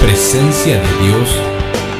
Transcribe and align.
presencia 0.00 0.80
de 0.80 1.06
Dios 1.06 1.28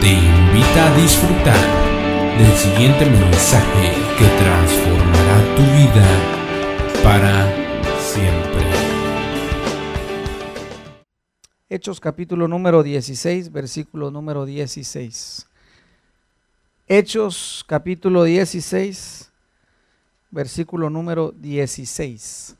te 0.01 0.13
invita 0.13 0.93
a 0.93 0.97
disfrutar 0.97 2.39
del 2.39 2.53
siguiente 2.57 3.05
mensaje 3.07 3.93
que 4.17 4.27
transformará 4.39 5.57
tu 5.57 5.63
vida 5.63 6.07
para 7.03 7.53
siempre. 8.01 8.65
Hechos 11.69 12.01
capítulo 12.01 12.47
número 12.49 12.83
16, 12.83 13.51
versículo 13.53 14.11
número 14.11 14.47
16. 14.47 15.47
Hechos 16.87 17.65
capítulo 17.67 18.25
16, 18.25 19.31
versículo 20.31 20.89
número 20.89 21.33
16. 21.37 22.57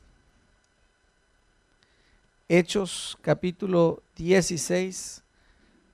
Hechos 2.49 3.17
capítulo 3.21 4.01
16, 4.15 5.23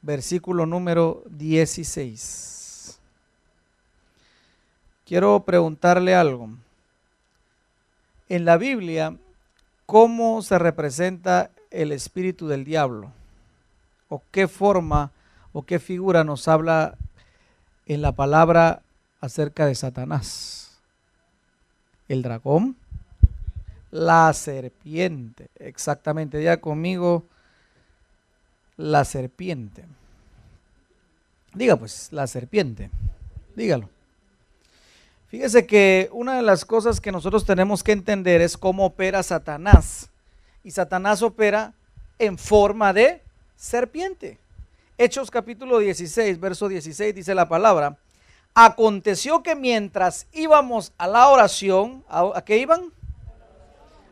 versículo 0.06 0.68
número 0.68 1.24
16. 1.32 3.00
Quiero 5.04 5.40
preguntarle 5.44 6.14
algo. 6.14 6.50
En 8.30 8.46
la 8.46 8.58
Biblia, 8.58 9.18
¿cómo 9.88 10.44
se 10.44 10.60
representa 10.60 11.50
el 11.72 11.92
espíritu 11.92 12.48
del 12.48 12.66
diablo? 12.66 13.12
¿O 14.08 14.22
qué 14.32 14.48
forma 14.48 15.12
o 15.54 15.64
qué 15.64 15.80
figura 15.80 16.24
nos 16.24 16.48
habla 16.48 16.96
en 17.88 18.04
la 18.04 18.12
palabra 18.12 18.84
acerca 19.22 19.66
de 19.66 19.74
Satanás? 19.74 20.80
¿El 22.08 22.22
dragón? 22.22 22.76
La 23.90 24.32
serpiente, 24.34 25.50
exactamente. 25.56 26.44
Ya 26.44 26.62
conmigo, 26.62 27.26
la 28.78 29.06
serpiente. 29.06 29.86
Diga 31.54 31.76
pues, 31.78 32.10
la 32.12 32.28
serpiente. 32.28 32.90
Dígalo. 33.56 33.90
Fíjese 35.28 35.66
que 35.66 36.10
una 36.12 36.36
de 36.36 36.42
las 36.42 36.66
cosas 36.66 37.02
que 37.02 37.12
nosotros 37.12 37.46
tenemos 37.46 37.84
que 37.84 37.92
entender 37.92 38.42
es 38.42 38.58
cómo 38.58 38.86
opera 38.86 39.24
Satanás. 39.24 40.10
Y 40.64 40.72
Satanás 40.72 41.22
opera 41.22 41.74
en 42.20 42.38
forma 42.38 42.94
de 42.94 43.22
serpiente. 43.56 44.38
Hechos 44.98 45.30
capítulo 45.30 45.80
16, 45.80 46.40
verso 46.40 46.68
16 46.68 47.14
dice 47.14 47.36
la 47.36 47.50
palabra. 47.50 47.98
Aconteció 48.54 49.44
que 49.44 49.56
mientras 49.56 50.28
íbamos 50.32 50.94
a 50.98 51.08
la 51.08 51.28
oración, 51.28 52.04
¿a, 52.08 52.42
qué 52.46 52.58
iban? 52.58 52.94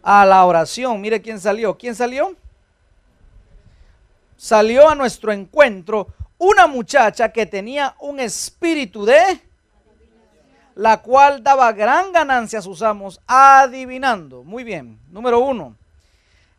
a 0.04 0.26
la 0.26 0.44
oración. 0.46 1.00
Mire 1.00 1.22
quién 1.22 1.40
salió. 1.40 1.78
¿Quién 1.78 1.96
salió? 1.96 2.36
Salió 4.44 4.90
a 4.90 4.96
nuestro 4.96 5.32
encuentro 5.32 6.08
una 6.38 6.68
muchacha 6.68 7.32
que 7.32 7.46
tenía 7.46 7.96
un 8.02 8.20
espíritu 8.20 9.06
de 9.06 9.40
la 10.76 11.02
cual 11.02 11.42
daba 11.42 11.72
gran 11.72 12.12
ganancia 12.12 12.60
a 12.60 12.62
sus 12.62 12.82
amos 12.82 13.22
adivinando. 13.26 14.44
Muy 14.44 14.66
bien. 14.66 15.00
Número 15.10 15.40
uno. 15.40 15.78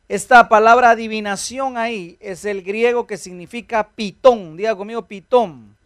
Esta 0.09 0.49
palabra 0.49 0.93
adivinación 0.93 1.77
ahí 1.77 2.17
es 2.21 2.47
el 2.47 2.63
griego 2.63 3.07
que 3.07 3.19
significa 3.19 3.87
pitón. 3.91 4.57
Diga 4.57 4.75
conmigo 4.75 5.05
pitón. 5.05 5.77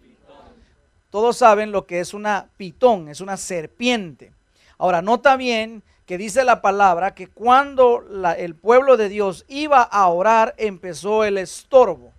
Todos 1.10 1.38
saben 1.38 1.72
lo 1.72 1.84
que 1.84 1.98
es 1.98 2.14
una 2.14 2.46
pitón, 2.56 3.08
es 3.08 3.20
una 3.20 3.36
serpiente. 3.36 4.30
Ahora, 4.78 5.02
nota 5.02 5.36
bien 5.36 5.82
que 6.08 6.16
dice 6.16 6.42
la 6.42 6.62
palabra 6.62 7.14
que 7.14 7.26
cuando 7.26 8.02
el 8.38 8.54
pueblo 8.54 8.96
de 8.96 9.10
Dios 9.10 9.44
iba 9.46 9.82
a 9.82 10.08
orar 10.08 10.54
empezó 10.56 11.22
el 11.22 11.36
estorbo. 11.36 12.14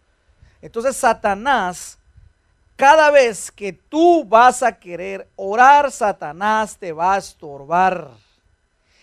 Entonces 0.61 0.95
Satanás, 0.95 1.97
cada 2.75 3.09
vez 3.09 3.49
que 3.51 3.73
tú 3.73 4.25
vas 4.25 4.61
a 4.61 4.77
querer 4.77 5.27
orar, 5.35 5.91
Satanás 5.91 6.77
te 6.77 6.91
va 6.91 7.15
a 7.15 7.17
estorbar. 7.17 8.11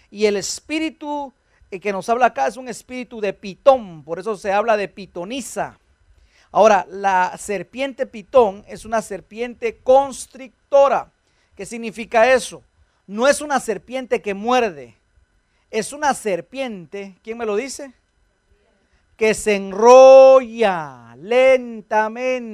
Y 0.09 0.27
el 0.27 0.37
espíritu 0.37 1.33
que 1.69 1.93
nos 1.93 2.09
habla 2.09 2.27
acá 2.27 2.47
es 2.47 2.57
un 2.57 2.69
espíritu 2.69 3.21
de 3.21 3.33
pitón, 3.33 4.05
por 4.05 4.21
eso 4.21 4.37
se 4.37 4.53
habla 4.53 4.77
de 4.77 4.87
pitoniza. 4.87 5.81
Ahora, 6.53 6.87
la 6.89 7.37
serpiente 7.39 8.07
pitón 8.07 8.65
es 8.69 8.85
una 8.85 9.03
serpiente 9.03 9.79
constrictora. 9.79 11.11
¿Qué 11.57 11.67
significa 11.67 12.33
eso? 12.33 12.63
No 13.07 13.29
es 13.29 13.41
una 13.41 13.61
serpiente 13.61 14.21
que 14.21 14.35
muerde, 14.35 14.97
es 15.71 15.93
una 15.93 16.15
serpiente, 16.15 17.17
¿quién 17.23 17.39
me 17.39 17.47
lo 17.47 17.57
dice? 17.57 17.93
Que 19.17 19.35
se 19.35 19.57
enrolla 19.57 21.17
lentamente 21.17 22.47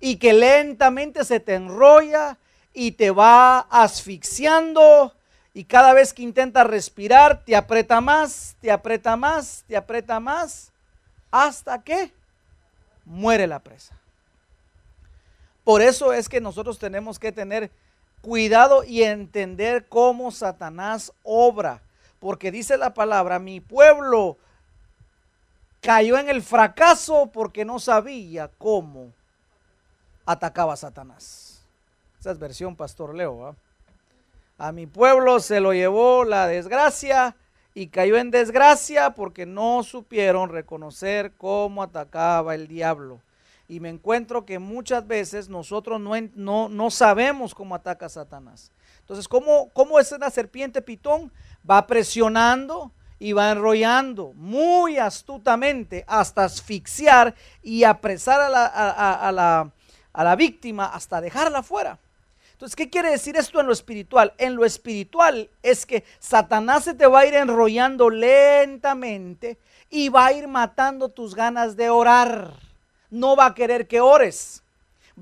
y 0.00 0.16
que 0.16 0.32
lentamente 0.32 1.24
se 1.24 1.40
te 1.40 1.54
enrolla 1.54 2.38
y 2.72 2.92
te 2.92 3.10
va 3.10 3.60
asfixiando 3.70 5.14
y 5.54 5.64
cada 5.64 5.92
vez 5.92 6.12
que 6.12 6.22
intentas 6.22 6.66
respirar 6.66 7.44
te 7.44 7.54
aprieta 7.54 8.00
más, 8.00 8.56
te 8.60 8.70
aprieta 8.70 9.16
más, 9.16 9.64
te 9.66 9.76
aprieta 9.76 10.18
más, 10.20 10.72
hasta 11.30 11.82
que 11.82 12.12
muere 13.04 13.46
la 13.46 13.58
presa. 13.58 13.98
Por 15.64 15.82
eso 15.82 16.12
es 16.12 16.28
que 16.28 16.40
nosotros 16.40 16.78
tenemos 16.78 17.18
que 17.18 17.32
tener 17.32 17.70
cuidado 18.22 18.84
y 18.84 19.02
entender 19.02 19.86
cómo 19.88 20.30
Satanás 20.30 21.12
obra. 21.22 21.82
Porque 22.18 22.50
dice 22.50 22.78
la 22.78 22.94
palabra, 22.94 23.38
mi 23.38 23.60
pueblo 23.60 24.38
cayó 25.80 26.16
en 26.16 26.28
el 26.28 26.40
fracaso 26.42 27.30
porque 27.32 27.64
no 27.64 27.78
sabía 27.78 28.48
cómo 28.56 29.12
atacaba 30.24 30.74
a 30.74 30.76
Satanás. 30.76 31.66
Esa 32.20 32.30
es 32.30 32.38
versión 32.38 32.76
Pastor 32.76 33.14
Leo. 33.14 33.56
A 34.56 34.72
mi 34.72 34.86
pueblo 34.86 35.40
se 35.40 35.58
lo 35.60 35.72
llevó 35.72 36.24
la 36.24 36.46
desgracia 36.46 37.34
y 37.74 37.88
cayó 37.88 38.16
en 38.16 38.30
desgracia 38.30 39.10
porque 39.10 39.44
no 39.44 39.82
supieron 39.82 40.50
reconocer 40.50 41.32
cómo 41.32 41.82
atacaba 41.82 42.54
el 42.54 42.68
diablo 42.68 43.20
y 43.72 43.80
me 43.80 43.88
encuentro 43.88 44.44
que 44.44 44.58
muchas 44.58 45.06
veces 45.06 45.48
nosotros 45.48 45.98
no, 45.98 46.12
no, 46.34 46.68
no 46.68 46.90
sabemos 46.90 47.54
cómo 47.54 47.74
ataca 47.74 48.06
Satanás. 48.10 48.70
Entonces, 49.00 49.26
¿cómo, 49.26 49.70
¿cómo 49.72 49.98
es 49.98 50.12
una 50.12 50.28
serpiente 50.28 50.82
pitón? 50.82 51.32
Va 51.68 51.86
presionando 51.86 52.92
y 53.18 53.32
va 53.32 53.50
enrollando 53.50 54.34
muy 54.34 54.98
astutamente 54.98 56.04
hasta 56.06 56.44
asfixiar 56.44 57.34
y 57.62 57.84
apresar 57.84 58.42
a 58.42 58.50
la, 58.50 58.66
a, 58.66 59.32
la, 59.32 59.72
a 60.12 60.24
la 60.24 60.36
víctima 60.36 60.84
hasta 60.84 61.22
dejarla 61.22 61.62
fuera. 61.62 61.98
Entonces, 62.52 62.76
¿qué 62.76 62.90
quiere 62.90 63.10
decir 63.10 63.36
esto 63.36 63.58
en 63.58 63.68
lo 63.68 63.72
espiritual? 63.72 64.34
En 64.36 64.54
lo 64.54 64.66
espiritual 64.66 65.48
es 65.62 65.86
que 65.86 66.04
Satanás 66.18 66.84
se 66.84 66.92
te 66.92 67.06
va 67.06 67.20
a 67.20 67.26
ir 67.26 67.32
enrollando 67.32 68.10
lentamente 68.10 69.58
y 69.88 70.10
va 70.10 70.26
a 70.26 70.32
ir 70.34 70.46
matando 70.46 71.08
tus 71.08 71.34
ganas 71.34 71.74
de 71.74 71.88
orar 71.88 72.61
no 73.12 73.36
va 73.36 73.46
a 73.46 73.54
querer 73.54 73.86
que 73.86 74.00
ores. 74.00 74.62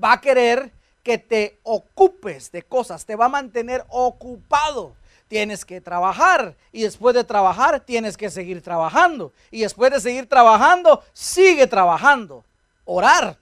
Va 0.01 0.13
a 0.13 0.21
querer 0.21 0.71
que 1.03 1.17
te 1.17 1.59
ocupes 1.63 2.51
de 2.51 2.63
cosas, 2.63 3.05
te 3.05 3.15
va 3.15 3.25
a 3.25 3.29
mantener 3.29 3.85
ocupado. 3.89 4.95
Tienes 5.27 5.63
que 5.63 5.79
trabajar 5.79 6.55
y 6.71 6.83
después 6.83 7.15
de 7.15 7.23
trabajar 7.23 7.79
tienes 7.81 8.17
que 8.17 8.29
seguir 8.29 8.61
trabajando. 8.61 9.31
Y 9.49 9.61
después 9.61 9.91
de 9.91 9.99
seguir 9.99 10.27
trabajando, 10.27 11.03
sigue 11.13 11.67
trabajando. 11.67 12.43
Orar, 12.85 13.37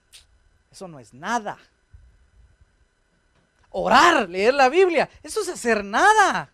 eso 0.72 0.88
no 0.88 1.00
es 1.00 1.14
nada. 1.14 1.58
Orar, 3.72 4.28
leer 4.30 4.54
la 4.54 4.70
Biblia, 4.70 5.10
eso 5.24 5.42
es 5.42 5.50
hacer 5.50 5.84
nada. 5.84 6.50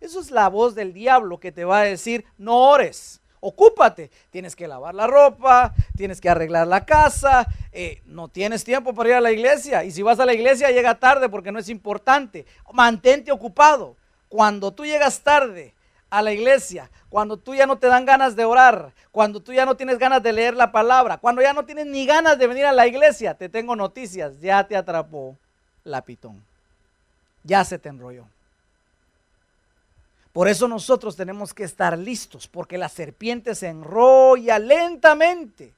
Eso 0.00 0.20
es 0.20 0.30
la 0.30 0.48
voz 0.48 0.74
del 0.74 0.92
diablo 0.92 1.38
que 1.38 1.52
te 1.52 1.64
va 1.64 1.80
a 1.80 1.84
decir, 1.84 2.24
no 2.38 2.56
ores 2.70 3.20
ocúpate. 3.40 4.10
Tienes 4.30 4.56
que 4.56 4.68
lavar 4.68 4.94
la 4.94 5.06
ropa, 5.06 5.74
tienes 5.96 6.20
que 6.20 6.28
arreglar 6.28 6.66
la 6.66 6.84
casa, 6.84 7.46
eh, 7.72 8.02
no 8.06 8.28
tienes 8.28 8.64
tiempo 8.64 8.94
para 8.94 9.08
ir 9.10 9.14
a 9.16 9.20
la 9.20 9.32
iglesia. 9.32 9.84
Y 9.84 9.90
si 9.90 10.02
vas 10.02 10.18
a 10.20 10.26
la 10.26 10.34
iglesia, 10.34 10.70
llega 10.70 10.98
tarde 10.98 11.28
porque 11.28 11.52
no 11.52 11.58
es 11.58 11.68
importante. 11.68 12.46
Mantente 12.72 13.32
ocupado. 13.32 13.96
Cuando 14.28 14.72
tú 14.72 14.84
llegas 14.84 15.20
tarde 15.20 15.74
a 16.10 16.22
la 16.22 16.32
iglesia, 16.32 16.90
cuando 17.08 17.36
tú 17.36 17.54
ya 17.54 17.66
no 17.66 17.78
te 17.78 17.86
dan 17.86 18.04
ganas 18.04 18.36
de 18.36 18.44
orar, 18.44 18.92
cuando 19.12 19.40
tú 19.40 19.52
ya 19.52 19.64
no 19.64 19.76
tienes 19.76 19.98
ganas 19.98 20.22
de 20.22 20.32
leer 20.32 20.54
la 20.54 20.72
palabra, 20.72 21.18
cuando 21.18 21.42
ya 21.42 21.52
no 21.52 21.64
tienes 21.64 21.86
ni 21.86 22.06
ganas 22.06 22.38
de 22.38 22.46
venir 22.46 22.66
a 22.66 22.72
la 22.72 22.86
iglesia, 22.86 23.34
te 23.34 23.48
tengo 23.48 23.76
noticias, 23.76 24.40
ya 24.40 24.64
te 24.64 24.76
atrapó 24.76 25.36
la 25.84 26.02
pitón. 26.02 26.42
Ya 27.44 27.64
se 27.64 27.78
te 27.78 27.88
enrolló. 27.88 28.26
Por 30.36 30.48
eso 30.48 30.68
nosotros 30.68 31.16
tenemos 31.16 31.54
que 31.54 31.64
estar 31.64 31.96
listos, 31.96 32.46
porque 32.46 32.76
la 32.76 32.90
serpiente 32.90 33.54
se 33.54 33.68
enrolla 33.68 34.58
lentamente. 34.58 35.72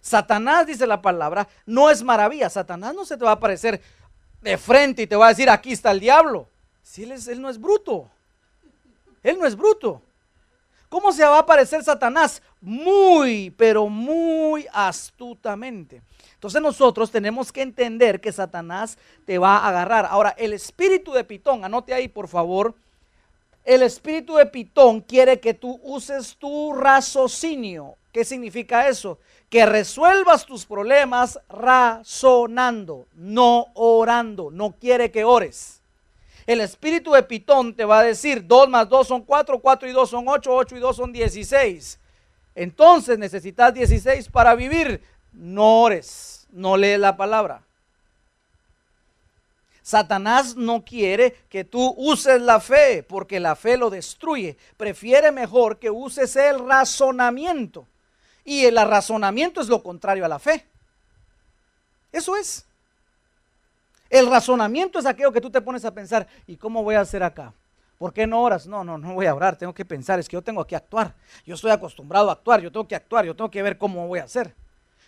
Satanás, 0.00 0.66
dice 0.66 0.86
la 0.86 1.02
palabra, 1.02 1.46
no 1.66 1.90
es 1.90 2.02
maravilla. 2.02 2.48
Satanás 2.48 2.94
no 2.94 3.04
se 3.04 3.18
te 3.18 3.24
va 3.26 3.32
a 3.32 3.34
aparecer 3.34 3.82
de 4.40 4.56
frente 4.56 5.02
y 5.02 5.06
te 5.06 5.14
va 5.14 5.26
a 5.26 5.28
decir, 5.28 5.50
aquí 5.50 5.72
está 5.72 5.90
el 5.90 6.00
diablo. 6.00 6.48
Si 6.82 7.02
él, 7.02 7.12
él 7.12 7.42
no 7.42 7.50
es 7.50 7.60
bruto. 7.60 8.08
Él 9.22 9.38
no 9.38 9.44
es 9.44 9.54
bruto. 9.54 10.00
¿Cómo 10.88 11.12
se 11.12 11.24
va 11.24 11.36
a 11.36 11.40
aparecer 11.40 11.84
Satanás? 11.84 12.40
Muy, 12.62 13.50
pero 13.58 13.90
muy 13.90 14.66
astutamente. 14.72 16.00
Entonces 16.32 16.62
nosotros 16.62 17.10
tenemos 17.10 17.52
que 17.52 17.60
entender 17.60 18.22
que 18.22 18.32
Satanás 18.32 18.96
te 19.26 19.36
va 19.36 19.58
a 19.58 19.68
agarrar. 19.68 20.06
Ahora, 20.06 20.30
el 20.38 20.54
espíritu 20.54 21.12
de 21.12 21.24
Pitón, 21.24 21.62
anote 21.62 21.92
ahí 21.92 22.08
por 22.08 22.28
favor, 22.28 22.74
el 23.66 23.82
espíritu 23.82 24.36
de 24.36 24.46
Pitón 24.46 25.00
quiere 25.00 25.40
que 25.40 25.52
tú 25.52 25.80
uses 25.82 26.36
tu 26.36 26.72
raciocinio. 26.72 27.96
¿Qué 28.12 28.24
significa 28.24 28.88
eso? 28.88 29.18
Que 29.50 29.66
resuelvas 29.66 30.46
tus 30.46 30.64
problemas 30.64 31.40
razonando, 31.48 33.08
no 33.14 33.66
orando. 33.74 34.52
No 34.52 34.70
quiere 34.70 35.10
que 35.10 35.24
ores. 35.24 35.82
El 36.46 36.60
espíritu 36.60 37.10
de 37.10 37.24
Pitón 37.24 37.74
te 37.74 37.84
va 37.84 37.98
a 37.98 38.04
decir 38.04 38.46
2 38.46 38.68
más 38.68 38.88
2 38.88 39.08
son 39.08 39.22
4, 39.22 39.58
4 39.58 39.88
y 39.88 39.92
2 39.92 40.10
son 40.10 40.28
8, 40.28 40.54
8 40.54 40.76
y 40.76 40.78
2 40.78 40.96
son 40.96 41.12
16. 41.12 41.98
Entonces 42.54 43.18
necesitas 43.18 43.74
16 43.74 44.28
para 44.28 44.54
vivir. 44.54 45.02
No 45.32 45.82
ores, 45.82 46.46
no 46.52 46.76
lees 46.76 47.00
la 47.00 47.16
palabra. 47.16 47.65
Satanás 49.86 50.56
no 50.56 50.84
quiere 50.84 51.32
que 51.48 51.62
tú 51.62 51.94
uses 51.96 52.42
la 52.42 52.58
fe 52.58 53.04
porque 53.04 53.38
la 53.38 53.54
fe 53.54 53.76
lo 53.76 53.88
destruye. 53.88 54.56
Prefiere 54.76 55.30
mejor 55.30 55.78
que 55.78 55.90
uses 55.90 56.34
el 56.34 56.58
razonamiento. 56.66 57.86
Y 58.44 58.64
el 58.64 58.74
razonamiento 58.74 59.60
es 59.60 59.68
lo 59.68 59.84
contrario 59.84 60.24
a 60.24 60.28
la 60.28 60.40
fe. 60.40 60.66
Eso 62.10 62.34
es. 62.34 62.66
El 64.10 64.28
razonamiento 64.28 64.98
es 64.98 65.06
aquello 65.06 65.30
que 65.30 65.40
tú 65.40 65.50
te 65.50 65.60
pones 65.60 65.84
a 65.84 65.94
pensar, 65.94 66.26
¿y 66.48 66.56
cómo 66.56 66.82
voy 66.82 66.96
a 66.96 67.02
hacer 67.02 67.22
acá? 67.22 67.54
¿Por 67.96 68.12
qué 68.12 68.26
no 68.26 68.42
oras? 68.42 68.66
No, 68.66 68.82
no, 68.82 68.98
no 68.98 69.14
voy 69.14 69.26
a 69.26 69.36
orar, 69.36 69.54
tengo 69.54 69.72
que 69.72 69.84
pensar, 69.84 70.18
es 70.18 70.28
que 70.28 70.34
yo 70.34 70.42
tengo 70.42 70.66
que 70.66 70.74
actuar. 70.74 71.14
Yo 71.44 71.54
estoy 71.54 71.70
acostumbrado 71.70 72.28
a 72.28 72.32
actuar, 72.32 72.60
yo 72.60 72.72
tengo 72.72 72.88
que 72.88 72.96
actuar, 72.96 73.24
yo 73.24 73.36
tengo 73.36 73.52
que 73.52 73.62
ver 73.62 73.78
cómo 73.78 74.08
voy 74.08 74.18
a 74.18 74.24
hacer. 74.24 74.52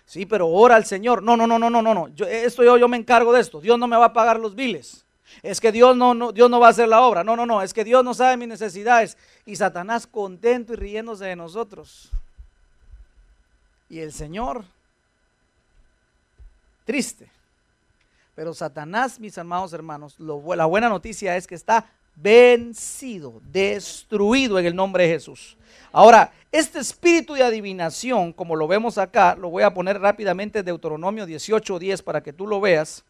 Sí, 0.08 0.24
pero 0.24 0.48
ora 0.48 0.74
al 0.74 0.86
Señor. 0.86 1.22
No, 1.22 1.36
no, 1.36 1.46
no, 1.46 1.58
no, 1.58 1.68
no, 1.68 1.82
no. 1.82 2.08
Yo, 2.14 2.24
esto 2.24 2.64
yo, 2.64 2.78
yo 2.78 2.88
me 2.88 2.96
encargo 2.96 3.30
de 3.30 3.42
esto. 3.42 3.60
Dios 3.60 3.78
no 3.78 3.86
me 3.86 3.94
va 3.94 4.06
a 4.06 4.12
pagar 4.14 4.40
los 4.40 4.54
biles. 4.54 5.04
Es 5.42 5.60
que 5.60 5.70
Dios 5.70 5.98
no, 5.98 6.14
no, 6.14 6.32
Dios 6.32 6.48
no 6.48 6.58
va 6.58 6.68
a 6.68 6.70
hacer 6.70 6.88
la 6.88 7.02
obra. 7.02 7.22
No, 7.22 7.36
no, 7.36 7.44
no. 7.44 7.60
Es 7.60 7.74
que 7.74 7.84
Dios 7.84 8.02
no 8.02 8.14
sabe 8.14 8.38
mis 8.38 8.48
necesidades. 8.48 9.18
Y 9.44 9.56
Satanás 9.56 10.06
contento 10.06 10.72
y 10.72 10.76
riéndose 10.76 11.26
de 11.26 11.36
nosotros. 11.36 12.10
Y 13.90 13.98
el 13.98 14.14
Señor 14.14 14.64
triste. 16.86 17.30
Pero 18.34 18.54
Satanás, 18.54 19.20
mis 19.20 19.36
amados 19.36 19.74
hermanos, 19.74 20.16
la 20.18 20.64
buena 20.64 20.88
noticia 20.88 21.36
es 21.36 21.46
que 21.46 21.54
está 21.54 21.84
vencido, 22.20 23.40
destruido 23.50 24.58
en 24.58 24.66
el 24.66 24.74
nombre 24.74 25.04
de 25.04 25.14
Jesús. 25.14 25.56
Ahora, 25.92 26.32
este 26.52 26.78
espíritu 26.78 27.34
de 27.34 27.42
adivinación, 27.42 28.32
como 28.32 28.56
lo 28.56 28.66
vemos 28.68 28.98
acá, 28.98 29.36
lo 29.38 29.50
voy 29.50 29.62
a 29.62 29.74
poner 29.74 30.00
rápidamente 30.00 30.60
en 30.60 30.64
Deuteronomio 30.64 31.26
18:10 31.26 32.02
para 32.02 32.22
que 32.22 32.32
tú 32.32 32.46
lo 32.46 32.60
veas. 32.60 33.04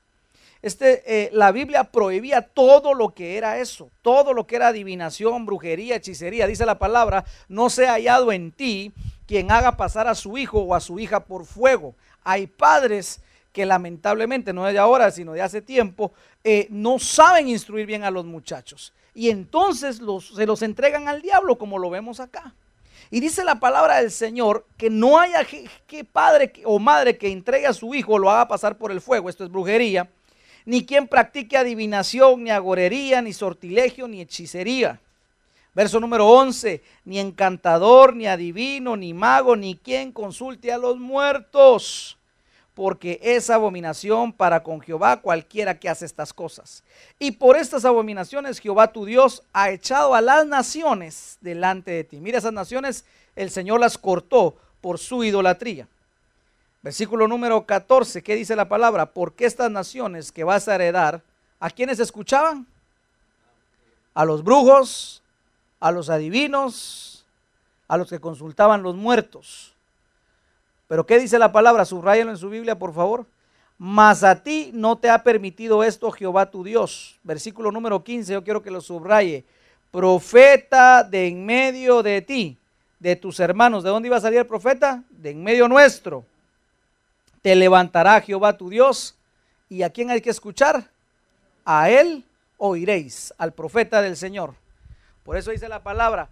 Este, 0.60 1.02
eh, 1.06 1.30
la 1.32 1.52
Biblia 1.52 1.84
prohibía 1.84 2.42
todo 2.42 2.92
lo 2.92 3.14
que 3.14 3.36
era 3.36 3.58
eso, 3.58 3.90
todo 4.02 4.32
lo 4.32 4.46
que 4.46 4.56
era 4.56 4.68
adivinación, 4.68 5.46
brujería, 5.46 5.96
hechicería. 5.96 6.48
Dice 6.48 6.66
la 6.66 6.80
palabra, 6.80 7.24
no 7.48 7.70
se 7.70 7.86
ha 7.86 7.92
hallado 7.92 8.32
en 8.32 8.50
ti 8.50 8.92
quien 9.26 9.52
haga 9.52 9.76
pasar 9.76 10.08
a 10.08 10.16
su 10.16 10.36
hijo 10.36 10.60
o 10.60 10.74
a 10.74 10.80
su 10.80 10.98
hija 10.98 11.20
por 11.20 11.44
fuego. 11.44 11.94
Hay 12.24 12.48
padres 12.48 13.20
que 13.58 13.66
lamentablemente, 13.66 14.52
no 14.52 14.66
de 14.66 14.78
ahora, 14.78 15.10
sino 15.10 15.32
de 15.32 15.42
hace 15.42 15.60
tiempo, 15.60 16.12
eh, 16.44 16.68
no 16.70 17.00
saben 17.00 17.48
instruir 17.48 17.86
bien 17.86 18.04
a 18.04 18.10
los 18.12 18.24
muchachos. 18.24 18.92
Y 19.16 19.30
entonces 19.30 20.00
se 20.32 20.46
los 20.46 20.62
entregan 20.62 21.08
al 21.08 21.22
diablo, 21.22 21.58
como 21.58 21.76
lo 21.76 21.90
vemos 21.90 22.20
acá. 22.20 22.54
Y 23.10 23.18
dice 23.18 23.42
la 23.42 23.58
palabra 23.58 23.96
del 23.96 24.12
Señor 24.12 24.64
que 24.76 24.90
no 24.90 25.18
haya 25.18 25.44
que, 25.44 26.04
padre 26.04 26.52
o 26.62 26.78
madre 26.78 27.18
que 27.18 27.32
entregue 27.32 27.66
a 27.66 27.72
su 27.72 27.96
hijo 27.96 28.16
lo 28.16 28.30
haga 28.30 28.46
pasar 28.46 28.78
por 28.78 28.92
el 28.92 29.00
fuego, 29.00 29.28
esto 29.28 29.42
es 29.42 29.50
brujería, 29.50 30.08
ni 30.64 30.86
quien 30.86 31.08
practique 31.08 31.56
adivinación, 31.56 32.44
ni 32.44 32.50
agorería, 32.50 33.20
ni 33.22 33.32
sortilegio, 33.32 34.06
ni 34.06 34.20
hechicería. 34.20 35.00
Verso 35.74 35.98
número 35.98 36.28
11, 36.28 36.80
ni 37.06 37.18
encantador, 37.18 38.14
ni 38.14 38.28
adivino, 38.28 38.96
ni 38.96 39.14
mago, 39.14 39.56
ni 39.56 39.74
quien 39.74 40.12
consulte 40.12 40.70
a 40.70 40.78
los 40.78 40.96
muertos 40.96 42.17
porque 42.78 43.18
es 43.20 43.50
abominación 43.50 44.32
para 44.32 44.62
con 44.62 44.80
Jehová 44.80 45.16
cualquiera 45.16 45.80
que 45.80 45.88
hace 45.88 46.04
estas 46.04 46.32
cosas. 46.32 46.84
Y 47.18 47.32
por 47.32 47.56
estas 47.56 47.84
abominaciones 47.84 48.60
Jehová 48.60 48.92
tu 48.92 49.04
Dios 49.04 49.42
ha 49.52 49.70
echado 49.70 50.14
a 50.14 50.20
las 50.20 50.46
naciones 50.46 51.38
delante 51.40 51.90
de 51.90 52.04
ti. 52.04 52.20
Mira, 52.20 52.38
esas 52.38 52.52
naciones 52.52 53.04
el 53.34 53.50
Señor 53.50 53.80
las 53.80 53.98
cortó 53.98 54.54
por 54.80 55.00
su 55.00 55.24
idolatría. 55.24 55.88
Versículo 56.80 57.26
número 57.26 57.66
14, 57.66 58.22
¿qué 58.22 58.36
dice 58.36 58.54
la 58.54 58.68
palabra? 58.68 59.06
Porque 59.06 59.44
estas 59.44 59.72
naciones 59.72 60.30
que 60.30 60.44
vas 60.44 60.68
a 60.68 60.76
heredar, 60.76 61.20
¿a 61.58 61.70
quiénes 61.70 61.98
escuchaban? 61.98 62.64
A 64.14 64.24
los 64.24 64.44
brujos, 64.44 65.20
a 65.80 65.90
los 65.90 66.10
adivinos, 66.10 67.26
a 67.88 67.96
los 67.96 68.08
que 68.08 68.20
consultaban 68.20 68.84
los 68.84 68.94
muertos. 68.94 69.74
Pero 70.88 71.06
¿qué 71.06 71.18
dice 71.18 71.38
la 71.38 71.52
palabra? 71.52 71.84
Subrayenlo 71.84 72.32
en 72.32 72.38
su 72.38 72.48
Biblia, 72.48 72.78
por 72.78 72.92
favor. 72.92 73.26
Mas 73.76 74.24
a 74.24 74.42
ti 74.42 74.70
no 74.74 74.98
te 74.98 75.08
ha 75.08 75.22
permitido 75.22 75.84
esto 75.84 76.10
Jehová 76.10 76.50
tu 76.50 76.64
Dios. 76.64 77.20
Versículo 77.22 77.70
número 77.70 78.02
15, 78.02 78.32
yo 78.32 78.42
quiero 78.42 78.62
que 78.62 78.72
lo 78.72 78.80
subraye. 78.80 79.44
Profeta 79.92 81.04
de 81.04 81.28
en 81.28 81.46
medio 81.46 82.02
de 82.02 82.22
ti, 82.22 82.58
de 82.98 83.14
tus 83.14 83.38
hermanos. 83.38 83.84
¿De 83.84 83.90
dónde 83.90 84.08
iba 84.08 84.16
a 84.16 84.20
salir 84.20 84.40
el 84.40 84.46
profeta? 84.46 85.04
De 85.10 85.30
en 85.30 85.44
medio 85.44 85.68
nuestro. 85.68 86.24
Te 87.42 87.54
levantará 87.54 88.20
Jehová 88.20 88.56
tu 88.56 88.68
Dios. 88.68 89.14
¿Y 89.68 89.82
a 89.82 89.90
quién 89.90 90.10
hay 90.10 90.20
que 90.20 90.30
escuchar? 90.30 90.90
A 91.64 91.90
él 91.90 92.24
oiréis, 92.56 93.32
al 93.38 93.52
profeta 93.52 94.02
del 94.02 94.16
Señor. 94.16 94.54
Por 95.22 95.36
eso 95.36 95.50
dice 95.50 95.68
la 95.68 95.82
palabra, 95.82 96.30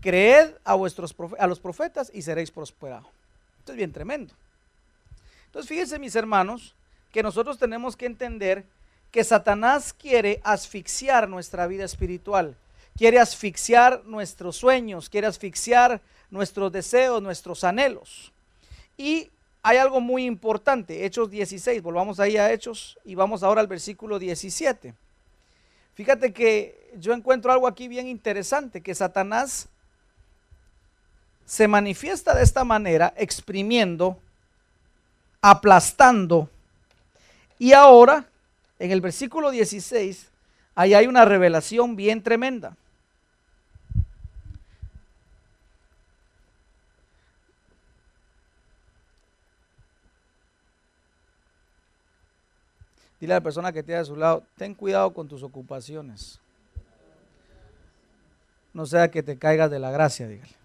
creed 0.00 0.54
a, 0.64 0.74
vuestros, 0.74 1.14
a 1.38 1.46
los 1.46 1.60
profetas 1.60 2.10
y 2.12 2.22
seréis 2.22 2.50
prosperados. 2.50 3.19
Esto 3.60 3.72
es 3.72 3.76
bien 3.76 3.92
tremendo. 3.92 4.32
Entonces 5.46 5.68
fíjense 5.68 5.98
mis 5.98 6.16
hermanos 6.16 6.74
que 7.12 7.22
nosotros 7.22 7.58
tenemos 7.58 7.94
que 7.94 8.06
entender 8.06 8.64
que 9.10 9.22
Satanás 9.22 9.92
quiere 9.92 10.40
asfixiar 10.44 11.28
nuestra 11.28 11.66
vida 11.66 11.84
espiritual, 11.84 12.56
quiere 12.96 13.18
asfixiar 13.18 14.02
nuestros 14.06 14.56
sueños, 14.56 15.10
quiere 15.10 15.26
asfixiar 15.26 16.00
nuestros 16.30 16.72
deseos, 16.72 17.20
nuestros 17.20 17.62
anhelos. 17.64 18.32
Y 18.96 19.28
hay 19.62 19.76
algo 19.76 20.00
muy 20.00 20.24
importante, 20.24 21.04
Hechos 21.04 21.30
16, 21.30 21.82
volvamos 21.82 22.18
ahí 22.18 22.38
a 22.38 22.50
Hechos 22.50 22.98
y 23.04 23.14
vamos 23.14 23.42
ahora 23.42 23.60
al 23.60 23.66
versículo 23.66 24.18
17. 24.18 24.94
Fíjate 25.94 26.32
que 26.32 26.92
yo 26.98 27.12
encuentro 27.12 27.52
algo 27.52 27.66
aquí 27.66 27.88
bien 27.88 28.08
interesante, 28.08 28.80
que 28.80 28.94
Satanás 28.94 29.68
se 31.50 31.66
manifiesta 31.66 32.32
de 32.32 32.44
esta 32.44 32.62
manera, 32.62 33.12
exprimiendo, 33.16 34.16
aplastando. 35.42 36.48
Y 37.58 37.72
ahora, 37.72 38.24
en 38.78 38.92
el 38.92 39.00
versículo 39.00 39.50
16, 39.50 40.28
ahí 40.76 40.94
hay 40.94 41.08
una 41.08 41.24
revelación 41.24 41.96
bien 41.96 42.22
tremenda. 42.22 42.76
Dile 53.18 53.32
a 53.32 53.38
la 53.38 53.42
persona 53.42 53.72
que 53.72 53.82
tiene 53.82 54.02
a 54.02 54.04
su 54.04 54.14
lado, 54.14 54.44
ten 54.56 54.72
cuidado 54.72 55.12
con 55.12 55.26
tus 55.26 55.42
ocupaciones. 55.42 56.38
No 58.72 58.86
sea 58.86 59.10
que 59.10 59.24
te 59.24 59.36
caigas 59.36 59.68
de 59.68 59.80
la 59.80 59.90
gracia, 59.90 60.28
dígale. 60.28 60.59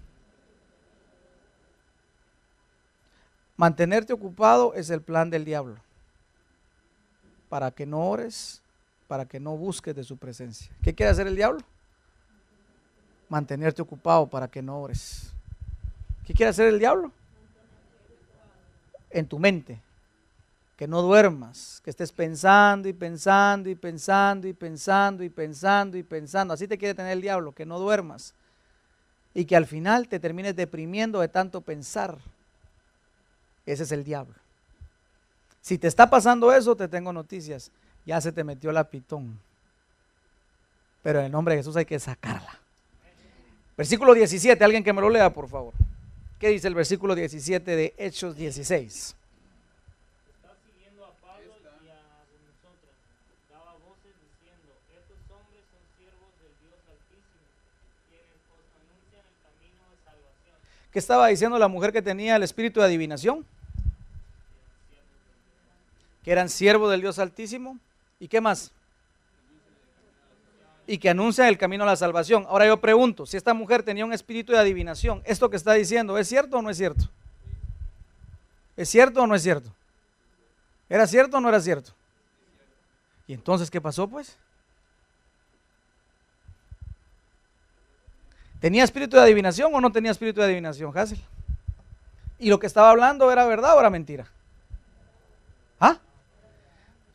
Mantenerte 3.58 4.12
ocupado 4.12 4.74
es 4.74 4.90
el 4.90 5.02
plan 5.02 5.30
del 5.30 5.46
diablo. 5.46 5.78
Para 7.48 7.72
que 7.72 7.86
no 7.86 8.10
ores, 8.10 8.62
para 9.08 9.26
que 9.26 9.40
no 9.40 9.56
busques 9.56 9.96
de 9.96 10.04
su 10.04 10.18
presencia. 10.18 10.72
¿Qué 10.82 10.94
quiere 10.94 11.12
hacer 11.12 11.28
el 11.28 11.36
diablo? 11.36 11.62
Mantenerte 13.30 13.82
ocupado 13.82 14.28
para 14.28 14.48
que 14.48 14.62
no 14.62 14.82
ores. 14.82 15.32
¿Qué 16.26 16.34
quiere 16.34 16.50
hacer 16.50 16.68
el 16.68 16.80
diablo? 16.80 17.12
En 19.10 19.28
tu 19.28 19.40
mente. 19.40 19.82
Que 20.76 20.88
no 20.88 21.02
duermas, 21.02 21.80
que 21.86 21.90
estés 21.90 22.12
pensando 22.12 22.90
y 22.90 22.94
pensando 22.94 23.70
y 23.70 23.76
pensando 23.76 24.48
y 24.48 24.54
pensando 24.54 25.24
y 25.24 25.30
pensando 25.30 25.98
y 25.98 26.04
pensando. 26.04 26.54
Así 26.54 26.68
te 26.68 26.78
quiere 26.78 26.94
tener 26.94 27.14
el 27.14 27.22
diablo, 27.22 27.54
que 27.54 27.66
no 27.66 27.80
duermas. 27.80 28.34
Y 29.34 29.46
que 29.46 29.56
al 29.56 29.66
final 29.66 30.10
te 30.10 30.20
termines 30.20 30.58
deprimiendo 30.58 31.22
de 31.22 31.30
tanto 31.30 31.62
pensar. 31.62 32.18
Ese 33.66 33.84
es 33.84 33.92
el 33.92 34.04
diablo. 34.04 34.36
Si 35.62 35.78
te 35.78 35.88
está 35.88 36.10
pasando 36.10 36.54
eso, 36.54 36.76
te 36.76 36.88
tengo 36.88 37.12
noticias. 37.12 37.72
Ya 38.06 38.22
se 38.22 38.32
te 38.32 38.44
metió 38.44 38.72
la 38.72 38.84
pitón. 38.84 39.40
Pero 41.02 41.20
en 41.20 41.26
el 41.26 41.32
nombre 41.32 41.56
de 41.56 41.62
Jesús 41.62 41.76
hay 41.76 41.86
que 41.86 42.00
sacarla. 42.00 42.60
Versículo 43.78 44.14
17, 44.14 44.64
alguien 44.64 44.84
que 44.84 44.94
me 44.94 45.02
lo 45.02 45.10
lea, 45.10 45.32
por 45.32 45.50
favor. 45.50 45.74
¿Qué 46.40 46.50
dice 46.50 46.68
el 46.68 46.76
versículo 46.76 47.16
17 47.16 47.76
de 47.76 47.94
Hechos 47.98 48.36
16? 48.36 49.16
¿Qué 60.92 61.00
estaba 61.00 61.28
diciendo 61.28 61.60
la 61.60 61.68
mujer 61.68 61.92
que 61.92 62.02
tenía 62.02 62.38
el 62.38 62.44
espíritu 62.44 62.80
de 62.80 62.86
adivinación? 62.86 63.46
Que 66.26 66.32
eran 66.32 66.50
siervos 66.50 66.90
del 66.90 67.02
Dios 67.02 67.20
Altísimo. 67.20 67.78
¿Y 68.20 68.28
qué 68.28 68.42
más? 68.42 68.72
Y 70.88 70.98
que 70.98 71.10
anuncian 71.10 71.48
el 71.48 71.58
camino 71.58 71.84
a 71.84 71.88
la 71.88 71.96
salvación. 71.96 72.46
Ahora 72.50 72.66
yo 72.66 72.82
pregunto, 72.82 73.28
si 73.28 73.38
esta 73.38 73.54
mujer 73.54 73.84
tenía 73.84 74.06
un 74.06 74.12
espíritu 74.12 74.52
de 74.52 74.60
adivinación, 74.60 75.22
¿esto 75.26 75.52
que 75.52 75.56
está 75.56 75.74
diciendo 75.74 76.18
es 76.18 76.28
cierto 76.28 76.58
o 76.58 76.62
no 76.64 76.72
es 76.72 76.78
cierto? 76.78 77.10
¿Es 78.76 78.90
cierto 78.90 79.22
o 79.22 79.28
no 79.28 79.36
es 79.36 79.44
cierto? 79.44 79.72
¿Era 80.90 81.06
cierto 81.06 81.38
o 81.38 81.42
no 81.42 81.50
era 81.50 81.62
cierto? 81.62 81.94
¿Y 83.28 83.34
entonces 83.34 83.70
qué 83.70 83.80
pasó 83.80 84.08
pues? 84.08 84.38
¿Tenía 88.60 88.84
espíritu 88.84 89.16
de 89.16 89.22
adivinación 89.22 89.74
o 89.76 89.80
no 89.80 89.92
tenía 89.92 90.10
espíritu 90.10 90.40
de 90.40 90.48
adivinación, 90.48 90.96
Hazel? 90.98 91.22
¿Y 92.40 92.50
lo 92.50 92.60
que 92.60 92.68
estaba 92.68 92.90
hablando 92.90 93.32
era 93.32 93.46
verdad 93.46 93.76
o 93.78 93.80
era 93.80 93.92
mentira? 93.92 94.28
¿Ah? 95.80 96.00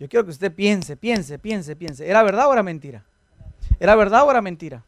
Yo 0.01 0.09
quiero 0.09 0.25
que 0.25 0.31
usted 0.31 0.53
piense, 0.53 0.97
piense, 0.97 1.39
piense, 1.39 1.77
piense. 1.77 2.09
¿Era 2.09 2.23
verdad 2.23 2.49
o 2.49 2.53
era 2.55 2.63
mentira? 2.63 3.05
¿Era 3.79 3.95
verdad 3.95 4.25
o 4.25 4.31
era 4.31 4.41
mentira? 4.41 4.83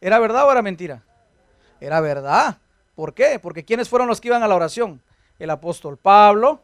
¿Era 0.00 0.20
verdad 0.20 0.46
o 0.46 0.52
era 0.52 0.62
mentira? 0.62 1.02
Era 1.80 2.00
verdad. 2.00 2.58
¿Por 2.94 3.12
qué? 3.12 3.40
Porque 3.40 3.64
¿quiénes 3.64 3.88
fueron 3.88 4.06
los 4.06 4.20
que 4.20 4.28
iban 4.28 4.44
a 4.44 4.48
la 4.48 4.54
oración? 4.54 5.02
El 5.40 5.50
apóstol 5.50 5.96
Pablo. 5.96 6.60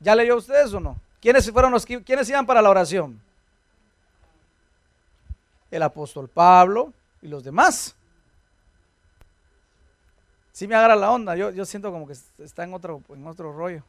¿Ya 0.00 0.16
leyó 0.16 0.36
usted 0.36 0.64
eso 0.64 0.78
o 0.78 0.80
no? 0.80 0.98
¿Quiénes 1.20 1.50
fueron 1.52 1.72
los 1.72 1.84
que 1.84 2.02
iban 2.08 2.46
para 2.46 2.62
la 2.62 2.70
oración? 2.70 3.20
El 5.70 5.82
apóstol 5.82 6.28
Pablo, 6.28 6.92
y 7.20 7.28
los 7.28 7.44
demás. 7.44 7.94
Si 10.52 10.66
me 10.66 10.74
agarra 10.74 10.96
la 10.96 11.10
onda, 11.10 11.36
yo, 11.36 11.50
yo 11.50 11.66
siento 11.66 11.92
como 11.92 12.06
que 12.06 12.14
está 12.38 12.64
en 12.64 12.72
otro, 12.72 13.02
en 13.10 13.26
otro 13.26 13.52
rollo. 13.52 13.82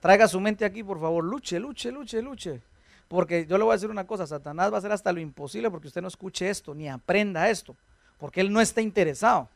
Traiga 0.00 0.28
su 0.28 0.40
mente 0.40 0.64
aquí, 0.64 0.82
por 0.82 1.00
favor, 1.00 1.24
luche, 1.24 1.58
luche, 1.58 1.90
luche, 1.90 2.22
luche. 2.22 2.62
Porque 3.08 3.46
yo 3.46 3.56
le 3.56 3.64
voy 3.64 3.72
a 3.72 3.76
decir 3.76 3.90
una 3.90 4.06
cosa, 4.06 4.26
Satanás 4.26 4.70
va 4.70 4.76
a 4.76 4.78
hacer 4.78 4.92
hasta 4.92 5.12
lo 5.12 5.20
imposible 5.20 5.70
porque 5.70 5.88
usted 5.88 6.02
no 6.02 6.08
escuche 6.08 6.48
esto, 6.48 6.74
ni 6.74 6.88
aprenda 6.88 7.48
esto, 7.48 7.76
porque 8.18 8.40
él 8.40 8.52
no 8.52 8.60
está 8.60 8.80
interesado. 8.80 9.48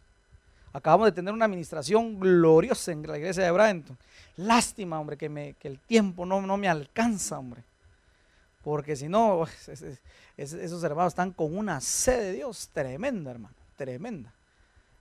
Acabamos 0.72 1.06
de 1.06 1.12
tener 1.12 1.34
una 1.34 1.46
administración 1.46 2.20
gloriosa 2.20 2.92
en 2.92 3.04
la 3.04 3.18
iglesia 3.18 3.44
de 3.44 3.50
Bradenton. 3.50 3.98
Lástima, 4.36 5.00
hombre, 5.00 5.16
que, 5.16 5.56
que 5.58 5.68
el 5.68 5.80
tiempo 5.80 6.24
no, 6.24 6.40
no 6.42 6.56
me 6.56 6.68
alcanza, 6.68 7.38
hombre. 7.38 7.64
Porque 8.62 8.94
si 8.94 9.08
no, 9.08 9.46
esos 10.36 10.84
hermanos 10.84 11.12
están 11.12 11.32
con 11.32 11.56
una 11.56 11.80
sed 11.80 12.20
de 12.20 12.32
Dios 12.34 12.68
tremenda, 12.72 13.32
hermano, 13.32 13.54
tremenda. 13.76 14.32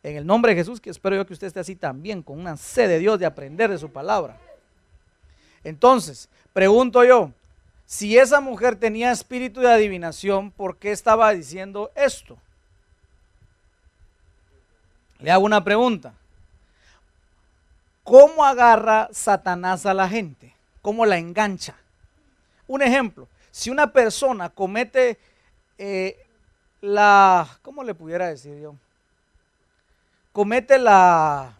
En 0.01 0.15
el 0.15 0.25
nombre 0.25 0.53
de 0.53 0.62
Jesús, 0.62 0.79
que 0.79 0.89
espero 0.89 1.15
yo 1.15 1.25
que 1.25 1.34
usted 1.34 1.48
esté 1.48 1.60
así 1.60 1.75
también, 1.75 2.24
con 2.24 2.39
una 2.39 2.58
sed 2.58 2.88
de 2.88 3.00
Dios 3.00 3.19
de 3.19 3.25
aprender 3.25 3.69
de 3.69 3.77
su 3.77 3.91
palabra. 3.91 4.39
Entonces, 5.63 6.30
pregunto 6.54 7.04
yo, 7.04 7.32
si 7.86 8.18
esa 8.18 8.39
mujer 8.39 8.75
tenía 8.75 9.12
espíritu 9.12 9.62
de 9.62 9.72
adivinación, 9.72 10.51
¿por 10.51 10.78
qué 10.78 10.92
estaba 10.92 11.32
diciendo 11.32 11.92
esto? 11.96 12.38
Le 15.20 15.32
hago 15.32 15.46
una 15.46 15.63
pregunta. 15.63 16.13
¿Cómo 18.04 18.46
agarra 18.46 19.10
Satanás 19.12 19.86
a 19.86 19.94
la 19.94 20.08
gente? 20.08 20.54
¿Cómo 20.82 21.06
la 21.06 21.18
engancha? 21.18 21.75
Un 22.68 22.82
ejemplo, 22.82 23.28
si 23.51 23.70
una 23.70 23.92
persona 23.92 24.50
comete 24.50 25.20
eh, 25.78 26.25
la, 26.82 27.48
¿cómo 27.62 27.84
le 27.84 27.94
pudiera 27.94 28.28
decir 28.28 28.60
yo? 28.60 28.75
Comete 30.32 30.78
la, 30.78 31.58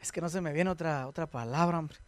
es 0.00 0.10
que 0.10 0.20
no 0.20 0.28
se 0.28 0.40
me 0.40 0.52
viene 0.52 0.70
otra, 0.70 1.06
otra 1.06 1.26
palabra, 1.26 1.78
hombre. 1.78 1.98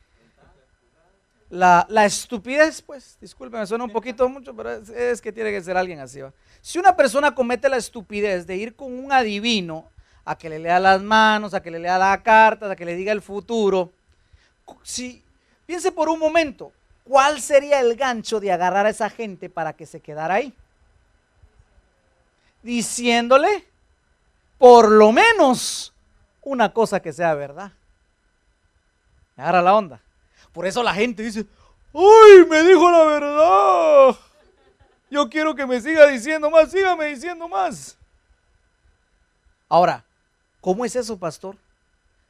La, 1.50 1.86
estupidez, 2.04 2.82
pues, 2.82 3.16
disculpen, 3.20 3.60
me 3.60 3.66
suena 3.66 3.84
un 3.84 3.90
poquito 3.90 4.28
mucho, 4.28 4.54
pero 4.54 4.70
es, 4.72 5.20
que 5.20 5.32
tiene 5.32 5.50
que 5.50 5.62
ser 5.62 5.76
alguien 5.76 5.98
así. 5.98 6.20
Si 6.60 6.78
una 6.78 6.94
persona 6.94 7.34
comete 7.34 7.68
la 7.70 7.78
estupidez 7.78 8.46
de 8.46 8.56
ir 8.56 8.76
con 8.76 8.92
un 8.92 9.10
adivino 9.12 9.88
a 10.26 10.36
que 10.36 10.50
le 10.50 10.58
lea 10.58 10.78
las 10.78 11.00
manos, 11.00 11.54
a 11.54 11.62
que 11.62 11.70
le 11.70 11.78
lea 11.78 11.96
la 11.96 12.22
carta, 12.22 12.70
a 12.70 12.76
que 12.76 12.84
le 12.84 12.94
diga 12.94 13.12
el 13.12 13.22
futuro, 13.22 13.90
si 14.82 15.22
piense 15.64 15.90
por 15.90 16.10
un 16.10 16.18
momento, 16.18 16.70
¿cuál 17.04 17.40
sería 17.40 17.80
el 17.80 17.96
gancho 17.96 18.40
de 18.40 18.52
agarrar 18.52 18.84
a 18.84 18.90
esa 18.90 19.08
gente 19.08 19.48
para 19.48 19.72
que 19.72 19.86
se 19.86 20.00
quedara 20.00 20.34
ahí? 20.34 20.52
Diciéndole, 22.62 23.64
por 24.58 24.90
lo 24.90 25.12
menos, 25.12 25.94
una 26.42 26.74
cosa 26.74 27.00
que 27.00 27.12
sea 27.14 27.32
verdad. 27.34 27.72
Agarra 29.36 29.62
la 29.62 29.74
onda. 29.74 30.00
Por 30.52 30.66
eso 30.66 30.82
la 30.82 30.94
gente 30.94 31.22
dice, 31.22 31.46
¡ay, 31.94 32.46
me 32.48 32.62
dijo 32.62 32.90
la 32.90 33.04
verdad! 33.04 34.16
Yo 35.10 35.28
quiero 35.30 35.54
que 35.54 35.66
me 35.66 35.80
siga 35.80 36.06
diciendo 36.06 36.50
más, 36.50 36.70
sígame 36.70 37.06
diciendo 37.06 37.48
más. 37.48 37.96
Ahora, 39.68 40.04
¿cómo 40.60 40.84
es 40.84 40.96
eso, 40.96 41.18
pastor? 41.18 41.56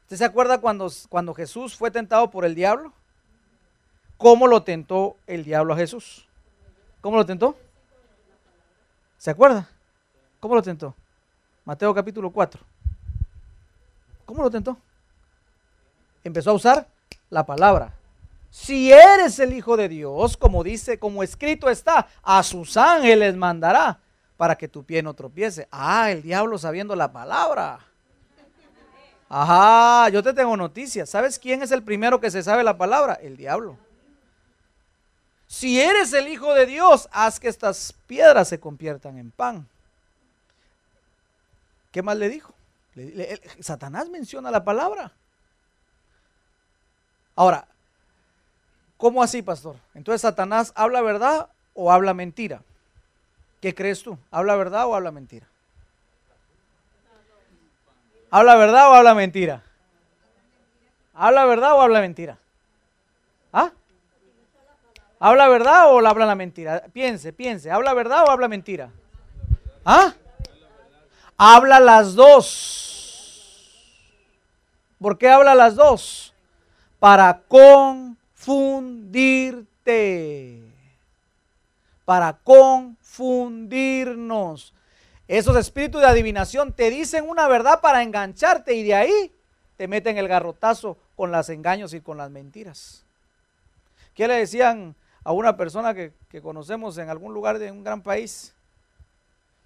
¿Usted 0.02 0.16
se 0.16 0.24
acuerda 0.24 0.60
cuando, 0.60 0.90
cuando 1.08 1.34
Jesús 1.34 1.76
fue 1.76 1.90
tentado 1.90 2.30
por 2.30 2.44
el 2.44 2.54
diablo? 2.54 2.92
¿Cómo 4.16 4.46
lo 4.46 4.62
tentó 4.62 5.16
el 5.26 5.44
diablo 5.44 5.74
a 5.74 5.76
Jesús? 5.76 6.26
¿Cómo 7.00 7.16
lo 7.16 7.26
tentó? 7.26 7.56
¿Se 9.16 9.30
acuerda? 9.30 9.68
¿Cómo 10.40 10.54
lo 10.54 10.62
tentó? 10.62 10.94
Mateo 11.64 11.94
capítulo 11.94 12.30
4. 12.30 12.60
¿Cómo 14.24 14.42
lo 14.42 14.50
tentó? 14.50 14.76
Empezó 16.24 16.50
a 16.50 16.54
usar 16.54 16.88
la 17.30 17.44
palabra. 17.44 17.97
Si 18.50 18.92
eres 18.92 19.38
el 19.38 19.52
Hijo 19.52 19.76
de 19.76 19.88
Dios, 19.88 20.36
como 20.36 20.64
dice, 20.64 20.98
como 20.98 21.22
escrito 21.22 21.68
está, 21.68 22.08
a 22.22 22.42
sus 22.42 22.76
ángeles 22.76 23.36
mandará 23.36 24.00
para 24.36 24.56
que 24.56 24.68
tu 24.68 24.84
pie 24.84 25.02
no 25.02 25.14
tropiece. 25.14 25.68
Ah, 25.70 26.10
el 26.10 26.22
diablo 26.22 26.58
sabiendo 26.58 26.96
la 26.96 27.12
palabra. 27.12 27.80
Ajá, 29.28 30.08
yo 30.08 30.22
te 30.22 30.32
tengo 30.32 30.56
noticias. 30.56 31.10
¿Sabes 31.10 31.38
quién 31.38 31.62
es 31.62 31.70
el 31.70 31.82
primero 31.82 32.20
que 32.20 32.30
se 32.30 32.42
sabe 32.42 32.64
la 32.64 32.78
palabra? 32.78 33.14
El 33.14 33.36
diablo. 33.36 33.76
Si 35.46 35.80
eres 35.80 36.12
el 36.12 36.28
Hijo 36.28 36.54
de 36.54 36.66
Dios, 36.66 37.08
haz 37.12 37.40
que 37.40 37.48
estas 37.48 37.92
piedras 38.06 38.48
se 38.48 38.60
conviertan 38.60 39.18
en 39.18 39.30
pan. 39.30 39.68
¿Qué 41.90 42.02
más 42.02 42.16
le 42.16 42.28
dijo? 42.28 42.54
Satanás 43.60 44.08
menciona 44.08 44.50
la 44.50 44.64
palabra. 44.64 45.12
Ahora, 47.34 47.66
¿cómo 48.98 49.22
así, 49.22 49.40
pastor? 49.40 49.76
Entonces, 49.94 50.20
¿Satanás 50.20 50.72
habla 50.76 51.00
verdad 51.00 51.48
o 51.72 51.90
habla 51.90 52.12
mentira? 52.12 52.60
¿Qué 53.62 53.74
crees 53.74 54.02
tú? 54.02 54.18
¿Habla 54.30 54.56
verdad 54.56 54.86
o 54.86 54.94
habla 54.94 55.10
mentira? 55.10 55.46
¿Habla 58.30 58.56
verdad 58.56 58.90
o 58.90 58.94
habla 58.94 59.14
mentira? 59.14 59.62
¿Habla 61.14 61.46
verdad 61.46 61.72
o 61.74 61.80
habla 61.80 62.00
mentira? 62.00 62.38
¿Ah? 63.52 63.72
¿Habla 65.18 65.48
verdad 65.48 65.92
o 65.92 66.06
habla 66.06 66.26
la 66.26 66.34
mentira? 66.34 66.84
Piense, 66.92 67.32
piense. 67.32 67.70
¿Habla 67.70 67.94
verdad 67.94 68.24
o 68.24 68.30
habla 68.30 68.46
mentira? 68.46 68.90
¿Ah? 69.84 70.14
Habla 71.36 71.80
las 71.80 72.14
dos. 72.14 73.64
¿Por 75.00 75.18
qué 75.18 75.28
habla 75.28 75.54
las 75.54 75.74
dos? 75.74 76.34
Para 77.00 77.40
confundirte. 78.44 80.62
Para 82.04 82.34
confundirnos. 82.44 84.74
Esos 85.26 85.56
espíritus 85.56 86.00
de 86.00 86.06
adivinación 86.06 86.72
te 86.72 86.90
dicen 86.90 87.28
una 87.28 87.48
verdad 87.48 87.80
para 87.82 88.02
engancharte 88.02 88.74
y 88.74 88.82
de 88.82 88.94
ahí 88.94 89.34
te 89.76 89.88
meten 89.88 90.16
el 90.16 90.26
garrotazo 90.26 90.96
con 91.16 91.30
los 91.30 91.50
engaños 91.50 91.92
y 91.92 92.00
con 92.00 92.16
las 92.16 92.30
mentiras. 92.30 93.04
¿Qué 94.14 94.26
le 94.26 94.32
decían 94.34 94.96
a 95.28 95.32
una 95.32 95.58
persona 95.58 95.92
que, 95.92 96.14
conocemos 96.40 96.96
en 96.96 97.10
algún 97.10 97.34
lugar 97.34 97.58
de 97.58 97.70
un 97.70 97.84
gran 97.84 98.02
país. 98.02 98.54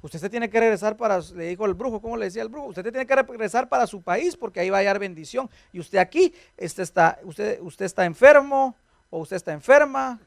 Usted 0.03 0.19
se 0.19 0.29
tiene 0.29 0.51
que 0.51 0.59
regresar 0.59 0.97
para, 0.97 1.21
le 1.21 1.47
dijo 1.47 1.65
el 1.65 1.75
brujo, 1.75 2.01
¿cómo 2.01 2.17
le 2.17 2.25
decía 2.25 2.43
el 2.43 2.49
brujo? 2.49 2.67
Usted 2.67 2.83
tiene 2.83 3.07
que 3.07 3.15
regresar 3.15 3.69
para 3.69 3.87
su 3.87 4.03
país 4.03 4.37
porque 4.37 4.59
ahí 4.59 4.69
va 4.69 4.79
a 4.79 4.81
hallar 4.81 4.99
bendición. 4.99 5.49
Y 5.73 5.79
usted 5.79 5.99
aquí, 5.99 6.35
este 6.57 6.83
está, 6.83 7.21
usted, 7.23 7.61
usted 7.61 7.85
está 7.85 8.05
enfermo 8.05 8.75
o 9.11 9.21
usted 9.21 9.37
está 9.37 9.53
enferma, 9.53 10.21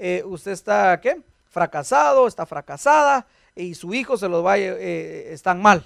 eh, 0.00 0.24
usted 0.26 0.50
está, 0.50 1.00
¿qué? 1.00 1.22
Fracasado, 1.48 2.26
está 2.26 2.44
fracasada. 2.44 3.26
y 3.54 3.74
su 3.74 3.94
hijo 3.94 4.16
se 4.16 4.28
los 4.28 4.42
vaya, 4.42 4.74
eh, 4.78 5.32
están 5.32 5.62
mal. 5.62 5.84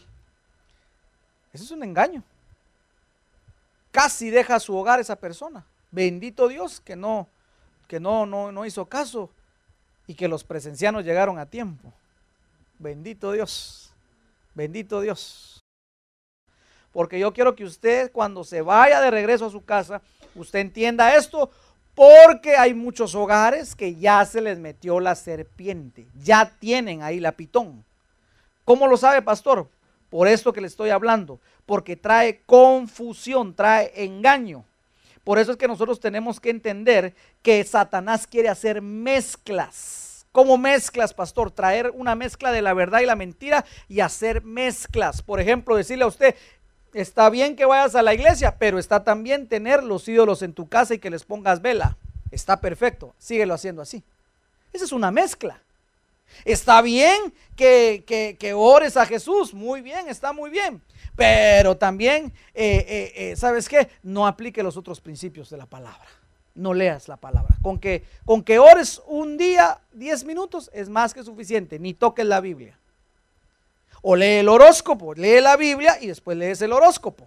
Eso 1.52 1.64
es 1.64 1.70
un 1.70 1.82
engaño. 1.82 2.22
Casi 3.90 4.30
deja 4.30 4.58
su 4.58 4.74
hogar 4.76 5.00
esa 5.00 5.16
persona. 5.16 5.64
Bendito 5.90 6.48
Dios 6.48 6.80
que 6.80 6.96
no, 6.96 7.28
que 7.88 8.00
no, 8.00 8.24
no, 8.26 8.52
no 8.52 8.64
hizo 8.64 8.86
caso 8.86 9.30
y 10.06 10.14
que 10.14 10.28
los 10.28 10.44
presencianos 10.44 11.04
llegaron 11.04 11.38
a 11.38 11.46
tiempo. 11.46 11.92
Bendito 12.78 13.32
Dios. 13.32 13.92
Bendito 14.54 15.00
Dios. 15.00 15.60
Porque 16.92 17.18
yo 17.18 17.32
quiero 17.32 17.56
que 17.56 17.64
usted 17.64 18.12
cuando 18.12 18.44
se 18.44 18.62
vaya 18.62 19.00
de 19.00 19.10
regreso 19.10 19.46
a 19.46 19.50
su 19.50 19.64
casa, 19.64 20.00
usted 20.34 20.60
entienda 20.60 21.16
esto, 21.16 21.50
porque 21.94 22.56
hay 22.56 22.72
muchos 22.74 23.14
hogares 23.14 23.74
que 23.74 23.96
ya 23.96 24.24
se 24.24 24.40
les 24.40 24.58
metió 24.58 25.00
la 25.00 25.14
serpiente, 25.14 26.06
ya 26.14 26.52
tienen 26.58 27.02
ahí 27.02 27.20
la 27.20 27.32
pitón. 27.32 27.84
¿Cómo 28.64 28.86
lo 28.86 28.96
sabe, 28.96 29.22
pastor? 29.22 29.68
Por 30.08 30.28
esto 30.28 30.52
que 30.52 30.60
le 30.60 30.68
estoy 30.68 30.90
hablando, 30.90 31.40
porque 31.66 31.96
trae 31.96 32.42
confusión, 32.46 33.54
trae 33.54 33.92
engaño. 34.04 34.64
Por 35.24 35.38
eso 35.38 35.52
es 35.52 35.56
que 35.56 35.66
nosotros 35.66 35.98
tenemos 35.98 36.38
que 36.38 36.50
entender 36.50 37.14
que 37.42 37.64
Satanás 37.64 38.26
quiere 38.26 38.48
hacer 38.48 38.80
mezclas. 38.82 40.13
¿Cómo 40.34 40.58
mezclas, 40.58 41.14
pastor? 41.14 41.52
Traer 41.52 41.92
una 41.94 42.16
mezcla 42.16 42.50
de 42.50 42.60
la 42.60 42.74
verdad 42.74 42.98
y 42.98 43.06
la 43.06 43.14
mentira 43.14 43.64
y 43.88 44.00
hacer 44.00 44.42
mezclas. 44.42 45.22
Por 45.22 45.38
ejemplo, 45.38 45.76
decirle 45.76 46.02
a 46.02 46.08
usted, 46.08 46.34
está 46.92 47.30
bien 47.30 47.54
que 47.54 47.66
vayas 47.66 47.94
a 47.94 48.02
la 48.02 48.14
iglesia, 48.14 48.56
pero 48.58 48.80
está 48.80 49.04
también 49.04 49.46
tener 49.46 49.84
los 49.84 50.08
ídolos 50.08 50.42
en 50.42 50.52
tu 50.52 50.68
casa 50.68 50.92
y 50.92 50.98
que 50.98 51.08
les 51.08 51.22
pongas 51.22 51.62
vela. 51.62 51.96
Está 52.32 52.60
perfecto, 52.60 53.14
síguelo 53.16 53.54
haciendo 53.54 53.80
así. 53.80 54.02
Esa 54.72 54.86
es 54.86 54.90
una 54.90 55.12
mezcla. 55.12 55.62
Está 56.44 56.82
bien 56.82 57.32
que, 57.54 58.04
que, 58.04 58.54
ores 58.54 58.96
a 58.96 59.06
Jesús, 59.06 59.54
muy 59.54 59.82
bien, 59.82 60.08
está 60.08 60.32
muy 60.32 60.50
bien. 60.50 60.82
Pero 61.14 61.76
también, 61.76 62.32
eh, 62.54 62.84
eh, 62.88 63.12
eh, 63.14 63.36
¿sabes 63.36 63.68
qué? 63.68 63.88
No 64.02 64.26
aplique 64.26 64.64
los 64.64 64.76
otros 64.76 65.00
principios 65.00 65.48
de 65.48 65.58
la 65.58 65.66
palabra. 65.66 66.08
No 66.54 66.74
leas 66.74 67.08
la 67.08 67.16
palabra. 67.16 67.56
Con 67.62 67.78
que, 67.78 68.04
con 68.24 68.42
que 68.42 68.58
ores 68.58 69.02
un 69.06 69.36
día, 69.36 69.80
10 69.92 70.24
minutos, 70.24 70.70
es 70.72 70.88
más 70.88 71.12
que 71.12 71.24
suficiente. 71.24 71.78
Ni 71.78 71.94
toques 71.94 72.24
la 72.24 72.40
Biblia. 72.40 72.78
O 74.02 74.16
lee 74.16 74.38
el 74.38 74.48
horóscopo, 74.48 75.14
lee 75.14 75.40
la 75.40 75.56
Biblia 75.56 75.96
y 76.00 76.06
después 76.08 76.36
lees 76.36 76.60
el 76.62 76.72
horóscopo. 76.72 77.26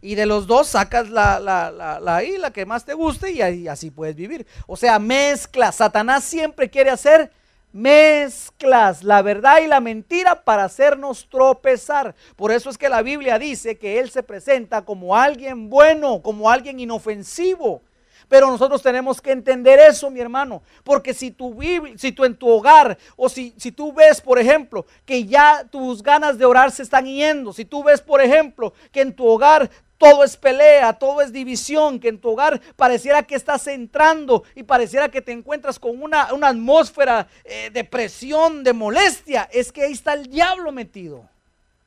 Y 0.00 0.14
de 0.14 0.26
los 0.26 0.46
dos 0.46 0.68
sacas 0.68 1.10
la, 1.10 1.40
la, 1.40 1.72
la, 1.72 2.00
la, 2.00 2.50
que 2.52 2.64
más 2.64 2.84
te 2.84 2.94
guste 2.94 3.32
y, 3.32 3.42
y 3.42 3.68
así 3.68 3.90
puedes 3.90 4.14
vivir. 4.14 4.46
O 4.66 4.76
sea, 4.76 4.98
mezcla. 4.98 5.72
Satanás 5.72 6.22
siempre 6.24 6.70
quiere 6.70 6.90
hacer 6.90 7.32
mezclas 7.72 9.04
la 9.04 9.22
verdad 9.22 9.58
y 9.62 9.66
la 9.66 9.80
mentira 9.80 10.42
para 10.42 10.64
hacernos 10.64 11.28
tropezar. 11.28 12.14
Por 12.36 12.52
eso 12.52 12.70
es 12.70 12.78
que 12.78 12.88
la 12.88 13.02
Biblia 13.02 13.38
dice 13.38 13.76
que 13.76 13.98
Él 13.98 14.10
se 14.10 14.22
presenta 14.22 14.84
como 14.84 15.16
alguien 15.16 15.68
bueno, 15.68 16.22
como 16.22 16.50
alguien 16.50 16.80
inofensivo. 16.80 17.82
Pero 18.28 18.48
nosotros 18.48 18.82
tenemos 18.82 19.20
que 19.20 19.32
entender 19.32 19.78
eso, 19.80 20.10
mi 20.10 20.20
hermano, 20.20 20.62
porque 20.84 21.14
si 21.14 21.30
tú, 21.30 21.58
si 21.96 22.12
tú 22.12 22.24
en 22.24 22.36
tu 22.36 22.48
hogar 22.48 22.98
o 23.16 23.28
si, 23.28 23.54
si 23.56 23.72
tú 23.72 23.92
ves, 23.92 24.20
por 24.20 24.38
ejemplo, 24.38 24.86
que 25.06 25.24
ya 25.24 25.64
tus 25.70 26.02
ganas 26.02 26.36
de 26.36 26.44
orar 26.44 26.70
se 26.70 26.82
están 26.82 27.06
yendo, 27.06 27.52
si 27.52 27.64
tú 27.64 27.82
ves, 27.82 28.00
por 28.00 28.20
ejemplo, 28.20 28.74
que 28.92 29.00
en 29.00 29.14
tu 29.14 29.26
hogar 29.26 29.70
todo 29.98 30.22
es 30.24 30.36
pelea, 30.36 30.92
todo 30.92 31.20
es 31.20 31.32
división, 31.32 31.98
que 31.98 32.08
en 32.08 32.20
tu 32.20 32.30
hogar 32.30 32.60
pareciera 32.76 33.24
que 33.24 33.34
estás 33.34 33.66
entrando 33.66 34.44
y 34.54 34.62
pareciera 34.62 35.08
que 35.08 35.20
te 35.20 35.32
encuentras 35.32 35.78
con 35.78 36.00
una, 36.00 36.22
atmósfera 36.22 37.26
eh, 37.44 37.70
de 37.70 37.84
presión, 37.84 38.62
de 38.62 38.72
molestia, 38.72 39.48
es 39.52 39.72
que 39.72 39.82
ahí 39.82 39.92
está 39.92 40.14
el 40.14 40.28
diablo 40.28 40.70
metido. 40.70 41.28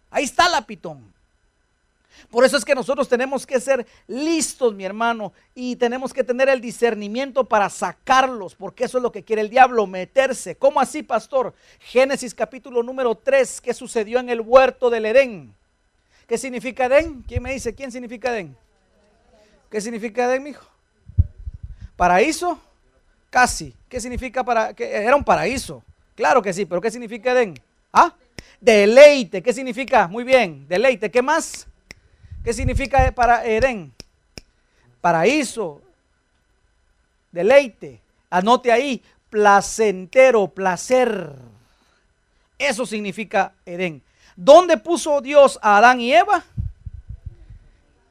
Ahí 0.09 0.25
está 0.25 0.49
la 0.49 0.65
pitón. 0.67 1.11
Por 2.29 2.45
eso 2.45 2.57
es 2.57 2.65
que 2.65 2.75
nosotros 2.75 3.07
tenemos 3.07 3.45
que 3.45 3.59
ser 3.59 3.85
listos, 4.07 4.73
mi 4.73 4.85
hermano, 4.85 5.33
y 5.55 5.75
tenemos 5.75 6.13
que 6.13 6.23
tener 6.23 6.49
el 6.49 6.61
discernimiento 6.61 7.45
para 7.45 7.69
sacarlos, 7.69 8.55
porque 8.55 8.85
eso 8.85 8.97
es 8.97 9.01
lo 9.01 9.11
que 9.11 9.23
quiere 9.23 9.41
el 9.41 9.49
diablo, 9.49 9.87
meterse. 9.87 10.55
¿Cómo 10.55 10.79
así, 10.79 11.03
pastor? 11.03 11.53
Génesis 11.79 12.33
capítulo 12.33 12.83
número 12.83 13.15
3, 13.15 13.61
¿qué 13.61 13.73
sucedió 13.73 14.19
en 14.19 14.29
el 14.29 14.41
huerto 14.41 14.89
del 14.89 15.05
Edén? 15.05 15.55
¿Qué 16.27 16.37
significa 16.37 16.85
Edén? 16.85 17.23
¿Quién 17.27 17.43
me 17.43 17.53
dice 17.53 17.75
quién 17.75 17.91
significa 17.91 18.31
Edén? 18.31 18.55
¿Qué 19.69 19.81
significa 19.81 20.25
Edén, 20.25 20.43
mijo? 20.43 20.65
¿Paraíso? 21.95 22.59
Casi. 23.29 23.75
¿Qué 23.87 23.99
significa 23.99 24.43
para 24.43 24.73
Era 24.77 25.15
un 25.15 25.23
paraíso. 25.23 25.83
Claro 26.15 26.41
que 26.41 26.53
sí, 26.53 26.65
pero 26.65 26.81
¿qué 26.81 26.91
significa 26.91 27.31
Edén? 27.31 27.53
¿Ah? 27.91 28.15
Deleite. 28.59 29.41
¿Qué 29.41 29.53
significa? 29.53 30.07
Muy 30.07 30.23
bien. 30.23 30.67
Deleite. 30.67 31.09
¿Qué 31.09 31.21
más? 31.21 31.67
¿Qué 32.43 32.53
significa 32.53 33.11
para 33.11 33.45
Edén? 33.45 33.93
Paraíso. 34.99 35.81
Deleite. 37.31 38.01
Anote 38.29 38.71
ahí. 38.71 39.01
Placentero, 39.29 40.47
placer. 40.47 41.33
Eso 42.57 42.85
significa 42.85 43.53
Edén. 43.65 44.01
¿Dónde 44.35 44.77
puso 44.77 45.21
Dios 45.21 45.59
a 45.61 45.77
Adán 45.77 46.01
y 46.01 46.13
Eva? 46.13 46.43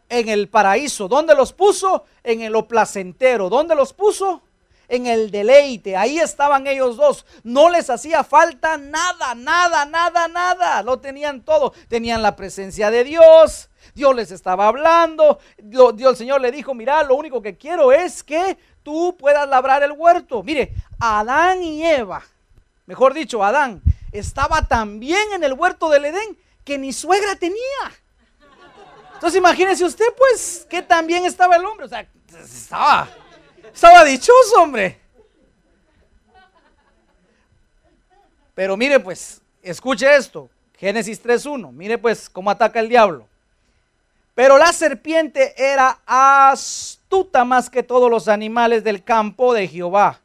En 0.08 0.28
el 0.28 0.48
paraíso. 0.48 1.08
¿Dónde 1.08 1.34
los 1.34 1.52
puso? 1.52 2.04
En 2.22 2.50
lo 2.52 2.68
placentero. 2.68 3.48
¿Dónde 3.48 3.74
los 3.74 3.92
puso? 3.92 4.42
En 4.88 5.06
el 5.06 5.30
deleite. 5.30 5.96
Ahí 5.96 6.18
estaban 6.18 6.66
ellos 6.66 6.96
dos. 6.96 7.26
No 7.42 7.68
les 7.68 7.90
hacía 7.90 8.22
falta 8.22 8.76
nada, 8.76 9.34
nada, 9.34 9.86
nada, 9.86 10.28
nada. 10.28 10.82
Lo 10.82 11.00
tenían 11.00 11.42
todo. 11.42 11.72
Tenían 11.88 12.22
la 12.22 12.36
presencia 12.36 12.90
de 12.90 13.04
Dios. 13.04 13.69
Dios 13.94 14.14
les 14.14 14.30
estaba 14.30 14.68
hablando. 14.68 15.38
Dios, 15.58 15.94
el 15.98 16.16
Señor 16.16 16.40
le 16.40 16.50
dijo, 16.52 16.74
mira, 16.74 17.02
lo 17.02 17.14
único 17.14 17.42
que 17.42 17.56
quiero 17.56 17.92
es 17.92 18.22
que 18.22 18.56
tú 18.82 19.16
puedas 19.18 19.48
labrar 19.48 19.82
el 19.82 19.92
huerto. 19.92 20.42
Mire, 20.42 20.74
Adán 20.98 21.62
y 21.62 21.84
Eva, 21.84 22.22
mejor 22.86 23.14
dicho, 23.14 23.42
Adán 23.42 23.82
estaba 24.12 24.62
tan 24.62 25.00
bien 25.00 25.32
en 25.34 25.44
el 25.44 25.52
huerto 25.52 25.88
del 25.88 26.06
Edén 26.06 26.36
que 26.64 26.78
ni 26.78 26.92
suegra 26.92 27.36
tenía. 27.36 27.56
Entonces 29.14 29.38
imagínese 29.38 29.84
usted 29.84 30.06
pues 30.16 30.66
que 30.68 30.82
tan 30.82 31.06
bien 31.06 31.26
estaba 31.26 31.56
el 31.56 31.64
hombre. 31.64 31.86
O 31.86 31.88
sea, 31.88 32.06
estaba, 32.42 33.08
estaba 33.72 34.04
dichoso, 34.04 34.62
hombre. 34.62 34.98
Pero 38.54 38.76
mire 38.76 39.00
pues, 39.00 39.40
escuche 39.62 40.14
esto. 40.14 40.48
Génesis 40.78 41.22
3.1. 41.22 41.72
Mire 41.72 41.98
pues 41.98 42.30
cómo 42.30 42.50
ataca 42.50 42.80
el 42.80 42.88
diablo. 42.88 43.28
Pero 44.40 44.56
la 44.56 44.72
serpiente 44.72 45.52
era 45.58 45.98
astuta 46.06 47.44
más 47.44 47.68
que 47.68 47.82
todos 47.82 48.10
los 48.10 48.26
animales 48.26 48.82
del 48.82 49.04
campo 49.04 49.52
de 49.52 49.68
Jehová, 49.68 50.20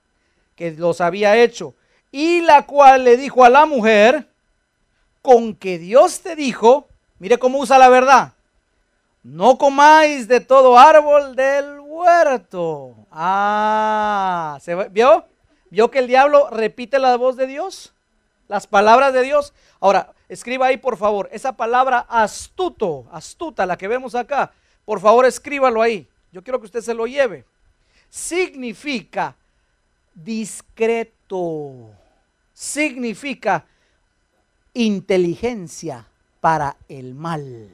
que 0.55 0.71
los 0.71 1.01
había 1.01 1.35
hecho 1.35 1.73
y 2.13 2.39
la 2.39 2.65
cual 2.65 3.03
le 3.03 3.17
dijo 3.17 3.43
a 3.43 3.49
la 3.49 3.65
mujer, 3.65 4.29
con 5.21 5.53
que 5.53 5.77
Dios 5.77 6.21
te 6.21 6.37
dijo, 6.37 6.87
mire 7.19 7.37
cómo 7.37 7.59
usa 7.59 7.77
la 7.77 7.89
verdad, 7.89 8.31
no 9.21 9.57
comáis 9.57 10.29
de 10.29 10.39
todo 10.39 10.79
árbol 10.79 11.35
del 11.35 11.81
huerto. 11.81 12.95
Ah, 13.11 14.57
¿se 14.61 14.75
vio? 14.91 15.25
¿Vio 15.69 15.91
que 15.91 15.99
el 15.99 16.07
diablo 16.07 16.49
repite 16.51 16.99
la 16.99 17.17
voz 17.17 17.35
de 17.35 17.47
Dios? 17.47 17.93
Las 18.47 18.65
palabras 18.65 19.11
de 19.11 19.23
Dios. 19.23 19.53
Ahora, 19.81 20.14
escriba 20.29 20.67
ahí 20.67 20.77
por 20.77 20.97
favor, 20.97 21.29
esa 21.31 21.55
palabra 21.55 21.99
astuto, 22.09 23.07
astuta, 23.11 23.65
la 23.65 23.77
que 23.77 23.87
vemos 23.87 24.15
acá, 24.15 24.51
por 24.85 24.99
favor 24.99 25.25
escríbalo 25.25 25.81
ahí. 25.81 26.07
Yo 26.31 26.43
quiero 26.43 26.59
que 26.59 26.65
usted 26.65 26.81
se 26.81 26.93
lo 26.93 27.07
lleve. 27.07 27.45
Significa 28.09 29.35
discreto 30.13 31.91
significa 32.55 33.65
inteligencia 34.73 36.07
para 36.39 36.77
el 36.87 37.13
mal. 37.13 37.69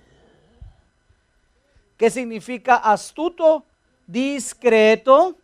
¿Qué 1.96 2.10
significa 2.10 2.78
astuto? 2.78 3.64
Discreto, 4.08 5.38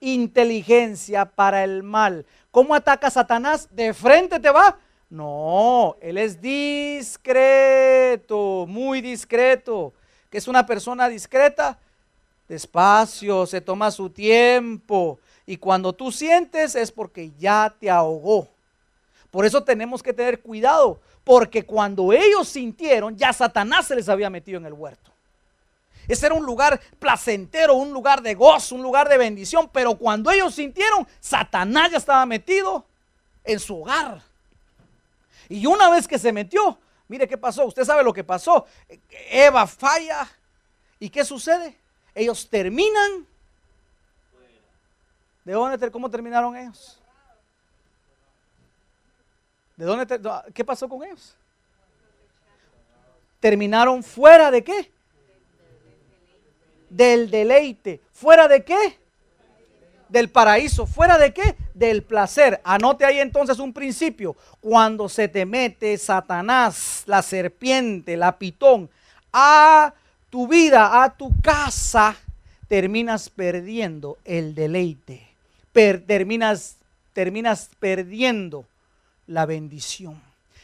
inteligencia 0.00 1.24
para 1.24 1.64
el 1.64 1.82
mal. 1.82 2.24
¿Cómo 2.52 2.74
ataca 2.74 3.10
Satanás? 3.10 3.68
¿De 3.74 3.92
frente 3.92 4.38
te 4.38 4.50
va? 4.50 4.78
No, 5.08 5.96
él 6.00 6.18
es 6.18 6.40
discreto, 6.40 7.36
muy 8.68 9.00
discreto. 9.00 9.92
¿Qué 10.30 10.38
es 10.38 10.48
una 10.48 10.66
persona 10.66 11.08
discreta? 11.08 11.78
Despacio, 12.48 13.46
se 13.46 13.60
toma 13.60 13.92
su 13.92 14.10
tiempo. 14.10 15.20
Y 15.46 15.56
cuando 15.58 15.92
tú 15.92 16.10
sientes 16.10 16.74
es 16.74 16.90
porque 16.90 17.30
ya 17.38 17.72
te 17.78 17.88
ahogó. 17.88 18.48
Por 19.30 19.46
eso 19.46 19.62
tenemos 19.62 20.02
que 20.02 20.12
tener 20.12 20.40
cuidado, 20.40 21.00
porque 21.22 21.64
cuando 21.64 22.12
ellos 22.12 22.48
sintieron, 22.48 23.16
ya 23.16 23.32
Satanás 23.32 23.86
se 23.86 23.94
les 23.94 24.08
había 24.08 24.30
metido 24.30 24.58
en 24.58 24.66
el 24.66 24.72
huerto. 24.72 25.12
Ese 26.08 26.26
era 26.26 26.34
un 26.34 26.44
lugar 26.46 26.80
placentero, 26.98 27.74
un 27.74 27.92
lugar 27.92 28.22
de 28.22 28.34
gozo, 28.34 28.74
un 28.76 28.82
lugar 28.82 29.08
de 29.08 29.18
bendición, 29.18 29.68
pero 29.72 29.96
cuando 29.96 30.30
ellos 30.30 30.54
sintieron, 30.54 31.06
Satanás 31.20 31.90
ya 31.90 31.98
estaba 31.98 32.24
metido 32.26 32.84
en 33.44 33.58
su 33.58 33.82
hogar. 33.82 34.22
Y 35.48 35.66
una 35.66 35.90
vez 35.90 36.08
que 36.08 36.18
se 36.18 36.32
metió, 36.32 36.78
mire 37.08 37.28
qué 37.28 37.38
pasó, 37.38 37.64
usted 37.66 37.84
sabe 37.84 38.02
lo 38.02 38.12
que 38.12 38.24
pasó. 38.24 38.66
Eva 39.30 39.66
falla. 39.66 40.28
¿Y 40.98 41.10
qué 41.10 41.24
sucede? 41.24 41.76
Ellos 42.14 42.48
terminan. 42.48 43.26
¿De 45.44 45.52
dónde, 45.52 45.90
cómo 45.90 46.10
terminaron 46.10 46.56
ellos? 46.56 47.00
¿De 49.76 49.84
dónde, 49.84 50.20
qué 50.52 50.64
pasó 50.64 50.88
con 50.88 51.04
ellos? 51.04 51.36
Terminaron 53.38 54.02
fuera 54.02 54.50
de 54.50 54.64
qué? 54.64 54.90
Del 56.88 57.30
deleite. 57.30 58.00
¿Fuera 58.12 58.48
de 58.48 58.64
qué? 58.64 58.98
Del 60.08 60.30
paraíso. 60.30 60.86
¿Fuera 60.86 61.18
de 61.18 61.32
qué? 61.32 61.56
Del 61.74 62.02
placer. 62.02 62.60
Anote 62.64 63.04
ahí 63.04 63.18
entonces 63.18 63.58
un 63.58 63.72
principio. 63.72 64.36
Cuando 64.60 65.08
se 65.08 65.28
te 65.28 65.44
mete 65.44 65.98
Satanás, 65.98 67.02
la 67.06 67.22
serpiente, 67.22 68.16
la 68.16 68.38
pitón, 68.38 68.88
a 69.32 69.92
tu 70.30 70.48
vida, 70.48 71.02
a 71.02 71.16
tu 71.16 71.32
casa, 71.40 72.16
terminas 72.68 73.30
perdiendo 73.30 74.18
el 74.24 74.54
deleite. 74.54 75.28
terminas, 75.72 76.76
terminas 77.12 77.70
perdiendo 77.78 78.64
la 79.26 79.46
bendición. 79.46 80.20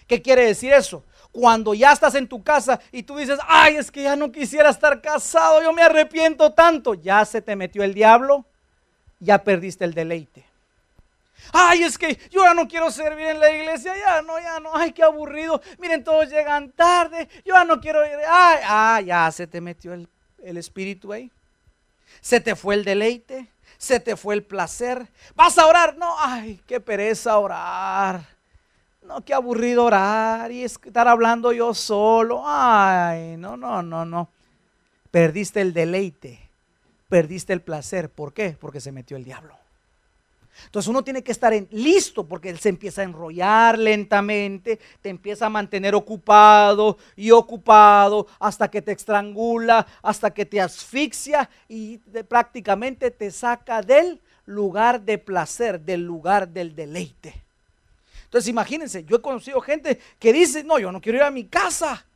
¿Qué 0.07 0.23
quiere 0.23 0.47
decir 0.47 0.73
eso? 0.73 1.05
Cuando 1.31 1.73
ya 1.73 1.93
estás 1.93 2.15
en 2.15 2.29
tu 2.29 2.43
casa 2.43 2.81
y 2.91 3.03
tú 3.03 3.17
dices, 3.17 3.39
ay, 3.49 3.77
es 3.77 3.91
que 3.91 4.03
ya 4.03 4.17
no 4.17 4.31
quisiera 4.31 4.69
estar 4.69 5.01
casado, 5.01 5.63
yo 5.63 5.73
me 5.73 5.83
arrepiento 5.83 6.53
tanto, 6.53 6.95
ya 6.95 7.25
se 7.25 7.41
te 7.41 7.57
metió 7.57 7.83
el 7.83 7.95
diablo, 7.95 8.45
ya 9.23 9.43
perdiste 9.43 9.85
el 9.85 9.95
deleite. 9.95 10.45
Ay, 11.53 11.83
es 11.83 11.99
que 11.99 12.19
yo 12.31 12.45
ya 12.45 12.55
no 12.55 12.69
quiero 12.69 12.91
servir 12.91 13.27
en 13.27 13.41
la 13.41 13.51
iglesia, 13.51 13.95
ya 13.97 14.23
no, 14.23 14.39
ya 14.39 14.61
no, 14.61 14.77
ay, 14.77 14.93
qué 14.93 15.03
aburrido. 15.03 15.61
Miren, 15.79 16.05
todos 16.05 16.29
llegan 16.29 16.71
tarde, 16.73 17.29
yo 17.45 17.55
ya 17.55 17.65
no 17.65 17.81
quiero 17.81 18.05
ir. 18.05 18.13
Ay, 18.29 18.61
ah, 18.65 19.01
ya 19.01 19.31
se 19.31 19.47
te 19.47 19.61
metió 19.61 19.93
el, 19.93 20.09
el 20.43 20.57
espíritu 20.57 21.13
ahí. 21.13 21.31
Se 22.21 22.41
te 22.41 22.55
fue 22.55 22.75
el 22.75 22.85
deleite, 22.85 23.49
se 23.79 24.01
te 24.01 24.17
fue 24.17 24.35
el 24.35 24.45
placer. 24.45 25.09
¿Vas 25.35 25.59
a 25.59 25.67
orar? 25.67 25.97
No, 25.97 26.15
ay, 26.19 26.61
qué 26.67 26.81
pereza 26.81 27.39
orar. 27.39 28.27
No, 29.03 29.25
qué 29.25 29.35
aburrido 29.35 29.85
orar 29.85 30.53
y 30.53 30.63
estar 30.63 31.09
hablando 31.09 31.53
yo 31.53 31.75
solo. 31.75 32.43
Ay, 32.47 33.37
no, 33.37 33.57
no, 33.57 33.83
no, 33.83 34.05
no. 34.05 34.29
Perdiste 35.11 35.61
el 35.61 35.73
deleite, 35.73 36.42
perdiste 37.13 37.53
el 37.53 37.61
placer. 37.61 38.09
¿Por 38.09 38.33
qué? 38.33 38.57
Porque 38.59 38.81
se 38.81 38.91
metió 38.91 39.19
el 39.19 39.25
diablo. 39.25 39.55
Entonces 40.65 40.89
uno 40.89 41.05
tiene 41.05 41.23
que 41.23 41.31
estar 41.31 41.53
listo 41.71 42.25
porque 42.27 42.49
él 42.49 42.59
se 42.59 42.71
empieza 42.71 43.03
a 43.03 43.05
enrollar 43.05 43.79
lentamente, 43.79 44.81
te 45.03 45.11
empieza 45.11 45.45
a 45.45 45.51
mantener 45.51 45.95
ocupado 45.95 46.97
y 47.15 47.31
ocupado 47.31 48.29
hasta 48.39 48.71
que 48.71 48.81
te 48.81 48.93
estrangula, 48.93 49.87
hasta 50.01 50.31
que 50.31 50.47
te 50.47 50.59
asfixia 50.59 51.51
y 51.69 51.99
prácticamente 51.99 53.11
te 53.11 53.31
saca 53.31 53.83
del 53.83 54.19
lugar 54.47 55.03
de 55.03 55.19
placer, 55.19 55.83
del 55.83 56.07
lugar 56.07 56.49
del 56.49 56.75
deleite. 56.75 57.35
Entonces 58.25 58.49
imagínense, 58.49 59.05
yo 59.05 59.17
he 59.17 59.21
conocido 59.21 59.61
gente 59.61 60.01
que 60.19 60.33
dice, 60.33 60.65
no, 60.65 60.79
yo 60.79 60.91
no 60.91 61.03
quiero 61.03 61.19
ir 61.19 61.25
a 61.25 61.31
mi 61.31 61.45
casa. 61.45 62.07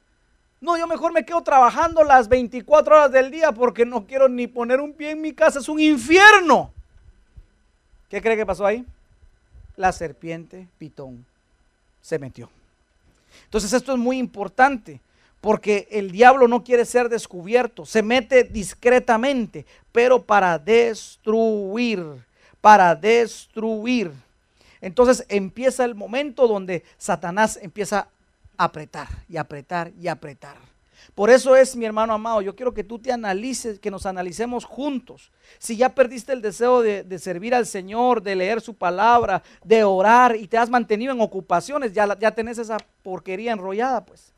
No, 0.61 0.79
yo 0.79 0.87
mejor 0.87 1.13
me 1.13 1.25
quedo 1.25 1.43
trabajando 1.43 2.03
las 2.03 2.29
24 2.29 2.97
horas 2.97 3.13
del 3.13 3.31
día 3.31 3.53
porque 3.53 3.85
no 3.85 4.07
quiero 4.07 4.29
ni 4.29 4.47
poner 4.47 4.81
un 4.81 4.95
pie 4.95 5.11
en 5.11 5.21
mi 5.21 5.33
casa, 5.33 5.59
es 5.59 5.69
un 5.69 5.81
infierno. 5.81 6.73
¿Qué 8.09 8.23
cree 8.23 8.37
que 8.37 8.47
pasó 8.47 8.65
ahí? 8.65 8.85
La 9.77 9.93
serpiente 9.93 10.67
pitón 10.79 11.27
se 12.01 12.19
metió. 12.19 12.49
Entonces 13.45 13.73
esto 13.73 13.93
es 13.93 13.99
muy 13.99 14.19
importante 14.19 15.01
porque 15.41 15.87
el 15.91 16.11
diablo 16.11 16.49
no 16.49 16.65
quiere 16.65 16.85
ser 16.85 17.09
descubierto, 17.09 17.85
se 17.85 18.03
mete 18.03 18.45
discretamente, 18.45 19.67
pero 19.93 20.23
para 20.23 20.59
destruir, 20.59 22.05
para 22.61 22.95
destruir. 22.95 24.11
Entonces 24.81 25.25
empieza 25.29 25.85
el 25.85 25.95
momento 25.95 26.49
donde 26.49 26.83
Satanás 26.97 27.59
empieza 27.61 28.09
apretar 28.57 29.09
y 29.29 29.37
apretar 29.37 29.93
y 30.01 30.09
apretar. 30.09 30.57
Por 31.15 31.31
eso 31.31 31.55
es, 31.55 31.77
mi 31.77 31.85
hermano 31.85 32.13
amado, 32.13 32.43
yo 32.43 32.57
quiero 32.57 32.75
que 32.75 32.85
tú 32.85 32.99
te 32.99 33.13
analices, 33.13 33.79
que 33.79 33.91
nos 33.91 34.07
analicemos 34.07 34.65
juntos. 34.65 35.31
Si 35.59 35.77
ya 35.77 35.95
perdiste 35.95 36.33
el 36.33 36.43
deseo 36.43 36.83
de, 36.83 37.19
servir 37.19 37.55
al 37.55 37.67
Señor, 37.67 38.23
de 38.23 38.35
leer 38.35 38.61
su 38.61 38.75
palabra, 38.75 39.43
de 39.65 39.85
orar 39.85 40.37
y 40.37 40.49
te 40.49 40.59
has 40.59 40.69
mantenido 40.69 41.13
en 41.13 41.21
ocupaciones, 41.21 41.93
ya, 41.93 42.19
ya 42.19 42.33
tenés 42.33 42.59
esa 42.59 42.79
porquería 43.03 43.53
enrollada, 43.53 44.05
pues. 44.05 44.33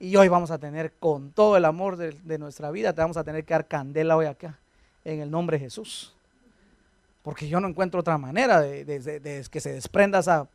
Y 0.00 0.16
hoy 0.16 0.28
vamos 0.28 0.50
a 0.50 0.58
tener, 0.58 0.92
con 0.98 1.30
todo 1.30 1.56
el 1.56 1.64
amor 1.64 1.96
de, 1.96 2.12
de 2.12 2.38
nuestra 2.38 2.70
vida, 2.70 2.92
te 2.92 3.00
vamos 3.00 3.16
a 3.16 3.24
tener 3.24 3.44
que 3.44 3.54
dar 3.54 3.68
candela 3.68 4.16
hoy 4.16 4.26
acá, 4.26 4.58
en 5.04 5.20
el 5.20 5.30
nombre 5.30 5.58
de 5.58 5.64
Jesús. 5.64 6.14
Porque 7.24 7.48
yo 7.48 7.58
no 7.58 7.68
encuentro 7.68 8.00
otra 8.00 8.18
manera 8.18 8.60
de, 8.60 9.44
que 9.50 9.60
se 9.60 9.72
desprenda 9.72 10.18
esa 10.18 10.46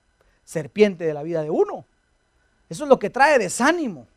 serpiente 0.44 1.04
de 1.04 1.16
la 1.16 1.24
vida 1.24 1.42
de 1.42 1.50
uno. 1.50 1.84
Eso 2.70 2.84
es 2.84 2.90
lo 2.90 3.00
que 3.00 3.10
trae 3.10 3.40
desánimo. 3.40 4.08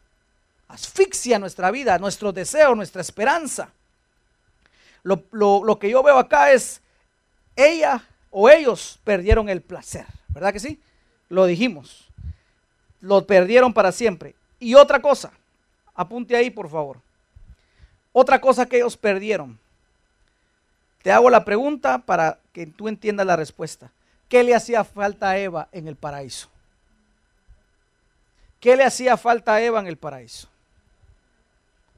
Asfixia 0.68 1.38
nuestra 1.38 1.70
vida, 1.70 1.98
nuestro 1.98 2.32
deseo, 2.32 2.74
nuestra 2.74 3.00
esperanza. 3.00 3.70
Lo, 5.02 5.24
lo, 5.32 5.78
que 5.78 5.90
yo 5.90 6.02
veo 6.02 6.18
acá 6.18 6.52
es, 6.52 6.80
ella 7.56 8.06
o 8.30 8.48
ellos 8.48 9.00
perdieron 9.04 9.48
el 9.48 9.60
placer, 9.60 10.06
¿verdad 10.28 10.52
que 10.52 10.60
sí? 10.60 10.80
Lo 11.28 11.46
dijimos. 11.46 12.08
Lo 13.00 13.26
perdieron 13.26 13.74
para 13.74 13.90
siempre. 13.90 14.34
Y 14.60 14.74
otra 14.74 15.02
cosa, 15.02 15.32
apunte 15.94 16.36
ahí 16.36 16.50
por 16.50 16.70
favor. 16.70 17.00
Otra 18.12 18.40
cosa 18.40 18.66
que 18.66 18.76
ellos 18.76 18.96
perdieron 18.96 19.58
te 21.02 21.10
hago 21.10 21.30
la 21.30 21.44
pregunta 21.44 21.98
para 21.98 22.38
que 22.52 22.66
tú 22.66 22.88
entiendas 22.88 23.26
la 23.26 23.36
respuesta. 23.36 23.90
¿Qué 24.28 24.44
le 24.44 24.54
hacía 24.54 24.84
falta 24.84 25.30
a 25.30 25.38
Eva 25.38 25.68
en 25.72 25.88
el 25.88 25.96
paraíso? 25.96 26.48
¿Qué 28.62 28.76
le 28.76 28.84
hacía 28.84 29.16
falta 29.16 29.54
a 29.54 29.60
Eva 29.60 29.80
en 29.80 29.88
el 29.88 29.96
paraíso? 29.96 30.46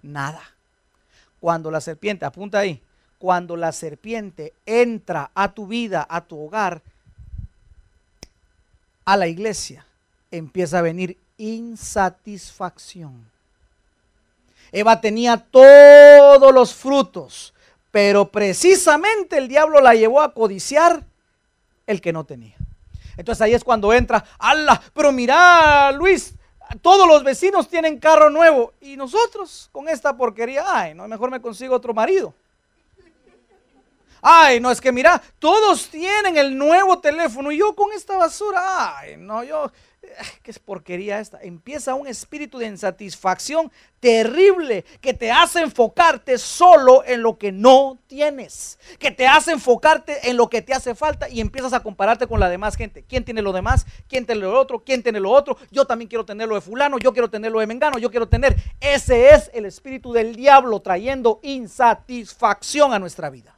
Nada. 0.01 0.41
Cuando 1.39 1.71
la 1.71 1.83
serpiente, 1.83 2.25
apunta 2.25 2.61
ahí, 2.61 2.81
cuando 3.19 3.55
la 3.55 3.71
serpiente 3.71 4.55
entra 4.65 5.31
a 5.35 5.53
tu 5.53 5.67
vida, 5.67 6.07
a 6.09 6.23
tu 6.23 6.43
hogar, 6.43 6.81
a 9.05 9.19
la 9.19 9.27
iglesia, 9.27 9.85
empieza 10.31 10.79
a 10.79 10.83
venir 10.83 11.19
insatisfacción. 11.37 13.31
Eva 14.73 15.03
tenía 15.03 15.37
todos 15.37 16.55
los 16.55 16.73
frutos, 16.75 17.53
pero 17.91 18.31
precisamente 18.31 19.37
el 19.37 19.49
diablo 19.49 19.83
la 19.83 19.95
llevó 19.95 20.23
a 20.23 20.33
codiciar 20.33 21.05
el 21.87 22.01
que 22.01 22.15
no 22.15 22.25
tenía. 22.25 22.57
Entonces 23.19 23.43
ahí 23.43 23.53
es 23.53 23.65
cuando 23.65 23.93
entra, 23.93 24.25
¡ala! 24.39 24.81
Pero 24.95 25.13
mira, 25.13 25.93
Luis, 25.93 26.35
todos 26.81 27.07
los 27.07 27.23
vecinos 27.25 27.69
tienen 27.69 27.99
carro 27.99 28.31
nuevo 28.31 28.73
y 28.81 28.97
nosotros 28.97 29.69
con 29.73 29.89
esta 29.89 30.17
porquería, 30.17 30.65
ay, 30.67 30.95
no, 30.95 31.07
mejor 31.09 31.31
me 31.31 31.41
consigo 31.41 31.75
otro 31.75 31.95
marido. 31.95 32.35
Ay, 34.27 34.59
no, 34.59 34.71
es 34.71 34.81
que 34.81 34.91
mira, 34.91 35.21
todos 35.39 35.91
tienen 35.91 36.39
el 36.39 36.57
nuevo 36.57 36.99
teléfono 36.99 37.53
y 37.53 37.59
yo 37.59 37.77
con 37.77 37.93
esta 37.93 38.17
basura, 38.17 38.99
ay, 38.99 39.19
no, 39.19 39.45
yo, 39.45 39.71
¿Qué 40.43 40.51
es 40.51 40.59
porquería 40.59 41.21
esta? 41.21 41.41
Empieza 41.43 41.95
un 41.95 42.07
espíritu 42.07 42.59
de 42.59 42.67
insatisfacción 42.67 43.71
terrible 44.01 44.85
que 45.01 45.15
te 45.15 45.31
hace 45.31 45.61
enfocarte 45.61 46.39
solo 46.39 47.03
en 47.05 47.23
lo 47.23 47.39
que 47.39 47.53
no 47.53 47.99
tienes, 48.07 48.79
que 48.99 49.11
te 49.11 49.27
hace 49.27 49.53
enfocarte 49.53 50.29
en 50.29 50.37
lo 50.37 50.49
que 50.49 50.63
te 50.63 50.75
hace 50.75 50.95
falta 50.95 51.29
y 51.29 51.41
empiezas 51.41 51.73
a 51.73 51.81
compararte 51.81 52.27
con 52.27 52.41
la 52.41 52.49
demás 52.49 52.77
gente. 52.77 53.05
¿Quién 53.09 53.25
tiene 53.25 53.43
lo 53.43 53.53
demás? 53.53 53.87
¿Quién 54.09 54.27
tiene 54.27 54.43
lo 54.43 54.59
otro? 54.59 54.83
¿Quién 54.85 55.03
tiene 55.03 55.21
lo 55.21 55.31
otro? 55.31 55.57
Yo 55.71 55.87
también 55.87 56.09
quiero 56.09 56.25
tener 56.25 56.49
lo 56.49 56.55
de 56.55 56.61
fulano, 56.61 56.99
yo 56.99 57.13
quiero 57.13 57.31
tener 57.31 57.53
lo 57.53 57.61
de 57.61 57.67
mengano, 57.67 57.99
yo 57.99 58.11
quiero 58.11 58.29
tener. 58.29 58.57
Ese 58.81 59.31
es 59.31 59.51
el 59.55 59.65
espíritu 59.65 60.13
del 60.13 60.35
diablo 60.35 60.81
trayendo 60.81 61.41
insatisfacción 61.43 62.93
a 62.93 62.99
nuestra 62.99 63.31
vida. 63.31 63.54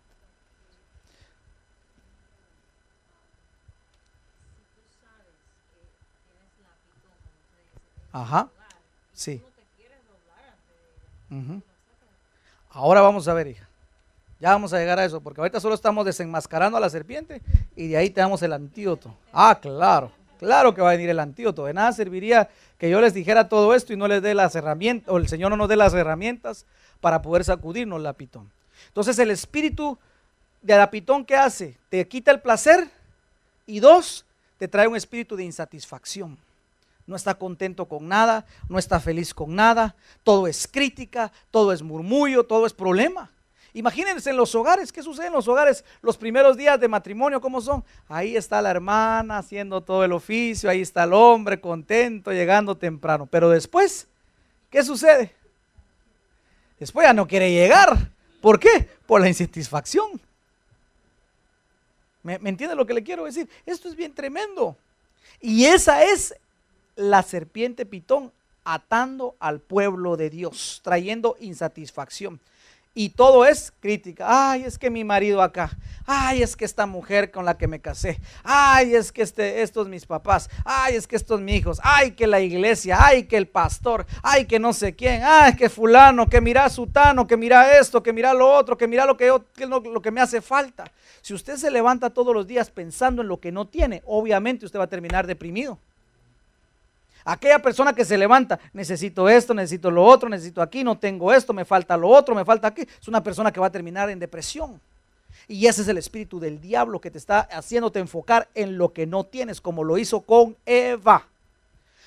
Ajá. 8.17 8.49
Sí. 9.13 9.43
Ahora 12.71 13.03
vamos 13.03 13.29
a 13.29 13.35
ver, 13.35 13.49
hija. 13.49 13.69
Ya 14.41 14.51
vamos 14.51 14.73
a 14.73 14.79
llegar 14.79 14.99
a 14.99 15.05
eso, 15.05 15.21
porque 15.21 15.41
ahorita 15.41 15.61
solo 15.61 15.75
estamos 15.75 16.05
desenmascarando 16.07 16.79
a 16.79 16.81
la 16.81 16.89
serpiente 16.89 17.43
y 17.75 17.89
de 17.89 17.97
ahí 17.97 18.11
te 18.11 18.21
damos 18.21 18.43
el 18.43 18.55
antídoto. 18.55 19.15
Ah, 19.33 19.59
claro, 19.61 20.13
claro 20.39 20.75
que 20.75 20.81
va 20.81 20.91
a 20.91 20.93
venir 20.93 21.11
el 21.11 21.21
antídoto. 21.21 21.67
De 21.67 21.75
nada 21.75 21.93
serviría 21.93 22.49
que 22.79 22.89
yo 22.89 23.01
les 23.03 23.13
dijera 23.13 23.51
todo 23.51 23.75
esto 23.75 23.93
y 23.93 23.97
no 23.97 24.09
les 24.09 24.23
dé 24.23 24.35
las 24.35 24.55
herramientas, 24.55 25.13
o 25.13 25.19
el 25.19 25.29
Señor 25.29 25.51
no 25.51 25.57
nos 25.59 25.69
dé 25.69 25.77
las 25.77 25.93
herramientas 25.93 26.65
para 27.03 27.21
poder 27.21 27.45
sacudirnos 27.45 28.01
la 28.01 28.15
pitón. 28.15 28.51
Entonces 28.89 29.19
el 29.19 29.31
espíritu 29.31 29.99
de 30.63 30.77
la 30.77 30.91
pitón, 30.91 31.25
¿qué 31.25 31.37
hace? 31.37 31.77
Te 31.91 32.07
quita 32.09 32.31
el 32.31 32.41
placer 32.41 32.89
y 33.67 33.81
dos, 33.81 34.25
te 34.59 34.69
trae 34.69 34.89
un 34.89 34.97
espíritu 34.97 35.37
de 35.37 35.45
insatisfacción 35.45 36.39
no 37.07 37.17
está 37.17 37.35
contento 37.37 37.87
con 37.87 38.09
nada, 38.09 38.47
no 38.69 38.79
está 38.79 39.01
feliz 39.01 39.33
con 39.33 39.55
nada, 39.55 39.95
todo 40.23 40.47
es 40.47 40.67
crítica, 40.67 41.33
todo 41.51 41.73
es 41.73 41.83
murmullo, 41.83 42.45
todo 42.45 42.67
es 42.67 42.73
problema. 42.73 43.31
Imagínense 43.77 44.31
en 44.31 44.39
los 44.39 44.55
hogares, 44.55 44.91
¿qué 44.91 45.03
sucede 45.03 45.27
en 45.27 45.35
los 45.35 45.47
hogares 45.49 45.85
los 46.01 46.17
primeros 46.17 46.57
días 46.57 46.81
de 46.81 46.89
matrimonio? 46.89 47.43
¿Cómo 47.43 47.61
son? 47.61 47.85
Ahí 48.09 48.35
está 48.35 48.63
la 48.63 48.71
hermana 48.71 49.39
haciendo 49.39 49.83
todo 49.83 50.03
el 50.03 50.13
oficio, 50.13 50.71
ahí 50.71 50.81
está 50.81 51.05
el 51.05 51.13
hombre 51.13 51.61
contento, 51.61 52.33
llegando 52.33 52.77
temprano. 52.77 53.27
Pero 53.27 53.51
después, 53.51 54.09
¿qué 54.71 54.83
sucede? 54.83 55.35
Después 56.81 57.07
ya 57.07 57.13
no 57.13 57.29
quiere 57.29 57.53
llegar. 57.53 58.11
¿Por 58.41 58.59
qué? 58.59 58.89
Por 59.07 59.21
la 59.21 59.29
insatisfacción. 59.29 60.21
¿Me, 62.23 62.39
¿Me 62.39 62.49
entiende 62.49 62.75
lo 62.75 62.87
que 62.87 62.95
le 62.95 63.03
quiero 63.03 63.27
decir? 63.27 63.47
Esto 63.67 63.89
es 63.89 63.95
bien 63.95 64.15
tremendo. 64.15 64.75
Y 65.39 65.67
esa 65.67 66.03
es 66.03 66.35
la 66.97 67.23
serpiente 67.23 67.87
pitón 67.87 68.33
atando 68.65 69.37
al 69.39 69.61
pueblo 69.61 70.17
de 70.17 70.31
Dios, 70.31 70.81
trayendo 70.83 71.37
insatisfacción. 71.39 72.41
Y 72.99 73.11
todo 73.11 73.45
es 73.45 73.75
crítica. 73.79 74.53
Ay, 74.53 74.65
es 74.65 74.79
que 74.79 74.89
mi 74.89 75.05
marido 75.05 75.43
acá. 75.43 75.71
Ay, 76.07 76.43
es 76.43 76.57
que 76.57 76.65
esta 76.65 76.87
mujer 76.87 77.31
con 77.31 77.45
la 77.45 77.59
que 77.59 77.69
me 77.69 77.79
casé. 77.79 78.19
Ay, 78.43 78.95
es 78.95 79.13
que 79.13 79.21
este, 79.21 79.61
estos 79.61 79.87
mis 79.87 80.07
papás. 80.07 80.49
Ay, 80.65 80.97
es 80.97 81.07
que 81.07 81.17
estos 81.17 81.43
mis 81.43 81.57
hijos. 81.57 81.79
Ay, 81.83 82.13
que 82.13 82.27
la 82.27 82.41
iglesia. 82.41 82.97
Ay, 82.99 83.25
que 83.25 83.37
el 83.37 83.49
pastor. 83.49 84.07
Ay, 84.23 84.47
que 84.47 84.59
no 84.59 84.73
sé 84.73 84.97
quién. 84.97 85.21
Ay, 85.23 85.57
que 85.57 85.69
fulano. 85.69 86.27
Que 86.27 86.41
mira 86.41 86.71
sutano. 86.71 87.27
Que 87.27 87.37
mira 87.37 87.79
esto. 87.79 88.03
Que 88.03 88.15
mira 88.15 88.33
lo 88.33 88.51
otro. 88.51 88.79
Que 88.79 88.89
mira 88.89 89.05
lo 89.05 89.19
que, 89.19 89.27
lo 89.29 90.01
que 90.01 90.11
me 90.11 90.23
hace 90.23 90.41
falta. 90.41 90.91
Si 91.21 91.35
usted 91.35 91.59
se 91.59 91.71
levanta 91.71 92.09
todos 92.09 92.35
los 92.35 92.47
días 92.47 92.71
pensando 92.71 93.21
en 93.21 93.29
lo 93.29 93.41
que 93.41 93.53
no 93.53 93.67
tiene, 93.67 94.03
obviamente 94.07 94.65
usted 94.65 94.79
va 94.79 94.85
a 94.85 94.89
terminar 94.89 95.27
deprimido. 95.27 95.79
Aquella 97.29 97.59
persona 97.59 97.93
que 97.93 98.05
se 98.05 98.17
levanta, 98.17 98.61
necesito 98.73 99.29
esto, 99.29 99.53
necesito 99.53 99.91
lo 99.91 100.05
otro, 100.05 100.29
necesito 100.29 100.63
aquí, 100.63 100.85
no 100.85 100.97
tengo 100.97 101.33
esto, 101.33 101.53
me 101.53 101.65
falta 101.65 101.97
lo 101.97 102.09
otro, 102.09 102.37
me 102.37 102.45
falta 102.45 102.69
aquí, 102.69 102.83
es 102.83 103.09
una 103.09 103.21
persona 103.21 103.51
que 103.51 103.59
va 103.59 103.67
a 103.67 103.73
terminar 103.73 104.09
en 104.11 104.21
depresión. 104.21 104.81
Y 105.49 105.67
ese 105.67 105.83
es 105.83 105.89
el 105.89 105.99
espíritu 105.99 106.39
del 106.39 106.61
diablo 106.61 107.01
que 107.01 107.11
te 107.11 107.19
está 107.19 107.41
haciéndote 107.41 107.99
enfocar 107.99 108.47
en 108.55 108.79
lo 108.79 108.93
que 108.93 109.09
no 109.09 109.25
tienes, 109.25 109.61
como 109.61 109.83
lo 109.83 109.99
hizo 109.99 110.21
con 110.21 110.57
Eva. 110.65 111.27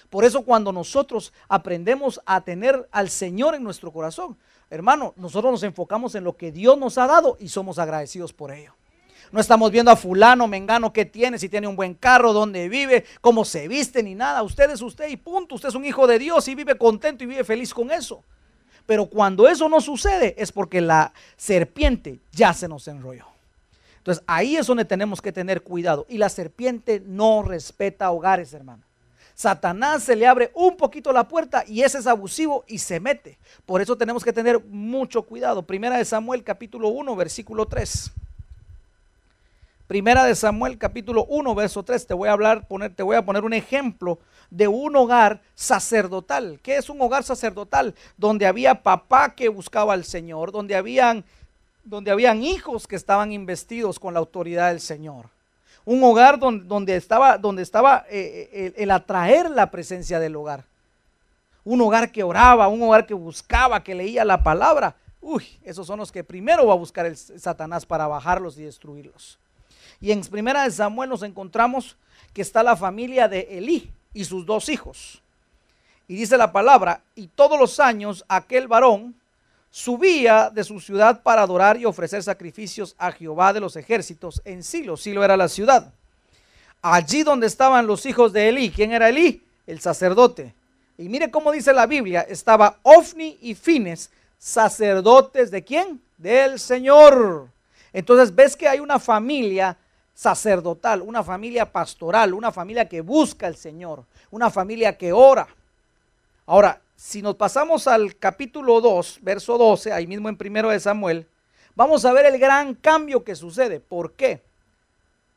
Por 0.09 0.23
eso 0.23 0.43
cuando 0.43 0.71
nosotros 0.71 1.33
aprendemos 1.49 2.21
a 2.25 2.39
tener 2.39 2.87
al 2.89 3.09
Señor 3.09 3.55
en 3.55 3.63
nuestro 3.63 3.91
corazón, 3.91 4.37
hermano, 4.69 5.13
nosotros 5.17 5.51
nos 5.51 5.63
enfocamos 5.63 6.15
en 6.15 6.23
lo 6.23 6.37
que 6.37 6.53
Dios 6.53 6.77
nos 6.77 6.97
ha 6.97 7.07
dado 7.07 7.35
y 7.41 7.49
somos 7.49 7.77
agradecidos 7.77 8.31
por 8.31 8.53
ello. 8.53 8.73
No 9.31 9.39
estamos 9.39 9.71
viendo 9.71 9.91
a 9.91 9.95
fulano, 9.95 10.47
mengano, 10.47 10.91
qué 10.91 11.05
tiene, 11.05 11.37
si 11.37 11.49
tiene 11.49 11.67
un 11.67 11.75
buen 11.75 11.93
carro, 11.93 12.33
dónde 12.33 12.67
vive, 12.67 13.05
cómo 13.21 13.45
se 13.45 13.67
viste, 13.67 14.01
ni 14.01 14.15
nada. 14.15 14.41
Usted 14.41 14.71
es 14.71 14.81
usted 14.81 15.09
y 15.09 15.17
punto. 15.17 15.55
Usted 15.55 15.69
es 15.69 15.75
un 15.75 15.85
hijo 15.85 16.07
de 16.07 16.17
Dios 16.17 16.47
y 16.47 16.55
vive 16.55 16.77
contento 16.77 17.23
y 17.23 17.27
vive 17.27 17.43
feliz 17.43 17.73
con 17.73 17.91
eso. 17.91 18.23
Pero 18.85 19.05
cuando 19.05 19.47
eso 19.47 19.69
no 19.69 19.81
sucede 19.81 20.33
es 20.37 20.51
porque 20.51 20.81
la 20.81 21.13
serpiente 21.37 22.19
ya 22.31 22.53
se 22.53 22.67
nos 22.67 22.87
enrolló. 22.87 23.27
Entonces 23.97 24.23
ahí 24.25 24.57
es 24.57 24.65
donde 24.65 24.85
tenemos 24.85 25.21
que 25.21 25.31
tener 25.31 25.61
cuidado. 25.61 26.07
Y 26.09 26.17
la 26.17 26.29
serpiente 26.29 27.03
no 27.05 27.43
respeta 27.43 28.09
hogares, 28.09 28.53
hermano. 28.53 28.83
Satanás 29.35 30.03
se 30.03 30.15
le 30.15 30.27
abre 30.27 30.51
un 30.55 30.75
poquito 30.75 31.13
la 31.13 31.27
puerta 31.27 31.63
y 31.67 31.83
ese 31.83 31.99
es 31.99 32.07
abusivo 32.07 32.65
y 32.67 32.79
se 32.79 32.99
mete. 32.99 33.37
Por 33.65 33.81
eso 33.81 33.95
tenemos 33.95 34.23
que 34.23 34.33
tener 34.33 34.59
mucho 34.65 35.21
cuidado. 35.21 35.61
Primera 35.61 35.97
de 35.97 36.03
Samuel 36.03 36.43
capítulo 36.43 36.89
1 36.89 37.15
versículo 37.15 37.67
3. 37.67 38.11
Primera 39.89 40.23
de 40.23 40.35
Samuel 40.35 40.77
capítulo 40.77 41.25
1 41.29 41.55
verso 41.55 41.81
3, 41.81 42.05
te 42.05 42.13
voy 42.13 42.29
a 42.29 42.33
hablar, 42.33 42.67
poner, 42.67 42.93
te 42.93 43.01
voy 43.01 43.15
a 43.15 43.25
poner 43.25 43.43
un 43.43 43.53
ejemplo 43.53 44.19
de 44.51 44.67
un 44.67 44.95
hogar 44.95 45.41
sacerdotal. 45.55 46.59
¿Qué 46.61 46.77
es 46.77 46.91
un 46.91 47.01
hogar 47.01 47.23
sacerdotal? 47.23 47.95
Donde 48.15 48.45
había 48.45 48.83
papá 48.83 49.33
que 49.33 49.49
buscaba 49.49 49.93
al 49.93 50.03
Señor, 50.03 50.51
donde 50.51 50.75
habían, 50.75 51.25
donde 51.83 52.11
habían 52.11 52.43
hijos 52.43 52.85
que 52.85 52.95
estaban 52.95 53.31
investidos 53.31 53.99
con 53.99 54.13
la 54.13 54.19
autoridad 54.19 54.69
del 54.69 54.79
Señor. 54.79 55.25
Un 55.85 56.03
hogar 56.03 56.37
donde, 56.37 56.95
estaba, 56.95 57.39
donde 57.39 57.63
estaba 57.63 58.05
eh, 58.11 58.47
eh, 58.53 58.73
el, 58.77 58.91
atraer 58.91 59.49
la 59.49 59.71
presencia 59.71 60.19
del 60.19 60.35
hogar. 60.35 60.65
Un 61.63 61.81
hogar 61.81 62.11
que 62.11 62.21
oraba, 62.21 62.67
un 62.67 62.83
hogar 62.83 63.07
que 63.07 63.15
buscaba, 63.15 63.83
que 63.83 63.95
leía 63.95 64.23
la 64.23 64.43
palabra. 64.43 64.95
Uy, 65.19 65.47
esos 65.63 65.87
son 65.87 65.97
los 65.97 66.11
que 66.11 66.23
primero 66.23 66.67
va 66.67 66.73
a 66.73 66.77
buscar 66.77 67.07
el 67.07 67.17
Satanás 67.17 67.87
para 67.87 68.05
bajarlos 68.05 68.55
y 68.59 68.65
destruirlos. 68.65 69.39
Y 70.01 70.11
en 70.11 70.21
primera 70.21 70.63
de 70.63 70.71
Samuel 70.71 71.09
nos 71.09 71.23
encontramos 71.23 71.97
que 72.33 72.41
está 72.41 72.63
la 72.63 72.75
familia 72.75 73.27
de 73.27 73.47
Elí 73.51 73.91
y 74.13 74.25
sus 74.25 74.45
dos 74.45 74.69
hijos. 74.69 75.21
Y 76.07 76.15
dice 76.15 76.37
la 76.37 76.51
palabra, 76.51 77.01
y 77.15 77.27
todos 77.27 77.59
los 77.59 77.79
años 77.79 78.25
aquel 78.27 78.67
varón 78.67 79.15
subía 79.71 80.49
de 80.49 80.63
su 80.63 80.79
ciudad 80.79 81.21
para 81.21 81.43
adorar 81.43 81.77
y 81.77 81.85
ofrecer 81.85 82.23
sacrificios 82.23 82.95
a 82.97 83.11
Jehová 83.11 83.53
de 83.53 83.59
los 83.59 83.75
ejércitos 83.75 84.41
en 84.45 84.63
Silo. 84.63 84.97
Silo 84.97 85.23
era 85.23 85.37
la 85.37 85.47
ciudad. 85.47 85.93
Allí 86.81 87.23
donde 87.23 87.47
estaban 87.47 87.85
los 87.85 88.05
hijos 88.05 88.33
de 88.33 88.49
Elí. 88.49 88.71
¿Quién 88.71 88.91
era 88.91 89.09
Elí? 89.09 89.43
El 89.67 89.79
sacerdote. 89.81 90.55
Y 90.97 91.07
mire 91.09 91.29
cómo 91.29 91.51
dice 91.51 91.71
la 91.73 91.85
Biblia, 91.85 92.21
estaba 92.21 92.77
Ofni 92.83 93.37
y 93.41 93.55
Fines, 93.55 94.09
sacerdotes 94.37 95.51
de 95.51 95.63
quién? 95.63 96.01
Del 96.17 96.59
Señor. 96.59 97.49
Entonces 97.93 98.33
ves 98.33 98.55
que 98.55 98.67
hay 98.67 98.79
una 98.79 98.99
familia 98.99 99.77
sacerdotal, 100.19 101.01
una 101.01 101.23
familia 101.23 101.71
pastoral, 101.71 102.33
una 102.33 102.51
familia 102.51 102.89
que 102.89 102.99
busca 102.99 103.47
al 103.47 103.55
Señor, 103.55 104.03
una 104.31 104.49
familia 104.49 104.97
que 104.97 105.13
ora. 105.13 105.47
Ahora, 106.45 106.81
si 106.97 107.21
nos 107.21 107.35
pasamos 107.35 107.87
al 107.87 108.17
capítulo 108.17 108.81
2, 108.81 109.19
verso 109.21 109.57
12, 109.57 109.93
ahí 109.93 110.07
mismo 110.07 110.27
en 110.27 110.35
primero 110.35 110.71
de 110.71 110.79
Samuel, 110.81 111.25
vamos 111.73 112.03
a 112.03 112.11
ver 112.11 112.25
el 112.25 112.37
gran 112.37 112.75
cambio 112.75 113.23
que 113.23 113.33
sucede. 113.33 113.79
¿Por 113.79 114.11
qué? 114.11 114.41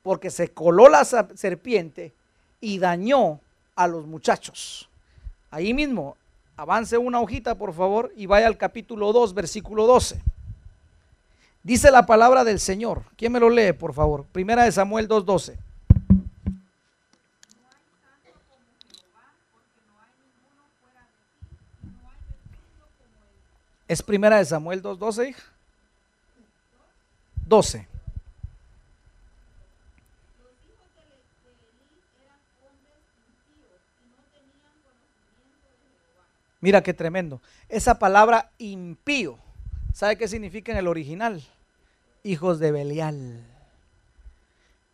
Porque 0.02 0.30
se 0.30 0.48
coló 0.48 0.88
la 0.88 1.04
serpiente 1.04 2.12
y 2.60 2.80
dañó 2.80 3.38
a 3.76 3.86
los 3.86 4.04
muchachos. 4.04 4.88
Ahí 5.52 5.74
mismo, 5.74 6.16
avance 6.56 6.98
una 6.98 7.20
hojita, 7.20 7.54
por 7.54 7.72
favor, 7.72 8.12
y 8.16 8.26
vaya 8.26 8.48
al 8.48 8.58
capítulo 8.58 9.12
2, 9.12 9.32
versículo 9.32 9.86
12. 9.86 10.20
Dice 11.62 11.90
la 11.92 12.06
palabra 12.06 12.42
del 12.44 12.58
Señor. 12.58 13.04
¿Quién 13.16 13.32
me 13.32 13.40
lo 13.40 13.48
lee, 13.48 13.72
por 13.72 13.94
favor? 13.94 14.26
Primera 14.26 14.64
de 14.64 14.72
Samuel 14.72 15.08
2.12. 15.08 15.56
¿Es 23.86 24.02
primera 24.02 24.38
de 24.38 24.44
Samuel 24.44 24.82
2.12, 24.82 25.28
hija? 25.28 25.42
12. 27.46 27.86
Mira 36.60 36.82
qué 36.82 36.94
tremendo. 36.94 37.40
Esa 37.68 37.98
palabra 37.98 38.50
impío 38.58 39.38
¿Sabe 39.92 40.16
qué 40.16 40.26
significa 40.26 40.72
en 40.72 40.78
el 40.78 40.88
original? 40.88 41.42
Hijos 42.22 42.58
de 42.58 42.72
Belial. 42.72 43.44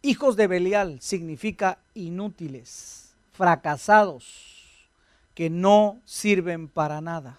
Hijos 0.03 0.35
de 0.37 0.49
Belial 0.49 1.01
significa 1.01 1.79
inútiles, 1.95 3.15
fracasados, 3.33 4.89
que 5.35 5.51
no 5.51 6.01
sirven 6.05 6.67
para 6.67 7.01
nada. 7.01 7.39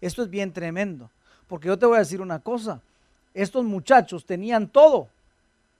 Esto 0.00 0.24
es 0.24 0.30
bien 0.30 0.52
tremendo, 0.52 1.08
porque 1.46 1.68
yo 1.68 1.78
te 1.78 1.86
voy 1.86 1.96
a 1.96 2.00
decir 2.00 2.20
una 2.20 2.40
cosa, 2.40 2.80
estos 3.32 3.64
muchachos 3.64 4.26
tenían 4.26 4.66
todo, 4.66 5.08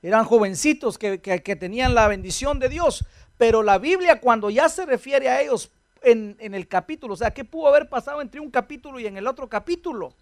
eran 0.02 0.24
jovencitos 0.24 0.98
que, 0.98 1.18
tenían 1.18 1.94
la 1.96 2.06
bendición 2.06 2.60
de 2.60 2.68
Dios, 2.68 3.04
pero 3.38 3.64
la 3.64 3.78
Biblia 3.78 4.20
cuando 4.20 4.50
ya 4.50 4.68
se 4.68 4.86
refiere 4.86 5.28
a 5.28 5.40
ellos 5.40 5.72
en, 6.02 6.36
en 6.38 6.54
el 6.54 6.68
capítulo, 6.68 7.14
o 7.14 7.16
sea, 7.16 7.32
¿qué 7.32 7.44
pudo 7.44 7.66
haber 7.66 7.88
pasado 7.88 8.20
entre 8.20 8.40
un 8.40 8.50
capítulo 8.52 9.00
y 9.00 9.06
en 9.08 9.16
el 9.16 9.26
otro 9.26 9.48
capítulo? 9.48 10.14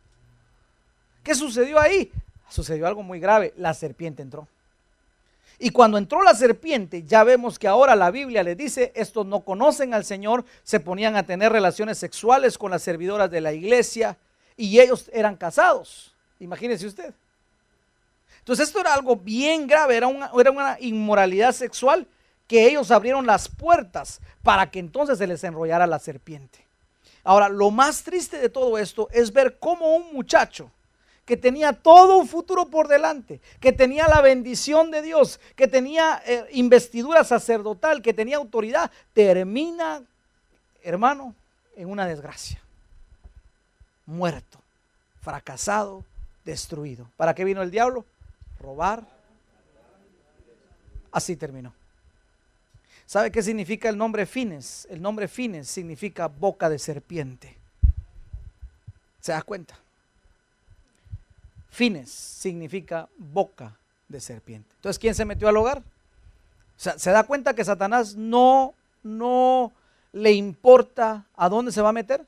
¿Qué 1.29 1.35
sucedió 1.35 1.79
ahí? 1.79 2.11
Sucedió 2.49 2.87
algo 2.87 3.03
muy 3.03 3.21
grave. 3.21 3.53
La 3.59 3.75
serpiente 3.75 4.23
entró. 4.23 4.49
Y 5.59 5.69
cuando 5.69 5.99
entró 5.99 6.23
la 6.23 6.35
serpiente, 6.35 7.03
ya 7.03 7.23
vemos 7.23 7.59
que 7.59 7.69
ahora 7.69 7.95
la 7.95 8.11
Biblia 8.11 8.43
le 8.43 8.55
dice, 8.55 8.93
estos 8.95 9.27
no 9.27 9.41
conocen 9.41 9.93
al 9.93 10.07
Señor, 10.07 10.47
se 10.63 10.81
ponían 10.81 11.17
a 11.17 11.27
tener 11.27 11.53
relaciones 11.53 11.99
sexuales 11.99 12.57
con 12.57 12.71
las 12.71 12.81
servidoras 12.81 13.31
de 13.31 13.43
la 13.43 13.53
iglesia 13.53 14.17
y 14.57 14.81
ellos 14.81 15.11
eran 15.13 15.37
casados. 15.37 16.15
Imagínese 16.41 16.87
usted. 16.87 17.13
Entonces 18.39 18.67
esto 18.67 18.81
era 18.81 18.95
algo 18.95 19.15
bien 19.15 19.67
grave, 19.67 19.99
era 19.99 20.07
una, 20.07 20.31
era 20.35 20.51
una 20.51 20.79
inmoralidad 20.81 21.53
sexual 21.53 22.07
que 22.47 22.67
ellos 22.69 22.91
abrieron 22.91 23.27
las 23.27 23.51
puertas 23.51 24.23
para 24.43 24.71
que 24.71 24.79
entonces 24.79 25.19
se 25.19 25.27
les 25.27 25.45
enrollara 25.45 25.87
la 25.87 25.99
serpiente. 25.99 26.65
Ahora, 27.23 27.51
lo 27.51 27.71
más 27.71 28.03
triste 28.03 28.39
de 28.39 28.49
todo 28.49 28.79
esto 28.79 29.11
es 29.13 29.31
ver 29.31 29.59
cómo 29.59 29.95
un 29.95 30.15
muchacho 30.15 30.71
que 31.29 31.37
tenía 31.37 31.75
todo 31.75 32.17
un 32.17 32.27
futuro 32.27 32.71
por 32.71 32.89
delante, 32.89 33.43
que 33.61 33.75
tenía 33.75 34.09
la 34.09 34.23
bendición 34.23 34.91
de 34.91 35.03
Dios, 35.03 35.41
que 35.57 35.69
tenía 35.69 36.23
eh, 36.25 36.47
investidura 36.53 37.23
sacerdotal, 37.23 38.01
que 38.01 38.15
tenía 38.15 38.39
autoridad, 38.39 38.91
termina, 39.13 40.03
hermano, 40.83 41.35
en 41.77 41.91
una 41.91 42.07
desgracia. 42.07 42.59
Muerto, 44.07 44.59
fracasado, 45.21 46.03
destruido. 46.47 47.07
¿Para 47.19 47.35
qué 47.35 47.45
vino 47.45 47.61
el 47.61 47.71
diablo? 47.71 48.07
Robar. 48.59 49.07
Así 51.13 51.37
terminó. 51.37 51.75
¿Sabe 53.05 53.31
qué 53.31 53.43
significa 53.43 53.91
el 53.91 53.99
nombre 53.99 54.25
Fines? 54.25 54.89
El 54.89 55.03
nombre 55.03 55.29
Fines 55.29 55.69
significa 55.69 56.29
boca 56.29 56.71
de 56.71 56.79
serpiente. 56.79 57.55
¿Se 59.21 59.33
da 59.33 59.43
cuenta? 59.43 59.79
Fines 61.71 62.11
significa 62.11 63.09
boca 63.17 63.77
de 64.09 64.21
serpiente. 64.21 64.69
Entonces, 64.77 64.99
¿quién 64.99 65.15
se 65.15 65.25
metió 65.25 65.49
al 65.49 65.57
hogar? 65.57 65.79
O 65.79 66.81
sea, 66.81 66.99
se 66.99 67.11
da 67.11 67.25
cuenta 67.25 67.55
que 67.55 67.65
Satanás 67.65 68.17
no, 68.17 68.75
no 69.03 69.73
le 70.13 70.33
importa 70.33 71.27
a 71.37 71.49
dónde 71.49 71.73
se 71.73 71.83
va 71.83 71.91
a 71.91 71.93
meter. 71.93 72.25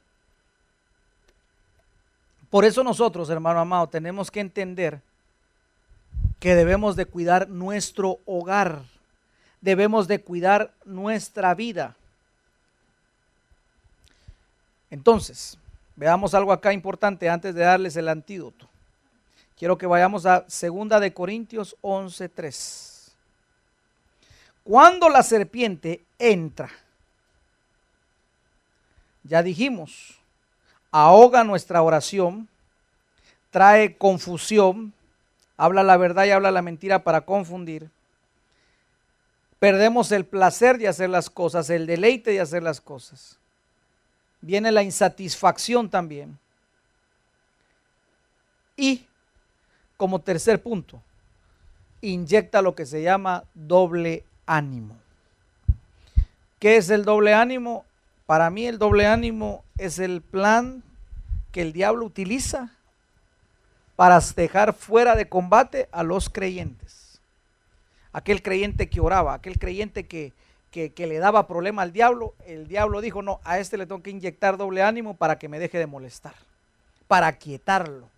Por 2.51 2.65
eso 2.65 2.83
nosotros, 2.83 3.31
hermano 3.31 3.61
amado, 3.61 3.89
tenemos 3.89 4.31
que 4.31 4.41
entender 4.41 5.01
que 6.41 6.55
debemos 6.55 6.97
de 6.97 7.07
cuidar 7.07 7.49
nuestro 7.49 8.19
hogar, 8.25 8.83
debemos 9.61 10.09
de 10.09 10.21
cuidar 10.21 10.73
nuestra 10.85 11.55
vida. 11.55 11.97
Entonces, 14.91 15.59
veamos 15.97 16.35
algo 16.35 16.51
acá 16.53 16.73
importante 16.73 17.29
antes 17.29 17.55
de 17.55 17.63
darles 17.63 17.95
el 17.97 18.09
antídoto. 18.09 18.70
Quiero 19.61 19.77
que 19.77 19.87
vayamos 19.87 20.25
a 20.25 20.47
2 20.49 21.01
de 21.03 21.13
Corintios 21.13 21.77
11:3. 21.83 23.13
Cuando 24.65 25.11
la 25.11 25.23
serpiente 25.23 26.03
entra, 26.19 26.71
ya 29.23 29.43
dijimos, 29.43 30.19
ahoga 30.91 31.45
nuestra 31.45 31.83
oración, 31.83 32.49
trae 33.51 33.99
confusión, 33.99 34.95
habla 35.59 35.83
la 35.83 35.99
verdad 35.99 36.25
y 36.25 36.31
habla 36.31 36.51
la 36.51 36.63
mentira 36.63 37.05
para 37.05 37.21
confundir. 37.21 37.91
Perdemos 39.59 40.11
el 40.11 40.25
placer 40.25 40.79
de 40.79 40.89
hacer 40.89 41.11
las 41.11 41.29
cosas, 41.29 41.69
el 41.69 41.87
deleite 41.87 42.31
de 42.31 42.41
hacer 42.41 42.63
las 42.63 42.81
cosas. 42.81 43.37
Viene 44.41 44.73
la 44.73 44.83
insatisfacción 44.83 45.91
también. 45.91 46.39
Y 48.75 49.05
como 50.01 50.23
tercer 50.23 50.63
punto, 50.63 51.03
inyecta 52.01 52.63
lo 52.63 52.75
que 52.75 52.87
se 52.87 53.03
llama 53.03 53.45
doble 53.53 54.25
ánimo. 54.47 54.97
¿Qué 56.59 56.79
es 56.79 56.89
el 56.89 57.05
doble 57.05 57.35
ánimo? 57.35 57.85
Para 58.25 58.49
mí 58.49 58.67
el 58.67 58.79
doble 58.79 59.07
ánimo 59.07 59.63
es 59.77 59.99
el 59.99 60.23
plan 60.23 60.83
que 61.53 61.61
el 61.61 61.75
diablo 61.75 62.07
utiliza 62.07 62.71
para 63.95 64.19
dejar 64.35 64.73
fuera 64.73 65.17
de 65.17 65.29
combate 65.29 65.87
a 65.93 66.03
los 66.03 66.31
creyentes. 66.31 67.21
Aquel 68.15 68.41
creyente 68.41 68.89
que 68.89 69.01
oraba, 69.01 69.35
aquel 69.35 69.59
creyente 69.59 70.07
que, 70.07 70.33
que, 70.71 71.07
le 71.07 71.19
daba 71.19 71.47
problema 71.47 71.83
al 71.83 71.93
diablo, 71.93 72.33
el 72.47 72.69
diablo 72.69 73.03
dijo, 73.03 73.21
no, 73.21 73.39
a 73.45 73.59
este 73.59 73.77
le 73.77 73.85
tengo 73.85 74.03
que 74.03 74.09
inyectar 74.09 74.57
doble 74.57 74.83
ánimo 74.83 75.13
para 75.13 75.39
que 75.39 75.51
me 75.51 75.59
deje 75.59 75.77
de 75.77 75.87
molestar, 75.87 76.33
para 77.07 77.37
quietarlo 77.37 78.09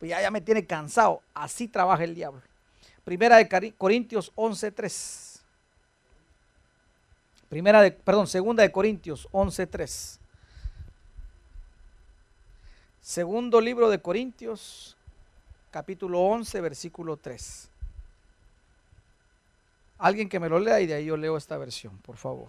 pues 0.00 0.08
ya, 0.08 0.20
ya 0.22 0.30
me 0.30 0.40
tiene 0.40 0.66
cansado. 0.66 1.22
Así 1.34 1.68
trabaja 1.68 2.02
el 2.02 2.14
diablo. 2.14 2.40
Primera 3.04 3.36
de 3.36 3.74
Corintios 3.76 4.32
11.3. 4.34 5.40
Primera 7.50 7.82
de, 7.82 7.92
perdón, 7.92 8.26
segunda 8.26 8.62
de 8.62 8.72
Corintios 8.72 9.28
11.3. 9.30 10.18
Segundo 13.02 13.60
libro 13.60 13.90
de 13.90 14.00
Corintios, 14.00 14.96
capítulo 15.70 16.20
11, 16.20 16.60
versículo 16.60 17.16
3. 17.16 17.68
Alguien 19.98 20.28
que 20.30 20.40
me 20.40 20.48
lo 20.48 20.60
lea 20.60 20.80
y 20.80 20.86
de 20.86 20.94
ahí 20.94 21.04
yo 21.06 21.16
leo 21.16 21.36
esta 21.36 21.58
versión, 21.58 21.98
por 21.98 22.16
favor. 22.16 22.48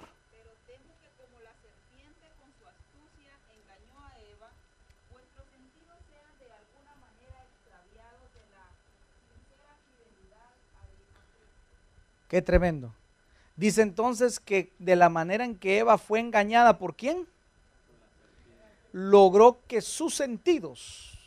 Qué 12.32 12.42
tremendo. 12.42 12.94
Dice 13.58 13.82
entonces 13.82 14.40
que 14.40 14.72
de 14.80 14.96
la 14.96 15.10
manera 15.10 15.44
en 15.44 15.54
que 15.54 15.80
Eva 15.80 15.98
fue 15.98 16.22
engañada 16.22 16.78
por 16.78 16.96
quién? 16.96 17.28
Logró 18.94 19.60
que 19.68 19.82
sus 19.82 20.16
sentidos, 20.16 21.20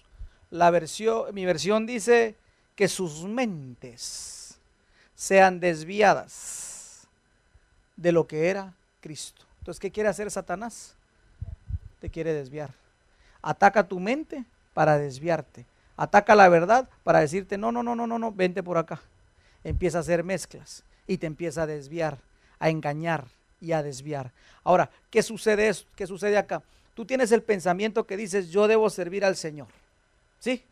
la 0.51 0.71
versión, 0.71 1.35
mi 1.35 1.45
versión 1.45 1.85
dice 1.85 2.37
que 2.75 2.89
sus 2.89 3.25
mentes 3.25 4.59
sean 5.15 5.61
desviadas 5.61 7.07
de 7.97 8.11
lo 8.11 8.27
que 8.27 8.49
era 8.49 8.73
Cristo. 9.03 9.45
Entonces, 9.59 9.81
¿qué 9.81 9.91
quiere 9.91 10.09
hacer 10.09 10.31
Satanás? 10.31 10.97
Te 12.01 12.09
quiere 12.09 12.33
desviar. 12.33 12.73
Ataca 13.43 13.87
tu 13.87 14.01
mente 14.01 14.47
para 14.73 14.97
desviarte. 14.97 15.67
Ataca 15.99 16.35
la 16.35 16.49
verdad 16.49 16.89
para 17.03 17.21
decirte, 17.21 17.59
no, 17.59 17.73
no, 17.73 17.83
no, 17.83 17.95
no, 17.95 18.07
no, 18.07 18.19
no, 18.19 18.33
vente 18.33 18.63
por 18.63 18.79
acá. 18.79 19.03
Empieza 19.65 19.99
a 19.99 20.01
hacer 20.01 20.25
mezclas 20.25 20.83
y 21.07 21.19
te 21.19 21.27
empieza 21.27 21.63
a 21.63 21.67
desviar, 21.67 22.19
a 22.59 22.71
engañar 22.71 23.27
y 23.61 23.73
a 23.73 23.83
desviar. 23.83 24.33
Ahora, 24.63 24.91
¿qué 25.11 25.23
sucede, 25.23 25.73
¿qué 25.97 26.07
sucede 26.07 26.37
acá? 26.37 26.63
Tú 26.95 27.05
tienes 27.05 27.33
el 27.33 27.43
pensamiento 27.43 28.07
que 28.07 28.17
dices, 28.17 28.51
yo 28.51 28.69
debo 28.69 28.89
servir 28.91 29.25
al 29.25 29.37
Señor. 29.37 29.69
¿Sí? 30.39 30.63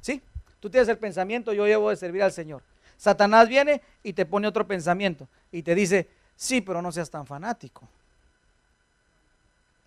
¿Sí? 0.00 0.22
Tú 0.60 0.70
tienes 0.70 0.88
el 0.88 0.98
pensamiento, 0.98 1.52
yo 1.52 1.64
debo 1.64 1.90
de 1.90 1.96
servir 1.96 2.22
al 2.22 2.32
Señor. 2.32 2.62
Satanás 2.96 3.48
viene 3.48 3.82
y 4.02 4.12
te 4.12 4.24
pone 4.24 4.46
otro 4.46 4.66
pensamiento 4.66 5.26
y 5.50 5.62
te 5.62 5.74
dice, 5.74 6.08
sí, 6.36 6.60
pero 6.60 6.80
no 6.80 6.92
seas 6.92 7.10
tan 7.10 7.26
fanático. 7.26 7.88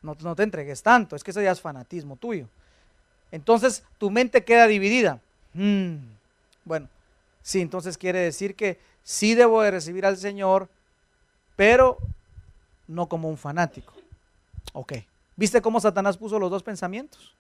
No, 0.01 0.17
no 0.19 0.35
te 0.35 0.43
entregues 0.43 0.83
tanto, 0.83 1.15
es 1.15 1.23
que 1.23 1.31
eso 1.31 1.41
ya 1.41 1.51
es 1.51 1.61
fanatismo 1.61 2.17
tuyo. 2.17 2.47
Entonces 3.31 3.83
tu 3.97 4.11
mente 4.11 4.43
queda 4.43 4.67
dividida. 4.67 5.21
Mm, 5.53 5.95
bueno, 6.65 6.89
sí, 7.41 7.61
entonces 7.61 7.97
quiere 7.97 8.19
decir 8.19 8.55
que 8.55 8.79
sí 9.05 9.35
debo 9.35 9.61
de 9.61 9.71
recibir 9.71 10.05
al 10.05 10.17
Señor, 10.17 10.67
pero 11.55 11.97
no 12.87 13.07
como 13.07 13.29
un 13.29 13.37
fanático. 13.37 13.93
Ok. 14.73 14.93
¿Viste 15.37 15.61
cómo 15.61 15.79
Satanás 15.79 16.17
puso 16.17 16.39
los 16.39 16.51
dos 16.51 16.63
pensamientos? 16.63 17.35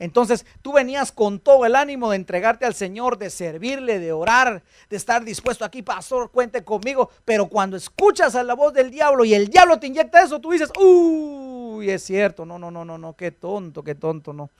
Entonces 0.00 0.44
tú 0.60 0.72
venías 0.72 1.12
con 1.12 1.38
todo 1.38 1.64
el 1.64 1.76
ánimo 1.76 2.10
de 2.10 2.16
entregarte 2.16 2.66
al 2.66 2.74
Señor, 2.74 3.16
de 3.16 3.30
servirle, 3.30 4.00
de 4.00 4.12
orar, 4.12 4.64
de 4.90 4.96
estar 4.96 5.24
dispuesto 5.24 5.64
aquí, 5.64 5.82
pastor, 5.82 6.30
cuente 6.32 6.64
conmigo. 6.64 7.10
Pero 7.24 7.46
cuando 7.46 7.76
escuchas 7.76 8.34
a 8.34 8.42
la 8.42 8.54
voz 8.54 8.74
del 8.74 8.90
diablo 8.90 9.24
y 9.24 9.34
el 9.34 9.48
diablo 9.48 9.78
te 9.78 9.86
inyecta 9.86 10.22
eso, 10.22 10.40
tú 10.40 10.50
dices, 10.50 10.70
uy, 10.76 11.88
es 11.88 12.02
cierto, 12.02 12.44
no, 12.44 12.58
no, 12.58 12.72
no, 12.72 12.84
no, 12.84 12.98
no, 12.98 13.14
qué 13.14 13.30
tonto, 13.30 13.84
qué 13.84 13.94
tonto, 13.94 14.32
no. 14.32 14.50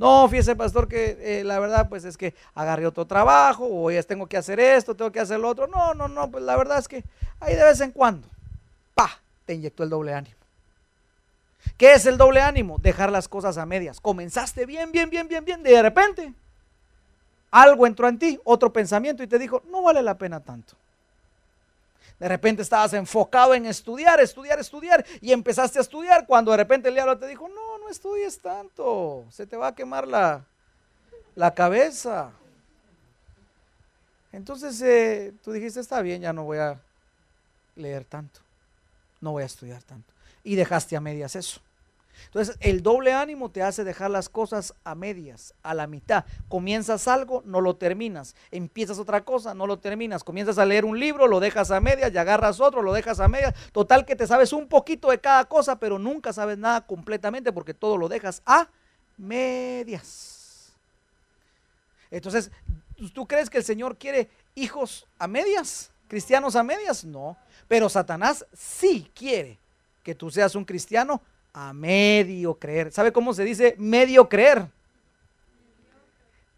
No, 0.00 0.26
fíjese, 0.30 0.56
pastor, 0.56 0.88
que 0.88 1.18
eh, 1.20 1.44
la 1.44 1.58
verdad, 1.58 1.90
pues 1.90 2.06
es 2.06 2.16
que 2.16 2.34
agarré 2.54 2.86
otro 2.86 3.04
trabajo, 3.04 3.68
o 3.70 3.90
ya 3.90 4.02
tengo 4.02 4.26
que 4.26 4.38
hacer 4.38 4.58
esto, 4.58 4.94
tengo 4.94 5.12
que 5.12 5.20
hacer 5.20 5.38
lo 5.38 5.46
otro. 5.46 5.66
No, 5.66 5.92
no, 5.92 6.08
no, 6.08 6.30
pues 6.30 6.42
la 6.42 6.56
verdad 6.56 6.78
es 6.78 6.88
que 6.88 7.04
ahí 7.38 7.54
de 7.54 7.62
vez 7.62 7.82
en 7.82 7.90
cuando, 7.90 8.26
pa, 8.94 9.20
te 9.44 9.52
inyectó 9.52 9.82
el 9.82 9.90
doble 9.90 10.14
ánimo. 10.14 10.36
¿Qué 11.76 11.92
es 11.92 12.06
el 12.06 12.16
doble 12.16 12.40
ánimo? 12.40 12.78
Dejar 12.78 13.12
las 13.12 13.28
cosas 13.28 13.58
a 13.58 13.66
medias. 13.66 14.00
Comenzaste 14.00 14.64
bien, 14.64 14.90
bien, 14.90 15.10
bien, 15.10 15.28
bien, 15.28 15.44
bien, 15.44 15.62
de 15.62 15.82
repente 15.82 16.32
algo 17.50 17.86
entró 17.86 18.08
en 18.08 18.18
ti, 18.18 18.40
otro 18.44 18.72
pensamiento 18.72 19.22
y 19.22 19.26
te 19.26 19.38
dijo, 19.38 19.62
no 19.70 19.82
vale 19.82 20.00
la 20.00 20.16
pena 20.16 20.40
tanto. 20.40 20.76
De 22.18 22.26
repente 22.26 22.62
estabas 22.62 22.94
enfocado 22.94 23.52
en 23.52 23.66
estudiar, 23.66 24.18
estudiar, 24.20 24.58
estudiar 24.58 25.04
y 25.20 25.32
empezaste 25.32 25.78
a 25.78 25.82
estudiar 25.82 26.26
cuando 26.26 26.52
de 26.52 26.56
repente 26.56 26.88
el 26.88 26.94
diablo 26.94 27.18
te 27.18 27.26
dijo, 27.26 27.50
no, 27.50 27.69
estudies 27.90 28.38
tanto, 28.40 29.26
se 29.30 29.46
te 29.46 29.56
va 29.56 29.68
a 29.68 29.74
quemar 29.74 30.06
la, 30.06 30.44
la 31.34 31.54
cabeza. 31.54 32.32
Entonces 34.32 34.80
eh, 34.82 35.32
tú 35.42 35.52
dijiste, 35.52 35.80
está 35.80 36.00
bien, 36.02 36.22
ya 36.22 36.32
no 36.32 36.44
voy 36.44 36.58
a 36.58 36.80
leer 37.76 38.04
tanto, 38.04 38.40
no 39.20 39.32
voy 39.32 39.42
a 39.42 39.46
estudiar 39.46 39.82
tanto. 39.82 40.12
Y 40.44 40.54
dejaste 40.54 40.96
a 40.96 41.00
medias 41.00 41.36
eso. 41.36 41.60
Entonces, 42.26 42.56
el 42.60 42.82
doble 42.82 43.12
ánimo 43.12 43.50
te 43.50 43.62
hace 43.62 43.84
dejar 43.84 44.10
las 44.10 44.28
cosas 44.28 44.74
a 44.84 44.94
medias, 44.94 45.54
a 45.62 45.74
la 45.74 45.86
mitad. 45.86 46.24
Comienzas 46.48 47.08
algo, 47.08 47.42
no 47.44 47.60
lo 47.60 47.76
terminas. 47.76 48.34
Empiezas 48.50 48.98
otra 48.98 49.24
cosa, 49.24 49.54
no 49.54 49.66
lo 49.66 49.78
terminas. 49.78 50.24
Comienzas 50.24 50.58
a 50.58 50.64
leer 50.64 50.84
un 50.84 50.98
libro, 50.98 51.26
lo 51.26 51.40
dejas 51.40 51.70
a 51.70 51.80
medias, 51.80 52.12
y 52.12 52.18
agarras 52.18 52.60
otro, 52.60 52.82
lo 52.82 52.92
dejas 52.92 53.20
a 53.20 53.28
medias. 53.28 53.54
Total 53.72 54.04
que 54.04 54.16
te 54.16 54.26
sabes 54.26 54.52
un 54.52 54.68
poquito 54.68 55.10
de 55.10 55.20
cada 55.20 55.44
cosa, 55.46 55.78
pero 55.78 55.98
nunca 55.98 56.32
sabes 56.32 56.58
nada 56.58 56.86
completamente 56.86 57.52
porque 57.52 57.74
todo 57.74 57.96
lo 57.96 58.08
dejas 58.08 58.42
a 58.46 58.68
medias. 59.16 60.72
Entonces, 62.10 62.50
¿tú 63.14 63.26
crees 63.26 63.50
que 63.50 63.58
el 63.58 63.64
Señor 63.64 63.96
quiere 63.96 64.28
hijos 64.54 65.06
a 65.18 65.26
medias? 65.26 65.90
¿Cristianos 66.08 66.56
a 66.56 66.62
medias? 66.62 67.04
No. 67.04 67.36
Pero 67.68 67.88
Satanás 67.88 68.44
sí 68.52 69.10
quiere 69.14 69.58
que 70.02 70.14
tú 70.14 70.30
seas 70.30 70.54
un 70.54 70.64
cristiano 70.64 71.22
a 71.52 71.72
medio 71.72 72.54
creer. 72.54 72.92
¿Sabe 72.92 73.12
cómo 73.12 73.34
se 73.34 73.44
dice 73.44 73.74
medio 73.78 74.28
creer? 74.28 74.66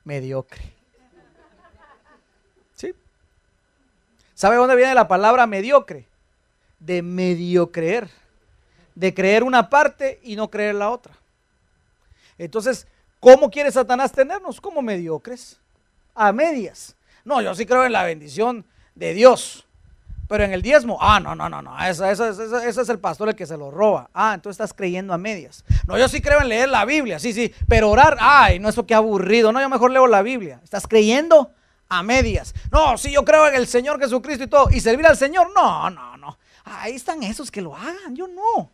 Mediocre. 0.05 0.63
¿Sí? 2.75 2.95
¿Sabe 4.35 4.57
dónde 4.57 4.77
viene 4.77 4.95
la 4.95 5.09
palabra 5.09 5.47
mediocre? 5.47 6.07
De 6.79 7.03
medio 7.03 7.71
creer. 7.71 8.11
De 8.95 9.15
creer 9.15 9.45
una 9.45 9.71
parte 9.71 10.21
y 10.23 10.37
no 10.37 10.51
creer 10.51 10.75
la 10.75 10.91
otra. 10.91 11.15
Entonces, 12.39 12.87
¿cómo 13.21 13.51
quiere 13.51 13.71
Satanás 13.71 14.13
tenernos? 14.13 14.61
Como 14.61 14.83
mediocres. 14.83 15.59
A 16.15 16.33
medias. 16.33 16.97
No, 17.25 17.41
yo 17.41 17.55
sí 17.55 17.65
creo 17.65 17.87
en 17.87 17.93
la 17.93 18.03
bendición 18.05 18.67
de 18.95 19.15
Dios. 19.15 19.67
Pero 20.33 20.45
en 20.45 20.55
el 20.55 20.63
diezmo, 20.63 20.97
ah, 20.99 21.21
no, 21.21 21.35
no, 21.35 21.51
no, 21.51 21.61
no, 21.61 21.79
ese, 21.85 22.11
es 22.11 22.89
el 22.89 22.99
pastor 22.99 23.29
el 23.29 23.37
que 23.37 23.45
se 23.45 23.59
lo 23.59 23.71
roba. 23.71 24.09
Ah, 24.15 24.33
entonces 24.33 24.55
estás 24.55 24.73
creyendo 24.73 25.13
a 25.13 25.19
medias. 25.19 25.63
No, 25.87 25.99
yo 25.99 26.09
sí 26.09 26.23
creo 26.23 26.41
en 26.41 26.49
leer 26.49 26.71
la 26.71 26.87
Biblia, 26.87 27.19
sí, 27.19 27.35
sí, 27.35 27.53
pero 27.69 27.91
orar, 27.91 28.17
ay, 28.19 28.59
no, 28.59 28.71
eso 28.71 28.87
qué 28.87 28.95
aburrido. 28.95 29.53
No, 29.53 29.61
yo 29.61 29.69
mejor 29.69 29.91
leo 29.91 30.07
la 30.07 30.23
Biblia. 30.23 30.59
Estás 30.65 30.87
creyendo 30.87 31.51
a 31.87 32.03
medias. 32.03 32.55
No, 32.71 32.97
sí, 32.97 33.13
yo 33.13 33.27
creo 33.27 33.47
en 33.47 33.57
el 33.57 33.67
Señor 33.67 34.01
Jesucristo 34.01 34.45
y 34.45 34.47
todo. 34.47 34.71
¿Y 34.71 34.81
servir 34.81 35.07
al 35.07 35.19
Señor? 35.19 35.53
No, 35.55 35.91
no, 35.91 36.17
no. 36.17 36.39
Ahí 36.65 36.95
están 36.95 37.23
esos 37.23 37.51
que 37.51 37.61
lo 37.61 37.77
hagan, 37.77 38.17
yo 38.17 38.27
no. 38.27 38.71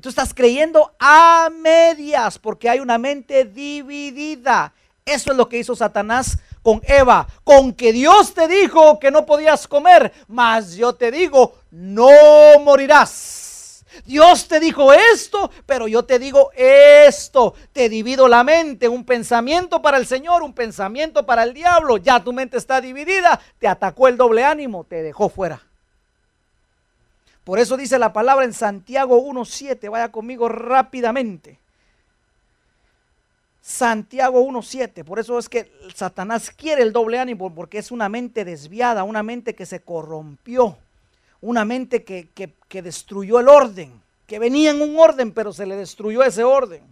Tú 0.00 0.08
estás 0.08 0.32
creyendo 0.32 0.94
a 1.00 1.50
medias 1.50 2.38
porque 2.38 2.68
hay 2.70 2.78
una 2.78 2.96
mente 2.96 3.44
dividida. 3.44 4.72
Eso 5.04 5.32
es 5.32 5.36
lo 5.36 5.48
que 5.48 5.58
hizo 5.58 5.74
Satanás 5.74 6.38
con 6.64 6.80
Eva, 6.84 7.28
con 7.44 7.74
que 7.74 7.92
Dios 7.92 8.32
te 8.32 8.48
dijo 8.48 8.98
que 8.98 9.10
no 9.10 9.26
podías 9.26 9.68
comer, 9.68 10.12
mas 10.26 10.74
yo 10.74 10.94
te 10.94 11.12
digo, 11.12 11.56
no 11.70 12.08
morirás. 12.60 13.84
Dios 14.06 14.48
te 14.48 14.58
dijo 14.58 14.92
esto, 14.92 15.50
pero 15.66 15.86
yo 15.86 16.04
te 16.04 16.18
digo 16.18 16.50
esto. 16.56 17.54
Te 17.72 17.88
divido 17.88 18.26
la 18.26 18.42
mente, 18.42 18.88
un 18.88 19.04
pensamiento 19.04 19.82
para 19.82 19.98
el 19.98 20.06
Señor, 20.06 20.42
un 20.42 20.54
pensamiento 20.54 21.26
para 21.26 21.44
el 21.44 21.54
diablo. 21.54 21.98
Ya 21.98 22.24
tu 22.24 22.32
mente 22.32 22.56
está 22.56 22.80
dividida, 22.80 23.38
te 23.58 23.68
atacó 23.68 24.08
el 24.08 24.16
doble 24.16 24.42
ánimo, 24.42 24.84
te 24.84 25.02
dejó 25.02 25.28
fuera. 25.28 25.60
Por 27.44 27.58
eso 27.58 27.76
dice 27.76 27.98
la 27.98 28.12
palabra 28.12 28.46
en 28.46 28.54
Santiago 28.54 29.22
1.7, 29.22 29.90
vaya 29.90 30.10
conmigo 30.10 30.48
rápidamente. 30.48 31.58
Santiago 33.66 34.46
1.7. 34.46 35.04
Por 35.04 35.18
eso 35.18 35.38
es 35.38 35.48
que 35.48 35.72
Satanás 35.94 36.50
quiere 36.50 36.82
el 36.82 36.92
doble 36.92 37.18
ánimo, 37.18 37.54
porque 37.54 37.78
es 37.78 37.90
una 37.90 38.10
mente 38.10 38.44
desviada, 38.44 39.04
una 39.04 39.22
mente 39.22 39.54
que 39.54 39.64
se 39.64 39.80
corrompió, 39.80 40.76
una 41.40 41.64
mente 41.64 42.04
que, 42.04 42.28
que 42.68 42.82
destruyó 42.82 43.40
el 43.40 43.48
orden, 43.48 44.02
que 44.26 44.38
venía 44.38 44.70
en 44.70 44.82
un 44.82 44.98
orden, 44.98 45.32
pero 45.32 45.50
se 45.50 45.64
le 45.64 45.76
destruyó 45.76 46.22
ese 46.22 46.44
orden. 46.44 46.82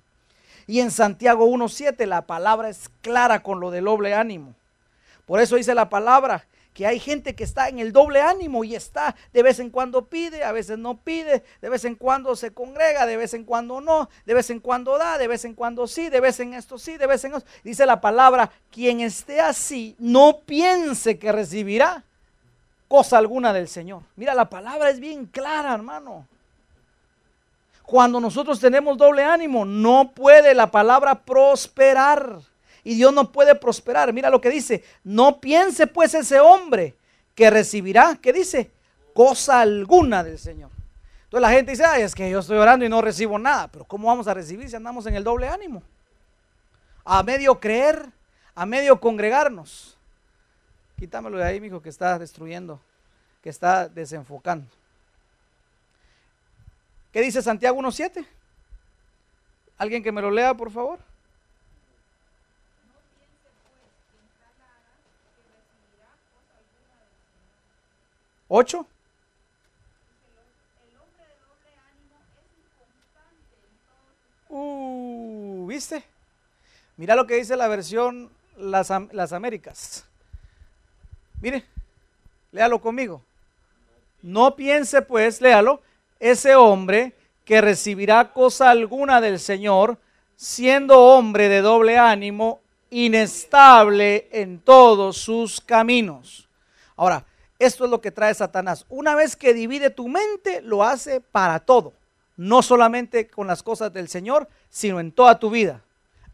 Y 0.67 0.81
en 0.81 0.91
Santiago 0.91 1.47
1.7 1.47 2.07
la 2.07 2.23
palabra 2.23 2.71
es 2.71 2.89
clara 3.03 3.43
con 3.43 3.61
lo 3.61 3.71
del 3.71 3.85
doble 3.85 4.15
ánimo. 4.15 4.55
Por 5.27 5.43
eso 5.43 5.57
dice 5.57 5.75
la 5.75 5.91
palabra 5.91 6.47
que 6.73 6.87
hay 6.87 6.99
gente 6.99 7.35
que 7.35 7.45
está 7.45 7.69
en 7.69 7.79
el 7.79 7.93
doble 7.93 8.21
ánimo 8.21 8.65
y 8.65 8.75
está, 8.75 9.15
de 9.33 9.43
vez 9.43 9.59
en 9.59 9.71
cuando 9.71 10.07
pide, 10.07 10.43
a 10.43 10.53
veces 10.53 10.79
no 10.79 10.97
pide, 10.97 11.45
de 11.61 11.69
vez 11.69 11.85
en 11.85 11.95
cuando 11.95 12.35
se 12.35 12.53
congrega, 12.53 13.05
de 13.05 13.17
vez 13.17 13.35
en 13.35 13.45
cuando 13.45 13.81
no, 13.81 14.09
de 14.25 14.35
vez 14.35 14.49
en 14.51 14.61
cuando 14.61 14.97
da, 14.97 15.19
de 15.19 15.29
vez 15.29 15.45
en 15.45 15.55
cuando 15.55 15.87
sí, 15.87 16.09
de 16.09 16.21
vez 16.21 16.41
en 16.41 16.55
esto 16.55 16.79
sí, 16.79 16.97
de 16.97 17.07
vez 17.07 17.25
en 17.25 17.35
esto. 17.35 17.49
Dice 17.63 17.85
la 17.85 18.01
palabra, 18.01 18.51
quien 18.71 19.01
esté 19.01 19.41
así, 19.41 19.95
no 19.99 20.39
piense 20.47 21.19
que 21.19 21.31
recibirá 21.31 22.05
cosa 22.89 23.19
alguna 23.19 23.53
del 23.53 23.69
Señor. 23.69 24.03
Mira, 24.17 24.35
la 24.35 24.49
palabra 24.49 24.91
es 24.91 25.01
bien 25.01 25.27
clara, 25.27 25.75
hermano. 25.75 26.27
Cuando 27.85 28.21
nosotros 28.21 28.61
tenemos 28.61 28.97
doble 28.97 29.25
ánimo, 29.25 29.65
no 29.67 30.13
puede 30.15 30.55
la 30.55 30.71
palabra 30.71 31.17
prosperar 31.17 32.41
y 32.85 32.95
Dios 32.95 33.13
no 33.13 33.33
puede 33.33 33.55
prosperar. 33.55 34.13
Mira 34.13 34.31
lo 34.31 34.41
que 34.41 34.51
dice, 34.51 34.85
no 35.05 35.41
piense 35.41 35.87
pues 35.87 36.15
ese 36.15 36.41
hombre 36.41 36.97
que 37.35 37.51
recibirá, 37.51 38.19
¿qué 38.21 38.33
dice? 38.33 38.71
Cosa 39.15 39.61
alguna 39.61 40.25
del 40.25 40.39
Señor. 40.39 40.71
Entonces 41.25 41.43
la 41.43 41.51
gente 41.51 41.71
dice, 41.73 41.85
ay, 41.85 42.03
es 42.03 42.15
que 42.15 42.29
yo 42.29 42.41
estoy 42.41 42.59
orando 42.59 42.85
y 42.85 42.89
no 42.89 43.01
recibo 43.01 43.39
nada, 43.39 43.69
pero 43.69 43.85
¿cómo 43.85 44.09
vamos 44.09 44.29
a 44.29 44.35
recibir 44.35 44.69
si 44.69 44.77
andamos 44.77 45.07
en 45.07 45.15
el 45.15 45.25
doble 45.25 45.49
ánimo? 45.49 45.83
A 47.05 47.23
medio 47.23 47.59
creer, 47.59 48.11
a 48.55 48.67
medio 48.67 49.01
congregarnos. 49.01 49.97
Quítamelo 50.99 51.39
de 51.39 51.45
ahí, 51.45 51.61
mijo, 51.61 51.81
que 51.81 51.89
está 51.89 52.19
destruyendo, 52.19 52.81
que 53.43 53.49
está 53.49 53.89
desenfocando. 53.89 54.67
¿Qué 57.13 57.21
dice 57.21 57.43
Santiago 57.43 57.81
1.7? 57.81 58.27
¿Alguien 59.79 60.03
que 60.03 60.13
me 60.13 60.23
lo 60.23 60.31
lea, 60.31 60.55
por 60.55 60.71
favor? 60.71 60.99
8. 68.55 68.87
Uh, 74.51 75.67
¿viste? 75.67 76.05
Mira 76.99 77.17
lo 77.17 77.27
que 77.27 77.37
dice 77.37 77.57
la 77.57 77.67
versión 77.69 78.31
Las, 78.59 78.93
las 79.13 79.33
Américas. 79.33 80.05
Mire, 81.41 81.65
léalo 82.51 82.79
conmigo. 82.79 83.23
No 84.21 84.55
piense 84.55 85.01
pues, 85.01 85.41
léalo, 85.41 85.81
ese 86.21 86.55
hombre 86.55 87.15
que 87.47 87.63
recibirá 87.63 88.35
cosa 88.35 88.69
alguna 88.69 89.23
del 89.23 89.41
Señor, 89.41 89.97
siendo 90.37 91.01
hombre 91.01 91.49
de 91.49 91.63
doble 91.63 91.97
ánimo, 91.97 92.61
inestable 92.91 94.29
en 94.31 94.61
todos 94.61 95.17
sus 95.17 95.63
caminos. 95.63 96.47
Ahora, 96.97 97.25
esto 97.65 97.85
es 97.85 97.91
lo 97.91 98.01
que 98.01 98.11
trae 98.11 98.35
Satanás. 98.35 98.87
Una 98.89 99.15
vez 99.15 99.37
que 99.37 99.55
divide 99.55 99.91
tu 99.91 100.09
mente, 100.09 100.63
lo 100.63 100.83
hace 100.83 101.21
para 101.21 101.61
todo. 101.61 101.95
No 102.37 102.63
solamente 102.63 103.29
con 103.29 103.47
las 103.47 103.63
cosas 103.63 103.93
del 103.93 104.09
Señor, 104.09 104.49
sino 104.69 105.01
en 105.01 105.13
toda 105.13 105.39
tu 105.39 105.51
vida. 105.51 105.85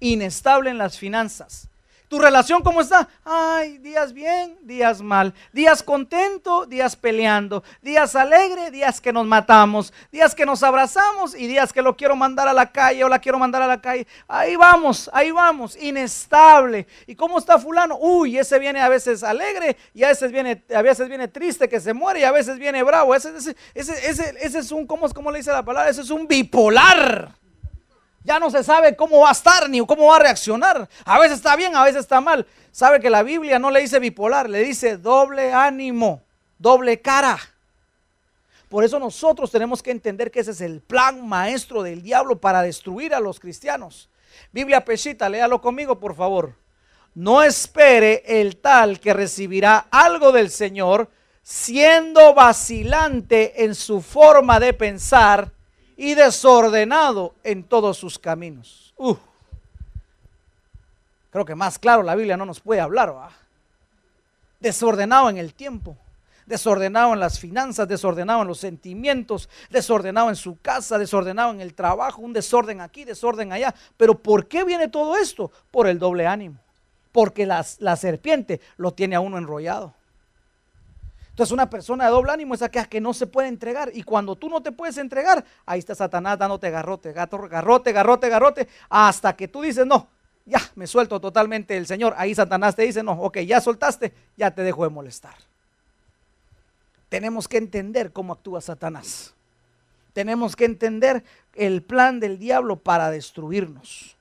Inestable 0.01 0.71
en 0.71 0.79
las 0.79 0.99
finanzas, 0.99 1.69
¿Tu 2.09 2.19
relación 2.19 2.63
cómo 2.63 2.81
está? 2.81 3.07
Ay, 3.23 3.77
días 3.79 4.15
bien, 4.15 4.57
días 4.63 5.03
mal. 5.03 5.35
Días 5.53 5.83
contento, 5.83 6.65
días 6.65 6.97
peleando. 6.97 7.63
Días 7.83 8.17
alegre, 8.17 8.71
días 8.71 8.99
que 8.99 9.13
nos 9.13 9.27
matamos. 9.27 9.93
Días 10.11 10.35
que 10.35 10.47
nos 10.47 10.63
abrazamos 10.63 11.35
y 11.35 11.47
días 11.47 11.71
que 11.71 11.83
lo 11.83 11.97
quiero 11.99 12.17
mandar 12.17 12.49
a 12.49 12.55
la 12.55 12.73
calle 12.73 13.05
o 13.05 13.11
la 13.11 13.19
quiero 13.19 13.39
mandar 13.39 13.61
a 13.61 13.67
la 13.67 13.83
calle. 13.83 14.07
Ahí 14.27 14.57
vamos, 14.57 15.11
ahí 15.13 15.31
vamos, 15.31 15.77
inestable. 15.77 16.87
¿Y 17.07 17.15
cómo 17.15 17.39
está 17.39 17.59
fulano? 17.59 17.99
Uy, 18.01 18.39
ese 18.39 18.59
viene 18.59 18.81
a 18.81 18.89
veces 18.89 19.23
alegre 19.23 19.77
y 19.93 20.03
a 20.03 20.09
veces 20.09 20.33
viene, 20.33 20.65
a 20.75 20.81
veces 20.81 21.09
viene 21.11 21.29
triste 21.29 21.69
que 21.69 21.79
se 21.79 21.93
muere 21.93 22.21
y 22.21 22.25
a 22.25 22.33
veces 22.33 22.59
viene 22.59 22.83
bravo. 22.83 23.15
Ese, 23.15 23.37
ese, 23.37 23.55
ese, 23.75 24.35
ese, 24.41 24.59
es 24.61 24.73
un, 24.73 24.87
¿cómo, 24.87 25.11
¿cómo 25.11 25.31
le 25.31 25.41
dice 25.41 25.53
la 25.53 25.63
palabra? 25.63 25.91
Ese 25.91 26.01
es 26.01 26.11
un 26.11 26.27
bipolar 26.27 27.37
ya 28.25 28.39
no 28.39 28.51
se 28.51 28.63
sabe 28.63 28.97
cómo 28.97 29.21
va 29.21 29.31
a 29.31 29.33
estar 29.33 29.69
ni 29.71 29.85
cómo 29.87 30.07
va 30.07 30.17
a 30.17 30.21
reaccionar. 30.21 30.89
A 31.05 31.19
veces 31.19 31.39
está 31.39 31.57
bien, 31.57 31.75
a 31.77 31.85
veces 31.85 32.01
está 32.01 32.21
mal. 32.21 32.47
Sabe 32.73 33.01
que 33.01 33.11
la 33.11 33.23
Biblia 33.23 33.59
no 33.59 33.71
le 33.71 33.81
dice 33.81 33.99
bipolar, 33.99 34.49
le 34.49 34.61
dice 34.61 34.97
doble 34.97 35.53
ánimo, 35.53 36.23
doble 36.59 37.01
cara. 37.01 37.39
Por 38.69 38.85
eso 38.85 38.99
nosotros 38.99 39.51
tenemos 39.51 39.83
que 39.83 39.91
entender 39.91 40.31
que 40.31 40.41
ese 40.41 40.51
es 40.51 40.61
el 40.61 40.81
plan 40.81 41.27
maestro 41.27 41.83
del 41.83 42.03
diablo 42.03 42.39
para 42.39 42.63
destruir 42.63 43.15
a 43.15 43.21
los 43.21 43.41
cristianos. 43.41 44.11
Biblia 44.53 44.85
Peshita, 44.85 45.29
léalo 45.29 45.61
conmigo, 45.61 45.99
por 45.99 46.15
favor. 46.15 46.55
No 47.15 47.43
espere 47.43 48.23
el 48.27 48.59
tal 48.59 49.01
que 49.01 49.15
recibirá 49.15 49.87
algo 49.91 50.33
del 50.33 50.51
Señor 50.51 51.11
siendo 51.43 52.35
vacilante 52.35 53.65
en 53.65 53.75
su 53.75 54.03
forma 54.03 54.61
de 54.61 54.75
pensar 54.75 55.51
y 55.99 56.15
desordenado 56.15 57.35
en 57.43 57.65
todos 57.65 57.99
sus 57.99 58.19
caminos. 58.21 58.95
Creo 61.31 61.45
que 61.45 61.57
más 61.57 61.79
claro 61.79 62.05
la 62.05 62.15
Biblia 62.15 62.37
no 62.37 62.47
nos 62.47 62.61
puede 62.61 62.81
hablar. 62.81 63.13
Desordenado 64.61 65.29
en 65.29 65.39
el 65.39 65.55
tiempo, 65.55 65.97
desordenado 66.47 67.13
en 67.13 67.21
las 67.21 67.41
finanzas, 67.41 67.89
desordenado 67.89 68.43
en 68.43 68.49
los 68.49 68.59
sentimientos, 68.59 69.49
desordenado 69.71 70.29
en 70.29 70.37
su 70.37 70.61
casa, 70.61 70.99
desordenado 70.99 71.51
en 71.51 71.61
el 71.61 71.75
trabajo, 71.75 72.23
un 72.23 72.33
desorden 72.33 72.81
aquí, 72.81 73.05
desorden 73.05 73.53
allá. 73.53 73.75
Pero 73.97 74.17
¿por 74.17 74.47
qué 74.47 74.63
viene 74.63 74.87
todo 74.87 75.17
esto? 75.17 75.51
Por 75.73 75.89
el 75.89 75.99
doble 75.99 76.29
ánimo. 76.29 76.59
Porque 77.11 77.45
la 77.45 77.97
serpiente 77.97 78.61
lo 78.77 78.93
tiene 78.93 79.17
a 79.17 79.21
uno 79.21 79.37
enrollado. 79.37 79.95
Entonces 81.39 81.53
una 81.53 81.71
persona 81.71 82.07
de 82.07 82.11
doble 82.11 82.33
ánimo 82.33 82.55
es 82.55 82.63
aquella 82.63 82.87
que 82.87 83.01
no 83.01 83.15
se 83.15 83.29
puede 83.29 83.47
entregar. 83.47 83.93
Y 83.95 84.03
cuando 84.03 84.35
tú 84.35 84.49
no 84.49 84.61
te 84.61 84.73
puedes 84.73 84.99
entregar, 84.99 85.45
ahí 85.67 85.79
está 85.79 85.95
Satanás 85.95 86.37
dándote 86.37 86.69
garrote, 86.69 87.13
gato, 87.13 87.39
garrote, 87.49 87.93
garrote, 87.93 88.29
garrote, 88.29 88.69
hasta 88.89 89.37
que 89.37 89.47
tú 89.47 89.63
dices, 89.63 89.87
no, 89.87 90.09
ya 90.45 90.61
me 90.75 90.89
suelto 90.89 91.21
totalmente 91.21 91.75
del 91.75 91.87
Señor. 91.87 92.13
Ahí 92.17 92.35
Satanás 92.35 92.75
te 92.75 92.83
dice, 92.83 93.05
no, 93.05 93.13
ok, 93.13 93.39
ya 93.39 93.61
soltaste, 93.61 94.13
ya 94.37 94.51
te 94.51 94.65
dejo 94.65 94.83
de 94.83 94.91
molestar. 94.91 95.37
Tenemos 97.09 97.47
que 97.47 97.59
entender 97.59 98.13
cómo 98.13 98.33
actúa 98.33 98.61
Satanás. 98.61 99.33
Tenemos 100.15 100.57
que 100.57 100.65
entender 100.65 101.23
el 101.55 101.85
plan 101.85 102.19
del 102.19 102.41
diablo 102.41 102.81
para 102.81 103.13
destruirnos. 103.13 104.17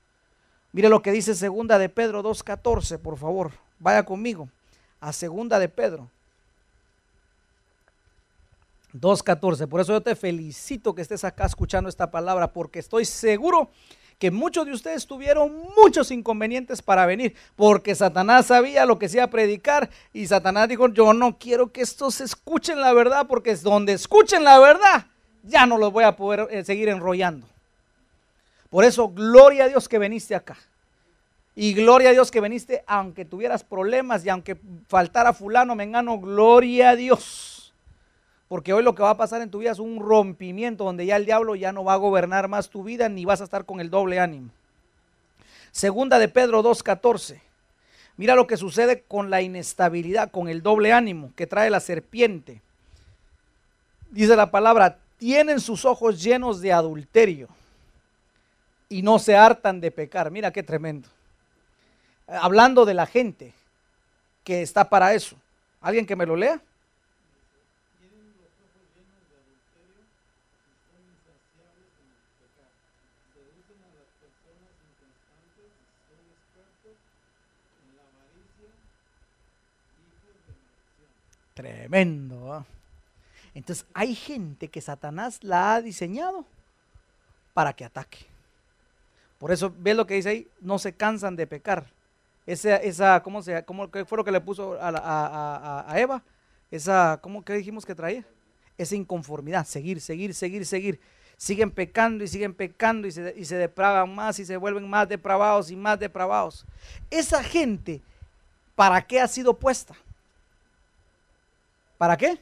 Mire 0.71 0.87
lo 0.87 1.01
que 1.01 1.11
dice 1.11 1.33
segunda 1.33 1.79
de 1.79 1.89
Pedro 1.89 2.21
2.14, 2.21 2.99
por 2.99 3.17
favor. 3.17 3.53
Vaya 3.79 4.03
conmigo 4.03 4.49
a 4.99 5.11
segunda 5.13 5.57
de 5.57 5.67
Pedro 5.67 6.11
2.14. 8.93 9.67
Por 9.67 9.81
eso 9.81 9.93
yo 9.93 10.01
te 10.01 10.15
felicito 10.15 10.95
que 10.95 11.01
estés 11.01 11.23
acá 11.23 11.45
escuchando 11.45 11.89
esta 11.89 12.09
palabra, 12.09 12.53
porque 12.53 12.79
estoy 12.79 13.05
seguro 13.05 13.69
que 14.17 14.31
muchos 14.31 14.65
de 14.65 14.71
ustedes 14.71 15.05
tuvieron 15.05 15.55
muchos 15.75 16.09
inconvenientes 16.09 16.81
para 16.81 17.05
venir, 17.05 17.35
porque 17.55 17.93
Satanás 17.93 18.47
sabía 18.47 18.85
lo 18.85 18.97
que 18.97 19.09
se 19.09 19.17
iba 19.17 19.25
a 19.25 19.29
predicar 19.29 19.89
y 20.11 20.25
Satanás 20.25 20.67
dijo, 20.69 20.87
yo 20.89 21.13
no 21.13 21.37
quiero 21.37 21.71
que 21.71 21.81
estos 21.81 22.19
escuchen 22.21 22.81
la 22.81 22.93
verdad, 22.93 23.27
porque 23.27 23.51
es 23.51 23.61
donde 23.61 23.93
escuchen 23.93 24.43
la 24.43 24.57
verdad, 24.59 25.05
ya 25.43 25.67
no 25.67 25.77
los 25.77 25.91
voy 25.91 26.03
a 26.03 26.15
poder 26.15 26.47
eh, 26.49 26.63
seguir 26.63 26.89
enrollando. 26.89 27.47
Por 28.71 28.83
eso, 28.83 29.09
gloria 29.09 29.65
a 29.65 29.67
Dios 29.67 29.87
que 29.87 29.99
viniste 29.99 30.35
acá. 30.35 30.57
Y 31.55 31.73
gloria 31.73 32.09
a 32.09 32.11
Dios 32.11 32.29
que 32.29 32.41
viniste, 32.41 32.83
aunque 32.85 33.25
tuvieras 33.25 33.63
problemas 33.63 34.23
y 34.25 34.29
aunque 34.29 34.57
faltara 34.87 35.33
fulano, 35.33 35.73
mengano, 35.73 36.19
gloria 36.19 36.91
a 36.91 36.95
Dios 36.95 37.56
porque 38.47 38.73
hoy 38.73 38.83
lo 38.83 38.95
que 38.95 39.03
va 39.03 39.11
a 39.11 39.17
pasar 39.17 39.41
en 39.41 39.51
tu 39.51 39.59
vida 39.59 39.71
es 39.71 39.79
un 39.79 39.99
rompimiento 39.99 40.85
donde 40.85 41.05
ya 41.05 41.17
el 41.17 41.25
diablo 41.25 41.55
ya 41.55 41.71
no 41.71 41.83
va 41.83 41.93
a 41.93 41.97
gobernar 41.97 42.47
más 42.47 42.69
tu 42.69 42.83
vida 42.83 43.09
ni 43.09 43.25
vas 43.25 43.41
a 43.41 43.43
estar 43.43 43.65
con 43.65 43.79
el 43.81 43.89
doble 43.89 44.19
ánimo. 44.19 44.49
Segunda 45.71 46.17
de 46.17 46.29
Pedro 46.29 46.63
2.14. 46.63 47.41
Mira 48.15 48.35
lo 48.35 48.47
que 48.47 48.57
sucede 48.57 49.03
con 49.07 49.29
la 49.29 49.41
inestabilidad, 49.41 50.31
con 50.31 50.47
el 50.47 50.63
doble 50.63 50.93
ánimo 50.93 51.33
que 51.35 51.45
trae 51.45 51.69
la 51.69 51.79
serpiente. 51.79 52.61
Dice 54.09 54.35
la 54.35 54.49
palabra, 54.49 54.97
tienen 55.17 55.59
sus 55.59 55.85
ojos 55.85 56.23
llenos 56.23 56.61
de 56.61 56.71
adulterio 56.71 57.49
y 58.89 59.01
no 59.01 59.19
se 59.19 59.35
hartan 59.35 59.81
de 59.81 59.91
pecar. 59.91 60.31
Mira 60.31 60.51
qué 60.51 60.63
tremendo. 60.63 61.09
Hablando 62.27 62.85
de 62.85 62.93
la 62.93 63.05
gente 63.05 63.53
que 64.43 64.61
está 64.61 64.89
para 64.89 65.13
eso. 65.13 65.35
¿Alguien 65.81 66.05
que 66.05 66.15
me 66.15 66.25
lo 66.25 66.35
lea? 66.35 66.61
Tremendo. 81.57 82.63
Entonces 83.55 83.83
hay 83.95 84.13
gente 84.13 84.67
que 84.67 84.79
Satanás 84.79 85.43
la 85.43 85.73
ha 85.73 85.81
diseñado 85.81 86.45
para 87.55 87.73
que 87.73 87.83
ataque. 87.83 88.19
Por 89.39 89.51
eso, 89.51 89.73
¿ves 89.75 89.95
lo 89.95 90.05
que 90.05 90.13
dice 90.13 90.29
ahí? 90.29 90.47
No 90.61 90.77
se 90.77 90.93
cansan 90.93 91.35
de 91.35 91.47
pecar. 91.47 91.87
Esa, 92.45 92.75
esa 92.75 93.23
¿cómo, 93.23 93.41
se, 93.41 93.65
cómo 93.65 93.89
qué 93.89 94.05
fue 94.05 94.19
lo 94.19 94.23
que 94.23 94.31
le 94.31 94.39
puso 94.39 94.77
a, 94.79 95.91
Eva? 95.97 96.21
Esa, 96.69 97.17
¿cómo 97.23 97.43
que 97.43 97.53
dijimos 97.53 97.87
que 97.87 97.95
traía? 97.95 98.23
Esa 98.77 98.95
inconformidad, 98.95 99.65
seguir, 99.65 99.99
seguir, 99.99 100.35
seguir, 100.35 100.63
seguir. 100.63 100.99
Siguen 101.37 101.71
pecando 101.71 102.23
y 102.23 102.27
siguen 102.27 102.53
pecando 102.53 103.07
y 103.07 103.11
se, 103.11 103.33
y 103.35 103.45
se 103.45 103.55
depravan 103.55 104.13
más 104.13 104.37
y 104.37 104.45
se 104.45 104.57
vuelven 104.57 104.87
más 104.87 105.09
depravados 105.09 105.71
y 105.71 105.75
más 105.75 105.97
depravados. 105.97 106.67
Esa 107.09 107.43
gente, 107.43 107.99
¿para 108.75 109.01
qué 109.01 109.19
ha 109.19 109.27
sido 109.27 109.55
puesta? 109.55 109.95
¿Para 111.97 112.17
qué? 112.17 112.39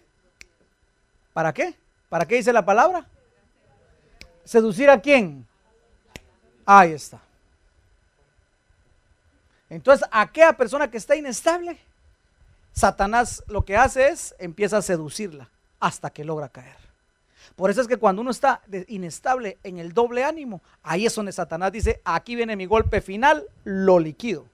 ¿Para 1.33 1.53
qué? 1.53 1.75
¿Para 2.09 2.25
qué 2.25 2.35
dice 2.35 2.53
la 2.53 2.65
palabra? 2.65 3.05
¿Seducir 4.43 4.89
a 4.89 4.99
quién? 4.99 5.47
Ahí 6.65 6.91
está. 6.91 7.21
Entonces, 9.69 10.07
¿a 10.11 10.21
aquella 10.21 10.53
persona 10.53 10.89
que 10.89 10.97
está 10.97 11.15
inestable? 11.15 11.77
Satanás 12.71 13.43
lo 13.47 13.63
que 13.63 13.77
hace 13.77 14.09
es 14.09 14.35
empieza 14.37 14.77
a 14.77 14.81
seducirla 14.81 15.49
hasta 15.79 16.09
que 16.09 16.25
logra 16.25 16.49
caer. 16.49 16.75
Por 17.55 17.69
eso 17.69 17.81
es 17.81 17.87
que 17.87 17.97
cuando 17.97 18.21
uno 18.21 18.31
está 18.31 18.61
inestable 18.87 19.57
en 19.63 19.79
el 19.79 19.93
doble 19.93 20.23
ánimo, 20.23 20.61
ahí 20.83 21.05
es 21.05 21.15
donde 21.15 21.31
Satanás 21.31 21.71
dice, 21.71 22.01
aquí 22.03 22.35
viene 22.35 22.55
mi 22.55 22.65
golpe 22.65 23.01
final, 23.01 23.45
lo 23.63 23.99
liquido 23.99 24.45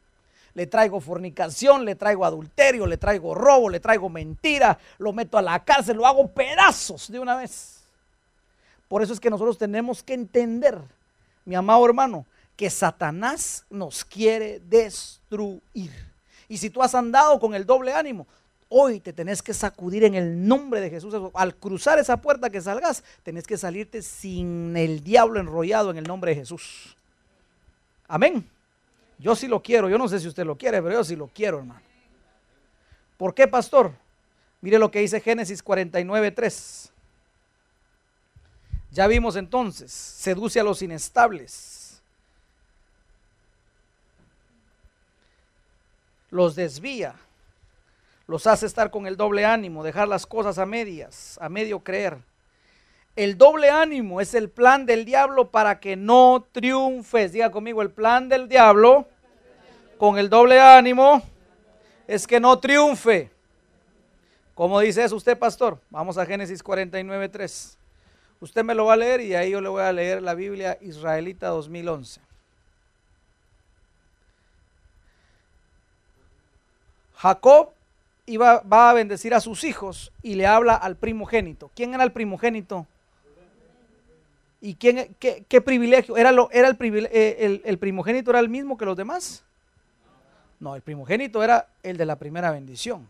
le 0.54 0.68
traigo 0.68 1.00
fornicación, 1.00 1.86
le 1.86 1.96
traigo 1.96 2.26
adulterio, 2.26 2.86
le 2.86 2.98
traigo 2.98 3.34
robo, 3.34 3.70
le 3.70 3.80
traigo 3.80 4.10
mentira, 4.10 4.78
lo 4.98 5.14
meto 5.14 5.38
a 5.38 5.42
la 5.42 5.64
cárcel, 5.64 5.98
lo 5.98 6.06
hago 6.06 6.28
pedazos 6.28 7.12
de 7.12 7.20
una 7.20 7.36
vez. 7.36 7.84
Por 8.88 9.02
eso 9.02 9.14
es 9.14 9.20
que 9.20 9.30
nosotros 9.30 9.58
tenemos 9.58 10.04
que 10.04 10.14
entender, 10.14 10.78
mi 11.46 11.56
amado 11.56 11.86
hermano, 11.86 12.26
que 12.58 12.70
Satanás 12.70 13.66
nos 13.70 14.04
quiere 14.04 14.60
destruir. 14.60 15.92
Y 16.50 16.58
si 16.58 16.70
tú 16.70 16.84
has 16.84 16.94
andado 16.94 17.40
con 17.40 17.56
el 17.56 17.66
doble 17.66 17.94
ánimo, 17.94 18.28
hoy 18.68 19.00
te 19.00 19.14
tenés 19.14 19.42
que 19.42 19.54
sacudir 19.54 20.04
en 20.04 20.16
el 20.16 20.48
nombre 20.48 20.82
de 20.82 20.90
Jesús. 20.90 21.14
Al 21.34 21.56
cruzar 21.56 22.00
esa 22.00 22.18
puerta 22.18 22.50
que 22.50 22.62
salgas, 22.62 23.04
tenés 23.24 23.48
que 23.48 23.58
salirte 23.58 24.02
sin 24.02 24.76
el 24.76 25.04
diablo 25.04 25.40
enrollado 25.40 25.92
en 25.92 25.98
el 25.98 26.04
nombre 26.04 26.32
de 26.32 26.42
Jesús. 26.42 26.98
Amén. 28.08 28.46
Yo 29.22 29.36
sí 29.36 29.48
lo 29.48 29.62
quiero, 29.62 29.88
yo 29.88 30.00
no 30.00 30.08
sé 30.08 30.20
si 30.20 30.28
usted 30.28 30.44
lo 30.46 30.58
quiere, 30.58 30.82
pero 30.82 30.96
yo 30.96 31.04
sí 31.04 31.16
lo 31.16 31.28
quiero, 31.28 31.60
hermano. 31.60 31.82
¿Por 33.18 33.36
qué, 33.36 33.48
pastor? 33.48 33.92
Mire 34.62 34.80
lo 34.80 34.90
que 34.90 35.00
dice 35.00 35.22
Génesis 35.22 35.62
49, 35.62 36.32
3. 36.32 36.92
Ya 38.90 39.06
vimos 39.06 39.36
entonces, 39.36 39.92
seduce 39.92 40.60
a 40.60 40.64
los 40.64 40.82
inestables, 40.82 42.02
los 46.32 46.56
desvía, 46.56 47.16
los 48.26 48.48
hace 48.48 48.66
estar 48.66 48.90
con 48.90 49.06
el 49.06 49.18
doble 49.18 49.46
ánimo, 49.46 49.84
dejar 49.84 50.08
las 50.08 50.26
cosas 50.26 50.58
a 50.58 50.66
medias, 50.66 51.38
a 51.40 51.48
medio 51.48 51.82
creer. 51.82 52.18
El 53.16 53.38
doble 53.38 53.70
ánimo 53.70 54.20
es 54.20 54.34
el 54.34 54.50
plan 54.50 54.86
del 54.86 55.06
diablo 55.06 55.52
para 55.52 55.80
que 55.80 55.96
no 55.96 56.48
triunfes. 56.52 57.34
Diga 57.34 57.52
conmigo, 57.52 57.82
el 57.82 57.92
plan 57.92 58.30
del 58.30 58.50
diablo 58.50 59.08
con 60.02 60.18
el 60.18 60.32
doble 60.32 60.60
ánimo 60.60 61.22
es 62.08 62.26
que 62.26 62.40
no 62.40 62.58
triunfe. 62.58 63.30
¿Cómo 64.56 64.80
dice 64.80 65.04
eso 65.04 65.16
usted, 65.16 65.38
pastor? 65.38 65.80
Vamos 65.92 66.18
a 66.18 66.26
Génesis 66.26 66.64
49, 66.64 67.30
3. 67.30 67.78
Usted 68.40 68.64
me 68.64 68.74
lo 68.74 68.86
va 68.86 68.94
a 68.94 68.98
leer 68.98 69.22
y 69.22 69.36
ahí 69.36 69.52
yo 69.52 69.62
le 69.62 69.70
voy 69.70 69.84
a 69.84 69.94
leer 69.94 70.24
la 70.24 70.34
Biblia 70.34 70.76
Israelita 70.82 71.50
2011. 71.50 72.20
Jacob 77.18 77.70
iba, 78.26 78.62
va 78.62 78.90
a 78.90 78.94
bendecir 78.96 79.36
a 79.36 79.40
sus 79.40 79.64
hijos 79.64 80.12
y 80.24 80.34
le 80.34 80.48
habla 80.48 80.74
al 80.74 80.96
primogénito. 80.96 81.70
¿Quién 81.76 81.94
era 81.94 82.04
el 82.04 82.12
primogénito? 82.12 82.88
¿Y 84.62 84.74
quién, 84.74 85.16
qué, 85.20 85.62
privilegio? 85.62 86.18
¿Era, 86.18 86.32
lo, 86.32 86.50
era 86.52 86.70
el, 86.70 86.78
eh, 87.12 87.62
el, 87.64 87.78
primogénito 87.78 88.32
era 88.32 88.40
el 88.40 88.50
mismo 88.50 88.80
que 88.80 88.86
los 88.86 88.98
demás? 88.98 89.44
No, 90.62 90.76
el 90.76 90.84
primogénito 90.84 91.44
era 91.44 91.68
el 91.82 91.98
de 91.98 92.06
la 92.06 92.16
primera 92.16 92.52
bendición. 92.52 93.10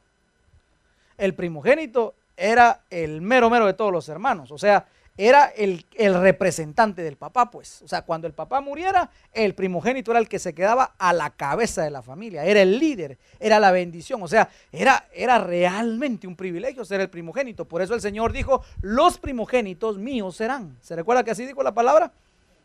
El 1.17 1.35
primogénito 1.35 2.15
era 2.37 2.81
el 2.89 3.21
mero 3.21 3.49
mero 3.49 3.67
de 3.67 3.73
todos 3.73 3.91
los 3.91 4.07
hermanos. 4.07 4.51
O 4.51 4.57
sea, 4.57 4.87
era 5.17 5.47
el, 5.47 5.85
el, 5.95 6.19
representante 6.19 7.03
del 7.03 7.17
papá, 7.17 7.51
pues. 7.51 7.81
O 7.81 7.89
sea, 7.89 8.03
cuando 8.03 8.25
el 8.25 8.33
papá 8.33 8.61
muriera, 8.61 9.11
el 9.33 9.53
primogénito 9.53 10.11
era 10.11 10.21
el 10.21 10.29
que 10.29 10.39
se 10.39 10.53
quedaba 10.53 10.95
a 10.97 11.11
la 11.11 11.31
cabeza 11.31 11.83
de 11.83 11.91
la 11.91 12.01
familia, 12.01 12.45
era 12.45 12.61
el 12.61 12.79
líder, 12.79 13.17
era 13.37 13.59
la 13.59 13.71
bendición. 13.71 14.23
O 14.23 14.29
sea, 14.29 14.49
era, 14.71 15.09
era 15.13 15.37
realmente 15.37 16.27
un 16.27 16.37
privilegio 16.37 16.85
ser 16.85 17.01
el 17.01 17.09
primogénito. 17.09 17.65
Por 17.65 17.81
eso 17.81 17.93
el 17.93 18.01
Señor 18.01 18.31
dijo, 18.31 18.63
los 18.81 19.17
primogénitos 19.17 19.97
míos 19.97 20.37
serán. 20.37 20.77
¿Se 20.81 20.95
recuerda 20.95 21.25
que 21.25 21.31
así 21.31 21.45
dijo 21.45 21.61
la 21.61 21.73
palabra? 21.73 22.13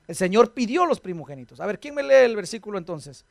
El 0.07 0.15
Señor 0.15 0.55
pidió 0.55 0.87
los 0.87 1.01
primogénitos. 1.01 1.59
A 1.61 1.67
ver, 1.67 1.81
¿quién 1.81 1.97
me 1.97 2.05
lee 2.05 2.25
el 2.25 2.37
versículo 2.37 2.79
entonces? 2.79 3.25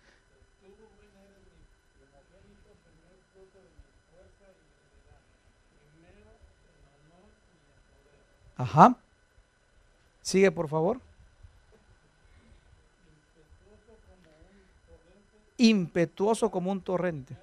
Ajá. 8.58 8.96
Sigue, 10.22 10.52
por 10.52 10.68
favor. 10.68 11.00
Impetuoso 15.58 16.50
como 16.50 16.72
un 16.72 16.82
torrente. 16.82 17.38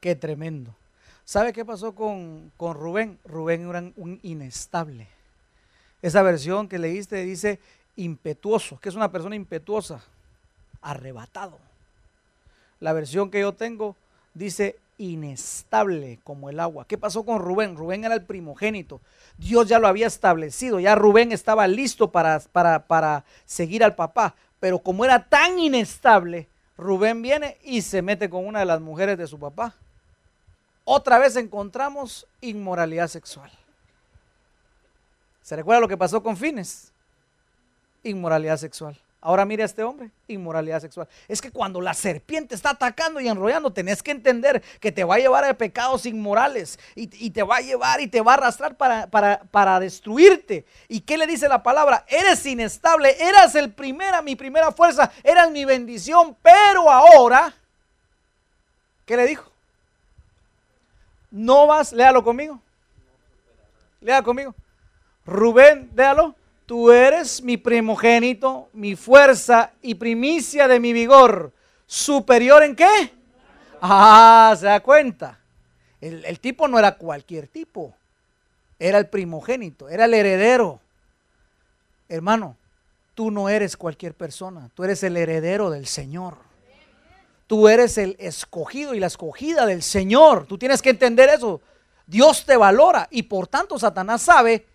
Qué 0.00 0.16
tremendo. 0.16 0.74
¿Sabe 1.24 1.52
qué 1.52 1.64
pasó 1.64 1.94
con, 1.94 2.50
con 2.56 2.74
Rubén? 2.74 3.18
Rubén 3.24 3.68
era 3.68 3.84
un 3.96 4.18
inestable. 4.22 5.06
Esa 6.02 6.22
versión 6.22 6.68
que 6.68 6.78
leíste 6.78 7.22
dice 7.24 7.60
impetuoso, 7.94 8.80
que 8.80 8.88
es 8.88 8.96
una 8.96 9.12
persona 9.12 9.36
impetuosa, 9.36 10.02
arrebatado. 10.80 11.58
La 12.80 12.92
versión 12.92 13.30
que 13.30 13.40
yo 13.40 13.52
tengo 13.52 13.94
dice 14.34 14.76
inestable 14.98 16.20
como 16.22 16.50
el 16.50 16.60
agua. 16.60 16.86
¿Qué 16.86 16.96
pasó 16.98 17.24
con 17.24 17.40
Rubén? 17.40 17.76
Rubén 17.76 18.04
era 18.04 18.14
el 18.14 18.24
primogénito. 18.24 19.00
Dios 19.36 19.68
ya 19.68 19.78
lo 19.78 19.88
había 19.88 20.06
establecido, 20.06 20.78
ya 20.80 20.94
Rubén 20.94 21.32
estaba 21.32 21.66
listo 21.66 22.10
para, 22.10 22.40
para, 22.40 22.86
para 22.86 23.24
seguir 23.44 23.82
al 23.82 23.94
papá, 23.94 24.34
pero 24.60 24.78
como 24.78 25.04
era 25.04 25.28
tan 25.28 25.58
inestable, 25.58 26.48
Rubén 26.76 27.20
viene 27.22 27.58
y 27.62 27.82
se 27.82 28.02
mete 28.02 28.30
con 28.30 28.46
una 28.46 28.60
de 28.60 28.66
las 28.66 28.80
mujeres 28.80 29.18
de 29.18 29.26
su 29.26 29.38
papá. 29.38 29.74
Otra 30.84 31.18
vez 31.18 31.36
encontramos 31.36 32.26
inmoralidad 32.40 33.08
sexual. 33.08 33.50
¿Se 35.42 35.56
recuerda 35.56 35.80
lo 35.80 35.88
que 35.88 35.96
pasó 35.96 36.22
con 36.22 36.36
Fines? 36.36 36.92
Inmoralidad 38.04 38.56
sexual. 38.56 38.98
Ahora 39.24 39.44
mire 39.44 39.62
a 39.62 39.66
este 39.66 39.84
hombre, 39.84 40.10
inmoralidad 40.26 40.80
sexual. 40.80 41.06
Es 41.28 41.40
que 41.40 41.52
cuando 41.52 41.80
la 41.80 41.94
serpiente 41.94 42.56
está 42.56 42.70
atacando 42.70 43.20
y 43.20 43.28
enrollando, 43.28 43.72
tenés 43.72 44.02
que 44.02 44.10
entender 44.10 44.60
que 44.80 44.90
te 44.90 45.04
va 45.04 45.14
a 45.14 45.18
llevar 45.18 45.44
a 45.44 45.54
pecados 45.54 46.06
inmorales 46.06 46.76
y, 46.96 47.30
te 47.30 47.44
va 47.44 47.58
a 47.58 47.60
llevar 47.60 48.00
y 48.00 48.08
te 48.08 48.20
va 48.20 48.32
a 48.32 48.34
arrastrar 48.34 48.76
para, 48.76 49.06
para, 49.06 49.78
destruirte. 49.78 50.66
¿Y 50.88 51.02
qué 51.02 51.16
le 51.16 51.28
dice 51.28 51.48
la 51.48 51.62
palabra? 51.62 52.04
Eres 52.08 52.44
inestable, 52.46 53.14
eras 53.22 53.54
el 53.54 53.72
primera, 53.72 54.22
mi 54.22 54.34
primera 54.34 54.72
fuerza, 54.72 55.12
eras 55.22 55.52
mi 55.52 55.64
bendición, 55.64 56.36
pero 56.42 56.90
ahora, 56.90 57.54
¿qué 59.06 59.16
le 59.16 59.24
dijo? 59.24 59.48
No 61.30 61.68
vas, 61.68 61.92
léalo 61.92 62.24
conmigo. 62.24 62.60
Léalo 64.00 64.24
conmigo. 64.24 64.54
Rubén, 65.24 65.92
léalo 65.94 66.34
Tú 66.66 66.90
eres 66.90 67.42
mi 67.42 67.56
primogénito, 67.56 68.68
mi 68.72 68.96
fuerza 68.96 69.72
y 69.82 69.94
primicia 69.94 70.68
de 70.68 70.80
mi 70.80 70.92
vigor. 70.92 71.52
¿Superior 71.86 72.62
en 72.62 72.76
qué? 72.76 73.12
Ah, 73.80 74.54
se 74.58 74.66
da 74.66 74.80
cuenta. 74.80 75.38
El, 76.00 76.24
el, 76.24 76.40
tipo 76.40 76.68
no 76.68 76.78
era 76.78 76.96
cualquier 76.96 77.48
tipo. 77.48 77.94
Era 78.78 78.98
el 78.98 79.08
primogénito, 79.08 79.88
era 79.88 80.06
el 80.06 80.14
heredero. 80.14 80.80
Hermano, 82.08 82.56
tú 83.14 83.30
no 83.30 83.48
eres 83.48 83.76
cualquier 83.76 84.14
persona. 84.14 84.70
Tú 84.74 84.84
eres 84.84 85.02
el 85.02 85.16
heredero 85.16 85.70
del 85.70 85.86
Señor. 85.86 86.38
Tú 87.46 87.68
eres 87.68 87.98
el 87.98 88.16
escogido 88.18 88.94
y 88.94 89.00
la 89.00 89.08
escogida 89.08 89.66
del 89.66 89.82
Señor. 89.82 90.46
Tú 90.46 90.56
tienes 90.58 90.80
que 90.80 90.90
entender 90.90 91.28
eso. 91.28 91.60
Dios 92.06 92.44
te 92.46 92.56
valora 92.56 93.08
y 93.10 93.24
por 93.24 93.46
tanto 93.46 93.78
Satanás 93.78 94.22
sabe 94.22 94.66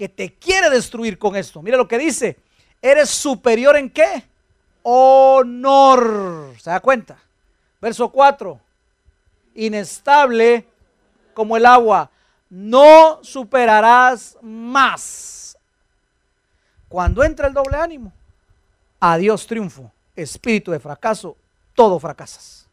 que 0.00 0.08
te 0.08 0.32
quiere 0.32 0.70
destruir 0.70 1.18
con 1.18 1.36
esto. 1.36 1.60
Mira 1.60 1.76
lo 1.76 1.86
que 1.86 1.98
dice. 1.98 2.38
¿Eres 2.80 3.10
superior 3.10 3.76
en 3.76 3.90
qué? 3.90 4.24
Honor. 4.82 6.54
¿Se 6.58 6.70
da 6.70 6.80
cuenta? 6.80 7.18
Verso 7.82 8.08
4. 8.08 8.58
Inestable 9.56 10.66
como 11.34 11.54
el 11.58 11.66
agua. 11.66 12.10
No 12.48 13.22
superarás 13.22 14.38
más. 14.40 15.58
Cuando 16.88 17.22
entra 17.22 17.48
el 17.48 17.52
doble 17.52 17.76
ánimo, 17.76 18.10
adiós 19.00 19.46
triunfo. 19.46 19.92
Espíritu 20.16 20.70
de 20.70 20.80
fracaso, 20.80 21.36
todo 21.74 21.98
fracasas. 21.98 22.66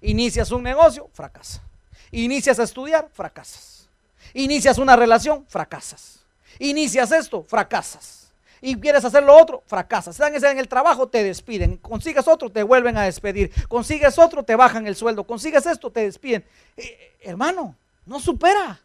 Inicias 0.00 0.50
un 0.50 0.64
negocio, 0.64 1.08
fracasa. 1.12 1.62
Inicias 2.10 2.58
a 2.58 2.64
estudiar, 2.64 3.08
fracasas. 3.12 3.88
Inicias 4.34 4.78
una 4.78 4.96
relación, 4.96 5.46
fracasas. 5.46 6.21
Inicias 6.58 7.12
esto, 7.12 7.42
fracasas. 7.42 8.22
Y 8.60 8.76
quieres 8.76 9.04
hacer 9.04 9.24
lo 9.24 9.36
otro, 9.36 9.62
fracasas. 9.66 10.14
Están 10.14 10.34
en 10.34 10.58
el 10.58 10.68
trabajo, 10.68 11.08
te 11.08 11.24
despiden. 11.24 11.78
Consigues 11.78 12.28
otro, 12.28 12.48
te 12.48 12.62
vuelven 12.62 12.96
a 12.96 13.02
despedir. 13.02 13.50
Consigues 13.66 14.18
otro, 14.18 14.44
te 14.44 14.54
bajan 14.54 14.86
el 14.86 14.94
sueldo. 14.94 15.24
Consigues 15.24 15.66
esto, 15.66 15.90
te 15.90 16.00
despiden. 16.00 16.44
Eh, 16.76 17.16
hermano, 17.22 17.74
no 18.06 18.20
supera. 18.20 18.80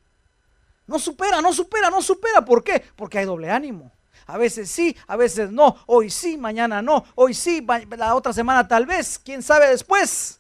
No 0.88 0.98
supera, 0.98 1.42
no 1.42 1.54
supera, 1.54 1.92
no 1.92 2.02
supera. 2.02 2.44
¿Por 2.44 2.64
qué? 2.64 2.84
Porque 2.96 3.20
hay 3.20 3.26
doble 3.26 3.52
ánimo. 3.52 3.92
A 4.26 4.38
veces 4.38 4.72
sí, 4.72 4.98
a 5.06 5.16
veces 5.16 5.52
no. 5.52 5.78
Hoy 5.86 6.10
sí, 6.10 6.38
mañana 6.38 6.82
no. 6.82 7.06
Hoy 7.14 7.36
sí, 7.36 7.66
la 7.96 8.16
otra 8.16 8.34
semana 8.34 8.68
tal 8.68 8.88
vez. 8.88 9.20
¿Quién 9.20 9.44
sabe 9.44 9.70
después? 9.70 10.40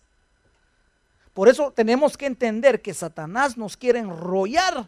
Por 1.33 1.47
eso 1.47 1.71
tenemos 1.71 2.17
que 2.17 2.25
entender 2.25 2.81
que 2.81 2.95
Satanás 2.95 3.55
nos 3.55 3.77
quiere 3.77 3.99
enrollar 3.99 4.87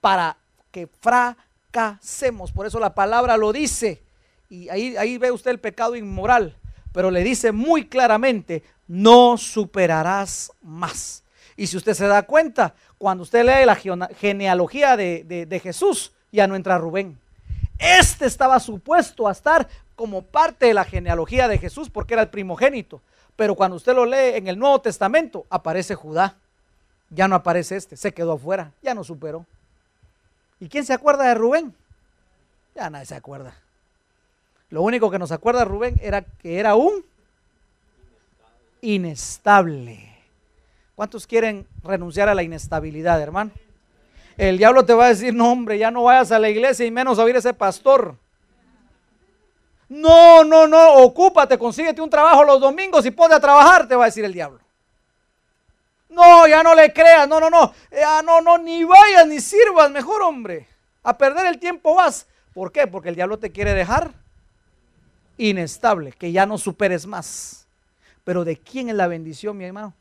para 0.00 0.36
que 0.72 0.88
fra 1.00 1.36
hacemos. 1.76 2.52
Por 2.52 2.66
eso 2.66 2.80
la 2.80 2.94
palabra 2.94 3.36
lo 3.36 3.52
dice. 3.52 4.02
Y 4.48 4.68
ahí, 4.68 4.96
ahí 4.96 5.18
ve 5.18 5.30
usted 5.30 5.50
el 5.50 5.60
pecado 5.60 5.96
inmoral. 5.96 6.56
Pero 6.92 7.10
le 7.10 7.22
dice 7.22 7.52
muy 7.52 7.86
claramente, 7.86 8.62
no 8.88 9.36
superarás 9.36 10.52
más. 10.62 11.22
Y 11.56 11.66
si 11.66 11.76
usted 11.76 11.94
se 11.94 12.06
da 12.06 12.22
cuenta, 12.22 12.74
cuando 12.98 13.22
usted 13.22 13.44
lee 13.44 13.66
la 13.66 13.76
genealogía 14.14 14.96
de, 14.96 15.46
de 15.48 15.60
Jesús, 15.60 16.12
ya 16.32 16.46
no 16.46 16.56
entra 16.56 16.78
Rubén. 16.78 17.18
Este 17.78 18.26
estaba 18.26 18.58
supuesto 18.60 19.28
a 19.28 19.32
estar 19.32 19.68
como 19.94 20.22
parte 20.22 20.66
de 20.66 20.74
la 20.74 20.84
genealogía 20.84 21.48
de 21.48 21.58
Jesús 21.58 21.90
porque 21.90 22.14
era 22.14 22.22
el 22.22 22.28
primogénito. 22.28 23.00
Pero 23.34 23.54
cuando 23.54 23.76
usted 23.76 23.94
lo 23.94 24.06
lee 24.06 24.34
en 24.34 24.48
el 24.48 24.58
Nuevo 24.58 24.80
Testamento, 24.80 25.46
aparece 25.50 25.94
Judá. 25.94 26.36
Ya 27.10 27.28
no 27.28 27.36
aparece 27.36 27.76
este, 27.76 27.96
se 27.96 28.12
quedó 28.12 28.32
afuera, 28.32 28.72
ya 28.82 28.94
no 28.94 29.04
superó. 29.04 29.46
¿Y 30.60 30.68
quién 30.68 30.84
se 30.84 30.92
acuerda 30.92 31.24
de 31.24 31.34
Rubén? 31.34 31.74
Ya 32.74 32.90
nadie 32.90 33.06
se 33.06 33.14
acuerda. 33.14 33.54
Lo 34.70 34.82
único 34.82 35.10
que 35.10 35.18
nos 35.18 35.32
acuerda 35.32 35.64
Rubén 35.64 35.98
era 36.02 36.22
que 36.22 36.58
era 36.58 36.74
un 36.74 37.04
inestable. 38.80 40.12
¿Cuántos 40.94 41.26
quieren 41.26 41.66
renunciar 41.84 42.28
a 42.28 42.34
la 42.34 42.42
inestabilidad, 42.42 43.20
hermano? 43.20 43.50
El 44.36 44.58
diablo 44.58 44.84
te 44.84 44.92
va 44.92 45.06
a 45.06 45.08
decir, 45.08 45.34
no 45.34 45.50
hombre, 45.50 45.78
ya 45.78 45.90
no 45.90 46.04
vayas 46.04 46.32
a 46.32 46.38
la 46.38 46.48
iglesia 46.48 46.84
y 46.84 46.90
menos 46.90 47.18
a 47.18 47.24
oír 47.24 47.36
ese 47.36 47.54
pastor. 47.54 48.16
No, 49.88 50.42
no, 50.42 50.66
no, 50.66 50.94
ocúpate, 50.96 51.58
consíguete 51.58 52.00
un 52.00 52.10
trabajo 52.10 52.44
los 52.44 52.60
domingos 52.60 53.06
y 53.06 53.10
ponte 53.10 53.34
a 53.34 53.40
trabajar, 53.40 53.86
te 53.86 53.94
va 53.94 54.04
a 54.04 54.06
decir 54.06 54.24
el 54.24 54.32
diablo. 54.32 54.60
No, 56.16 56.48
ya 56.48 56.62
no 56.62 56.74
le 56.74 56.94
creas, 56.94 57.28
no, 57.28 57.38
no, 57.38 57.50
no, 57.50 57.74
ya 57.92 58.22
no, 58.22 58.40
no, 58.40 58.56
ni 58.56 58.84
vayas 58.84 59.28
ni 59.28 59.38
sirvas, 59.38 59.90
mejor 59.90 60.22
hombre. 60.22 60.66
A 61.02 61.18
perder 61.18 61.44
el 61.44 61.58
tiempo 61.58 61.94
vas. 61.94 62.26
¿Por 62.54 62.72
qué? 62.72 62.86
Porque 62.86 63.10
el 63.10 63.14
diablo 63.14 63.38
te 63.38 63.52
quiere 63.52 63.74
dejar 63.74 64.14
inestable, 65.36 66.12
que 66.12 66.32
ya 66.32 66.46
no 66.46 66.56
superes 66.56 67.06
más. 67.06 67.66
Pero 68.24 68.46
¿de 68.46 68.56
quién 68.56 68.88
es 68.88 68.94
la 68.94 69.08
bendición, 69.08 69.58
mi 69.58 69.66
hermano? 69.66 69.92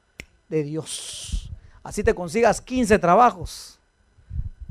De 0.48 0.64
Dios. 0.64 1.52
Así 1.84 2.02
te 2.02 2.16
consigas 2.16 2.62
15 2.62 2.98
trabajos. 2.98 3.78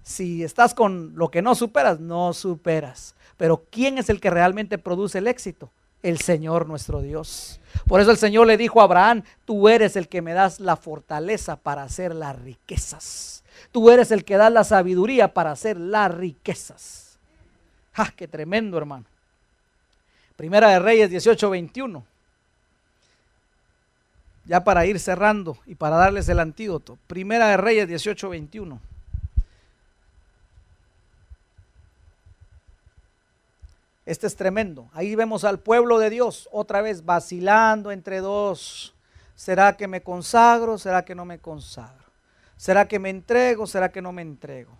Si 0.03 0.43
estás 0.43 0.73
con 0.73 1.13
lo 1.15 1.31
que 1.31 1.43
no 1.43 1.55
superas, 1.55 2.01
no 2.01 2.33
superas. 2.33 3.15
Pero 3.37 3.67
¿quién 3.71 3.99
es 3.99 4.09
el 4.09 4.19
que 4.19 4.31
realmente 4.31 4.79
produce 4.79 5.19
el 5.19 5.27
éxito? 5.27 5.71
El 6.05 6.19
Señor 6.21 6.69
nuestro 6.69 7.01
Dios. 7.01 7.61
Por 7.89 7.99
eso 7.99 8.11
el 8.11 8.19
Señor 8.19 8.47
le 8.47 8.59
dijo 8.59 8.83
a 8.83 8.85
Abraham, 8.85 9.23
tú 9.47 9.71
eres 9.71 9.97
el 9.97 10.07
que 10.07 10.21
me 10.21 10.35
das 10.35 10.61
la 10.61 10.77
fortaleza 10.77 11.57
para 11.57 11.83
hacer 11.83 12.15
las 12.15 12.39
riquezas. 12.39 13.43
Tú 13.73 13.89
eres 13.91 14.11
el 14.11 14.23
que 14.23 14.37
da 14.37 14.51
la 14.51 14.65
sabiduría 14.65 15.33
para 15.33 15.51
hacer 15.51 15.81
las 15.81 16.15
riquezas. 16.15 17.19
¡Ah, 17.95 18.13
qué 18.15 18.29
tremendo, 18.29 18.77
hermano! 18.77 19.07
Primera 20.37 20.69
de 20.69 20.79
Reyes 20.79 21.09
18, 21.09 21.49
21. 21.49 22.05
Ya 24.45 24.63
para 24.63 24.85
ir 24.85 25.01
cerrando 25.01 25.57
y 25.65 25.75
para 25.75 25.97
darles 25.97 26.29
el 26.29 26.39
antídoto. 26.39 26.99
Primera 27.07 27.49
de 27.49 27.57
Reyes 27.57 27.89
18, 27.89 28.29
21. 28.29 28.79
Este 34.07 34.27
es 34.27 34.37
tremendo. 34.37 34.91
Ahí 34.93 35.15
vemos 35.15 35.45
al 35.45 35.61
pueblo 35.61 35.99
de 35.99 36.11
Dios 36.11 36.49
otra 36.53 36.83
vez 36.83 37.05
vacilando 37.05 37.91
entre 37.91 38.21
dos. 38.21 38.95
¿Será 39.35 39.77
que 39.77 39.89
me 39.89 40.03
consagro? 40.03 40.77
¿Será 40.79 41.05
que 41.05 41.15
no 41.15 41.25
me 41.25 41.39
consagro? 41.39 42.05
¿Será 42.57 42.87
que 42.87 42.99
me 42.99 43.11
entrego? 43.11 43.67
¿Será 43.67 43.91
que 43.91 44.03
no 44.03 44.13
me 44.13 44.23
entrego? 44.23 44.73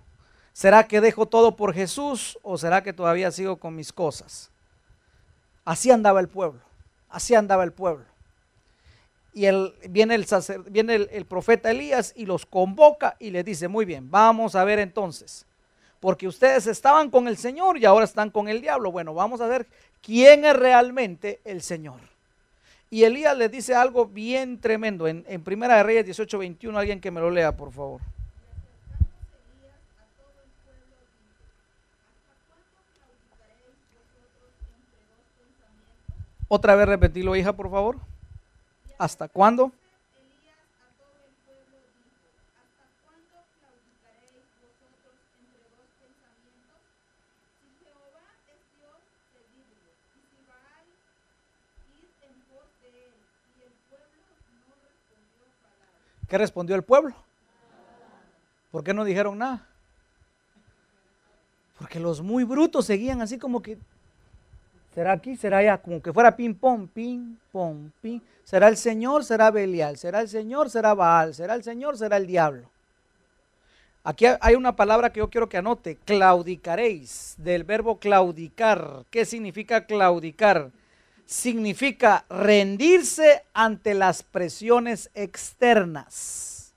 ¿Será 0.53 0.87
que 0.87 1.01
dejo 1.01 1.27
todo 1.27 1.57
por 1.57 1.75
Jesús 1.75 2.39
o 2.43 2.59
será 2.59 2.83
que 2.83 2.93
todavía 2.93 3.31
sigo 3.31 3.57
con 3.57 3.75
mis 3.75 3.93
cosas? 3.93 4.51
Así 5.65 5.91
andaba 5.91 6.21
el 6.21 6.29
pueblo. 6.29 6.61
Así 7.09 7.35
andaba 7.35 7.65
el 7.65 7.73
pueblo. 7.73 8.05
Y 9.33 9.49
viene, 9.89 10.15
el, 10.15 10.27
viene 10.71 10.95
el 10.95 11.25
profeta 11.25 11.71
Elías 11.71 12.13
y 12.15 12.27
los 12.27 12.47
convoca 12.47 13.17
y 13.19 13.31
les 13.31 13.45
dice, 13.45 13.67
muy 13.67 13.85
bien, 13.85 14.09
vamos 14.11 14.55
a 14.55 14.63
ver 14.63 14.79
entonces 14.79 15.47
porque 16.05 16.29
ustedes 16.29 16.67
estaban 16.67 17.09
con 17.09 17.29
el 17.29 17.39
Señor 17.39 17.79
y 17.79 17.87
ahora 17.87 18.05
están 18.05 18.29
con 18.29 18.47
el 18.47 18.61
diablo. 18.61 18.93
Bueno, 18.93 19.15
vamos 19.15 19.41
a 19.41 19.47
ver 19.47 19.67
quién 20.03 20.45
es 20.45 20.55
realmente 20.55 21.41
el 21.47 21.63
Señor. 21.63 21.99
Y 22.91 23.05
Elías 23.05 23.35
les 23.39 23.51
dice 23.51 23.75
algo 23.75 24.05
bien 24.05 24.61
tremendo 24.61 25.09
en, 25.09 25.25
en 25.27 25.43
Primera 25.43 25.79
de 25.79 25.83
Reyes 25.83 26.05
18, 26.05 26.37
21, 26.37 26.79
alguien 26.79 27.01
que 27.01 27.11
me 27.11 27.23
lo 27.23 27.31
lea, 27.31 27.57
por 27.57 27.73
favor. 27.73 28.03
Otra 36.49 36.75
vez 36.75 36.87
repetirlo, 36.87 37.35
hija, 37.35 37.55
por 37.55 37.71
favor. 37.71 37.97
¿Hasta 38.99 39.27
cuándo? 39.29 39.73
¿Qué 56.29 56.39
respondió 56.39 56.75
el 56.77 56.83
pueblo? 56.83 57.15
¿Por 58.71 58.83
qué 58.83 58.95
no 58.95 59.05
dijeron 59.05 59.39
nada? 59.39 59.67
Porque 61.79 62.01
los 62.01 62.21
muy 62.23 62.45
brutos 62.45 62.87
seguían 62.87 63.21
así 63.21 63.39
como 63.39 63.61
que, 63.61 63.79
¿será 64.95 65.13
aquí? 65.13 65.37
¿Será 65.37 65.59
allá? 65.59 65.79
Como 65.79 66.01
que 66.01 66.13
fuera 66.13 66.37
ping 66.37 66.55
pong, 66.55 66.89
ping 66.89 67.37
pong, 67.53 67.91
ping. 68.01 68.21
¿Será 68.45 68.69
el 68.69 68.77
Señor? 68.77 69.25
¿Será 69.25 69.51
Belial? 69.51 69.97
¿Será 69.97 70.21
el 70.21 70.29
Señor? 70.29 70.71
¿Será 70.71 70.95
Baal? 70.95 71.35
¿Será 71.35 71.55
el 71.55 71.63
Señor? 71.63 71.99
¿Será 71.99 72.17
el 72.17 72.27
diablo? 72.27 72.69
Aquí 74.07 74.27
hay 74.41 74.55
una 74.55 74.77
palabra 74.77 75.11
que 75.11 75.21
yo 75.21 75.31
quiero 75.31 75.49
que 75.49 75.57
anote, 75.57 75.97
claudicaréis, 76.05 77.37
del 77.39 77.65
verbo 77.65 77.99
claudicar. 77.99 79.07
¿Qué 79.11 79.25
significa 79.25 79.87
claudicar? 79.87 80.71
Significa 81.27 82.25
rendirse 82.29 83.45
ante 83.55 83.95
las 83.95 84.23
presiones 84.23 85.11
externas. 85.15 86.73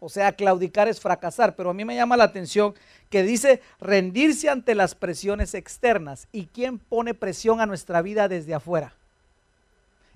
O 0.00 0.08
sea, 0.08 0.32
claudicar 0.32 0.88
es 0.88 1.00
fracasar, 1.00 1.54
pero 1.54 1.70
a 1.70 1.74
mí 1.74 1.84
me 1.84 1.94
llama 1.94 2.16
la 2.16 2.24
atención 2.24 2.74
que 3.10 3.22
dice 3.22 3.60
rendirse 3.80 4.48
ante 4.48 4.74
las 4.74 4.94
presiones 4.94 5.54
externas. 5.54 6.28
¿Y 6.32 6.46
quién 6.46 6.78
pone 6.78 7.12
presión 7.12 7.60
a 7.60 7.66
nuestra 7.66 8.00
vida 8.00 8.28
desde 8.28 8.54
afuera? 8.54 8.94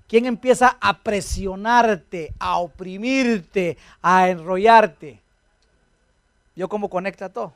¿Quién 0.08 0.26
empieza 0.26 0.78
a 0.80 0.98
presionarte, 0.98 2.32
a 2.38 2.58
oprimirte, 2.58 3.76
a 4.00 4.28
enrollarte? 4.28 5.20
Yo 6.54 6.68
cómo 6.68 6.88
conecta 6.88 7.28
todo. 7.28 7.52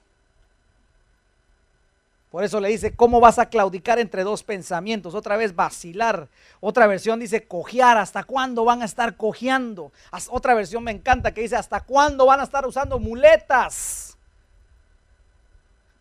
Por 2.31 2.45
eso 2.45 2.61
le 2.61 2.69
dice, 2.69 2.95
¿cómo 2.95 3.21
vas 3.21 3.39
a 3.39 3.49
claudicar 3.49 3.99
entre 3.99 4.23
dos 4.23 4.43
pensamientos? 4.43 5.15
Otra 5.15 5.39
vez 5.39 5.55
vacilar. 5.57 6.29
Otra 6.61 6.87
versión 6.87 7.19
dice 7.21 7.47
cojear. 7.47 7.97
¿Hasta 7.97 8.25
cuándo 8.25 8.65
van 8.65 8.83
a 8.83 8.85
estar 8.85 9.17
cojeando? 9.17 9.93
Otra 10.31 10.55
versión 10.55 10.85
me 10.85 10.91
encanta 10.91 11.33
que 11.33 11.41
dice, 11.41 11.57
¿hasta 11.57 11.81
cuándo 11.81 12.27
van 12.27 12.41
a 12.41 12.45
estar 12.45 12.67
usando 12.67 12.99
muletas? 12.99 14.19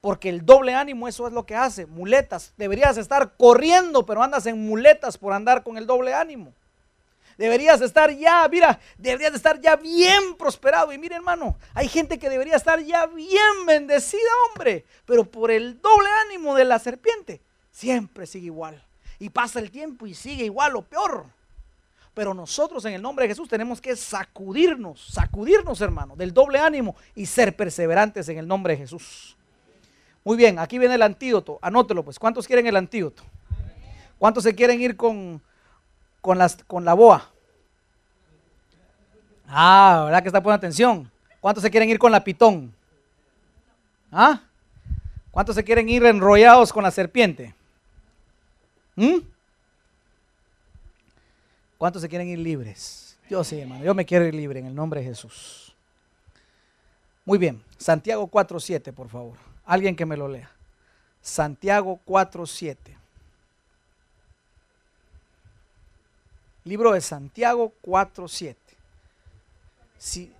Porque 0.01 0.29
el 0.29 0.45
doble 0.45 0.73
ánimo 0.73 1.07
eso 1.07 1.27
es 1.27 1.33
lo 1.33 1.45
que 1.45 1.55
hace, 1.55 1.85
muletas. 1.85 2.53
Deberías 2.57 2.97
estar 2.97 3.33
corriendo, 3.37 4.05
pero 4.05 4.21
andas 4.21 4.45
en 4.45 4.65
muletas 4.67 5.17
por 5.17 5.33
andar 5.33 5.63
con 5.63 5.77
el 5.77 5.87
doble 5.87 6.13
ánimo. 6.13 6.53
Deberías 7.37 7.79
estar 7.81 8.11
ya, 8.11 8.47
mira, 8.49 8.79
deberías 8.97 9.33
estar 9.35 9.61
ya 9.61 9.75
bien 9.75 10.35
prosperado. 10.37 10.91
Y 10.91 10.97
mire, 10.97 11.15
hermano, 11.15 11.57
hay 11.73 11.87
gente 11.87 12.17
que 12.17 12.29
debería 12.29 12.55
estar 12.55 12.79
ya 12.81 13.05
bien 13.05 13.65
bendecida, 13.67 14.29
hombre. 14.49 14.85
Pero 15.05 15.23
por 15.23 15.51
el 15.51 15.79
doble 15.79 16.09
ánimo 16.25 16.55
de 16.55 16.65
la 16.65 16.79
serpiente, 16.79 17.41
siempre 17.71 18.25
sigue 18.25 18.47
igual. 18.47 18.83
Y 19.19 19.29
pasa 19.29 19.59
el 19.59 19.69
tiempo 19.69 20.07
y 20.07 20.15
sigue 20.15 20.45
igual 20.45 20.75
o 20.75 20.81
peor. 20.81 21.25
Pero 22.15 22.33
nosotros 22.33 22.83
en 22.85 22.93
el 22.93 23.01
nombre 23.01 23.25
de 23.25 23.29
Jesús 23.29 23.47
tenemos 23.47 23.79
que 23.79 23.95
sacudirnos, 23.95 25.07
sacudirnos, 25.13 25.79
hermano, 25.81 26.15
del 26.15 26.33
doble 26.33 26.57
ánimo 26.57 26.95
y 27.13 27.27
ser 27.27 27.55
perseverantes 27.55 28.27
en 28.29 28.39
el 28.39 28.47
nombre 28.47 28.73
de 28.73 28.79
Jesús. 28.79 29.37
Muy 30.23 30.35
bien, 30.35 30.57
aquí 30.57 30.79
viene 30.79 30.95
el 30.95 31.03
antídoto. 31.03 31.59
Anótelo 31.61 32.03
pues. 32.03 32.17
¿Cuántos 32.17 32.47
quieren 32.47 32.65
el 32.65 32.75
antídoto? 32.75 33.21
¿Cuántos 34.17 34.43
se 34.43 34.55
quieren 34.55 34.81
ir 34.81 34.97
con, 34.97 35.43
con, 36.27 36.37
las, 36.37 36.57
con 36.65 36.83
la 36.83 36.93
boa? 36.93 37.31
Ah, 39.47 40.01
¿verdad 40.03 40.21
que 40.21 40.27
está 40.27 40.43
poniendo 40.43 40.57
atención? 40.57 41.09
¿Cuántos 41.39 41.63
se 41.63 41.71
quieren 41.71 41.89
ir 41.89 41.97
con 41.97 42.11
la 42.11 42.21
pitón? 42.21 42.75
¿Ah? 44.11 44.41
¿Cuántos 45.31 45.55
se 45.55 45.63
quieren 45.63 45.87
ir 45.87 46.03
enrollados 46.03 46.73
con 46.73 46.83
la 46.83 46.91
serpiente? 46.91 47.55
¿Mm? 48.97 49.19
¿Cuántos 51.77 52.01
se 52.01 52.09
quieren 52.09 52.27
ir 52.27 52.39
libres? 52.39 53.17
Yo 53.29 53.41
sí, 53.45 53.61
hermano. 53.61 53.85
Yo 53.85 53.93
me 53.93 54.05
quiero 54.05 54.25
ir 54.25 54.35
libre 54.35 54.59
en 54.59 54.65
el 54.65 54.75
nombre 54.75 54.99
de 54.99 55.07
Jesús. 55.07 55.73
Muy 57.23 57.37
bien. 57.37 57.63
Santiago 57.77 58.29
4.7, 58.29 58.91
por 58.91 59.07
favor. 59.07 59.37
Alguien 59.63 59.95
que 59.95 60.05
me 60.05 60.17
lo 60.17 60.27
lea. 60.27 60.51
Santiago 61.21 62.01
4.7. 62.05 62.96
Libro 66.67 66.91
de 66.91 67.01
Santiago 67.01 67.73
4.7. 67.81 68.55
Si, 69.97 70.31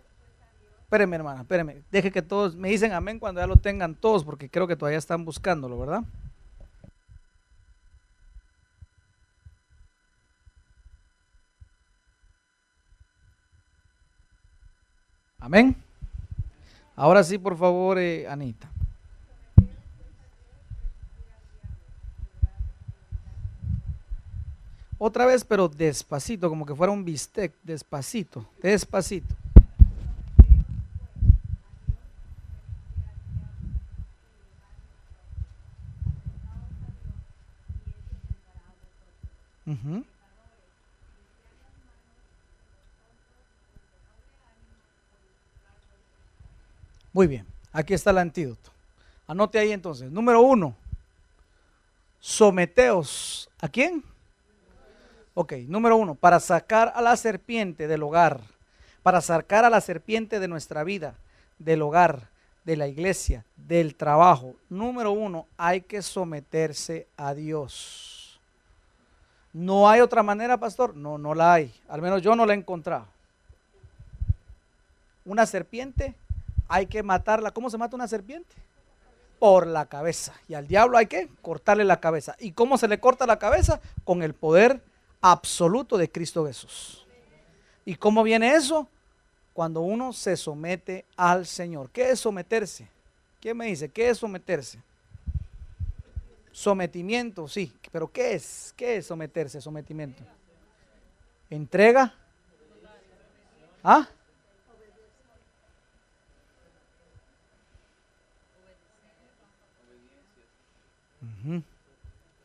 espérenme, 0.82 1.16
hermana, 1.16 1.42
espérenme. 1.42 1.82
Deje 1.90 2.12
que 2.12 2.22
todos 2.22 2.56
me 2.56 2.70
dicen 2.70 2.92
amén 2.92 3.18
cuando 3.18 3.42
ya 3.42 3.48
lo 3.48 3.56
tengan 3.56 3.96
todos, 3.96 4.24
porque 4.26 4.50
creo 4.50 4.68
que 4.68 4.76
todavía 4.76 5.00
están 5.00 5.24
buscándolo, 5.24 5.80
¿verdad? 5.80 6.04
Amén. 15.40 15.76
Ahora 16.96 17.24
sí, 17.24 17.38
por 17.38 17.58
favor, 17.58 17.98
eh, 18.00 18.28
Anita. 18.28 18.70
Otra 25.00 25.26
vez, 25.26 25.44
pero 25.44 25.68
despacito, 25.68 26.50
como 26.50 26.66
que 26.66 26.74
fuera 26.76 26.92
un 26.92 27.06
bistec, 27.06 27.54
despacito, 27.64 28.48
despacito. 28.62 29.36
Muy 47.14 47.28
bien, 47.28 47.46
aquí 47.72 47.94
está 47.94 48.12
el 48.12 48.20
antídoto. 48.20 48.72
Anote 49.28 49.60
ahí 49.60 49.72
entonces. 49.72 50.12
Número 50.12 50.42
uno, 50.42 50.76
someteos. 52.20 53.50
¿A 53.60 53.68
quién? 53.68 54.04
Ok, 55.40 55.54
número 55.68 55.98
uno, 55.98 56.16
para 56.16 56.40
sacar 56.40 56.92
a 56.96 57.02
la 57.04 57.16
serpiente 57.16 57.88
del 57.88 58.02
hogar, 58.02 58.42
para 59.04 59.22
sacar 59.22 59.66
a 59.66 59.70
la 59.70 59.82
serpiente 59.82 60.40
de 60.40 60.48
nuestra 60.48 60.84
vida, 60.84 61.14
del 61.60 61.84
hogar, 61.84 62.30
de 62.66 62.76
la 62.76 62.88
iglesia, 62.88 63.46
del 63.56 63.94
trabajo. 63.94 64.56
Número 64.68 65.12
uno, 65.12 65.46
hay 65.56 65.82
que 65.82 66.02
someterse 66.02 67.06
a 67.18 67.36
Dios. 67.36 68.40
¿No 69.54 69.88
hay 69.88 70.02
otra 70.02 70.24
manera, 70.24 70.58
pastor? 70.58 70.96
No, 70.96 71.20
no 71.20 71.36
la 71.36 71.54
hay. 71.54 71.72
Al 71.88 72.02
menos 72.02 72.24
yo 72.24 72.36
no 72.36 72.48
la 72.48 72.56
he 72.56 72.58
encontrado. 72.58 73.06
Una 75.24 75.46
serpiente, 75.46 76.16
hay 76.68 76.88
que 76.88 77.04
matarla. 77.04 77.52
¿Cómo 77.52 77.70
se 77.70 77.78
mata 77.78 77.96
una 77.96 78.08
serpiente? 78.08 78.56
Por 79.38 79.68
la 79.68 79.86
cabeza. 79.86 80.34
Y 80.48 80.56
al 80.56 80.68
diablo 80.68 80.98
hay 80.98 81.06
que 81.06 81.30
cortarle 81.44 81.84
la 81.84 82.00
cabeza. 82.00 82.36
¿Y 82.40 82.54
cómo 82.54 82.80
se 82.80 82.88
le 82.88 83.00
corta 83.00 83.28
la 83.28 83.38
cabeza? 83.38 83.80
Con 84.04 84.24
el 84.24 84.34
poder 84.34 84.82
absoluto 85.32 85.98
de 85.98 86.10
Cristo 86.10 86.46
Jesús. 86.46 87.06
¿Y 87.86 87.96
cómo 87.96 88.24
viene 88.24 88.54
eso? 88.54 88.88
Cuando 89.54 89.82
uno 89.82 90.14
se 90.14 90.38
somete 90.38 91.06
al 91.16 91.46
Señor. 91.46 91.90
¿Qué 91.90 92.12
es 92.12 92.20
someterse? 92.20 92.88
¿Quién 93.40 93.58
me 93.58 93.68
dice? 93.68 93.90
¿Qué 93.90 94.10
es 94.10 94.18
someterse? 94.18 94.80
Sometimiento, 96.52 97.48
sí. 97.48 97.72
Pero 97.92 98.12
¿qué 98.12 98.34
es? 98.34 98.74
¿Qué 98.76 98.98
es 98.98 99.06
someterse? 99.06 99.62
Sometimiento. 99.62 100.24
¿Entrega? 101.50 102.14
¿Ah? 103.84 104.08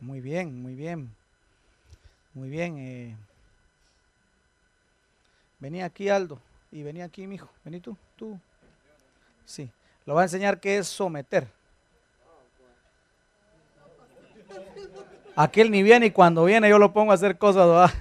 Muy 0.00 0.20
bien, 0.20 0.62
muy 0.62 0.74
bien. 0.74 1.10
Muy 2.34 2.48
bien. 2.48 2.78
Eh. 2.78 3.16
Vení 5.58 5.82
aquí, 5.82 6.08
Aldo. 6.08 6.40
Y 6.70 6.82
vení 6.82 7.02
aquí, 7.02 7.26
mi 7.26 7.36
hijo. 7.36 7.50
Vení 7.64 7.80
tú, 7.80 7.96
tú. 8.16 8.38
Sí. 9.44 9.70
Lo 10.06 10.14
va 10.14 10.22
a 10.22 10.24
enseñar 10.24 10.58
qué 10.58 10.78
es 10.78 10.88
someter. 10.88 11.46
Aquel 15.36 15.70
ni 15.70 15.82
viene 15.82 16.06
y 16.06 16.10
cuando 16.10 16.44
viene 16.44 16.68
yo 16.68 16.78
lo 16.78 16.92
pongo 16.92 17.12
a 17.12 17.14
hacer 17.14 17.38
cosas. 17.38 17.92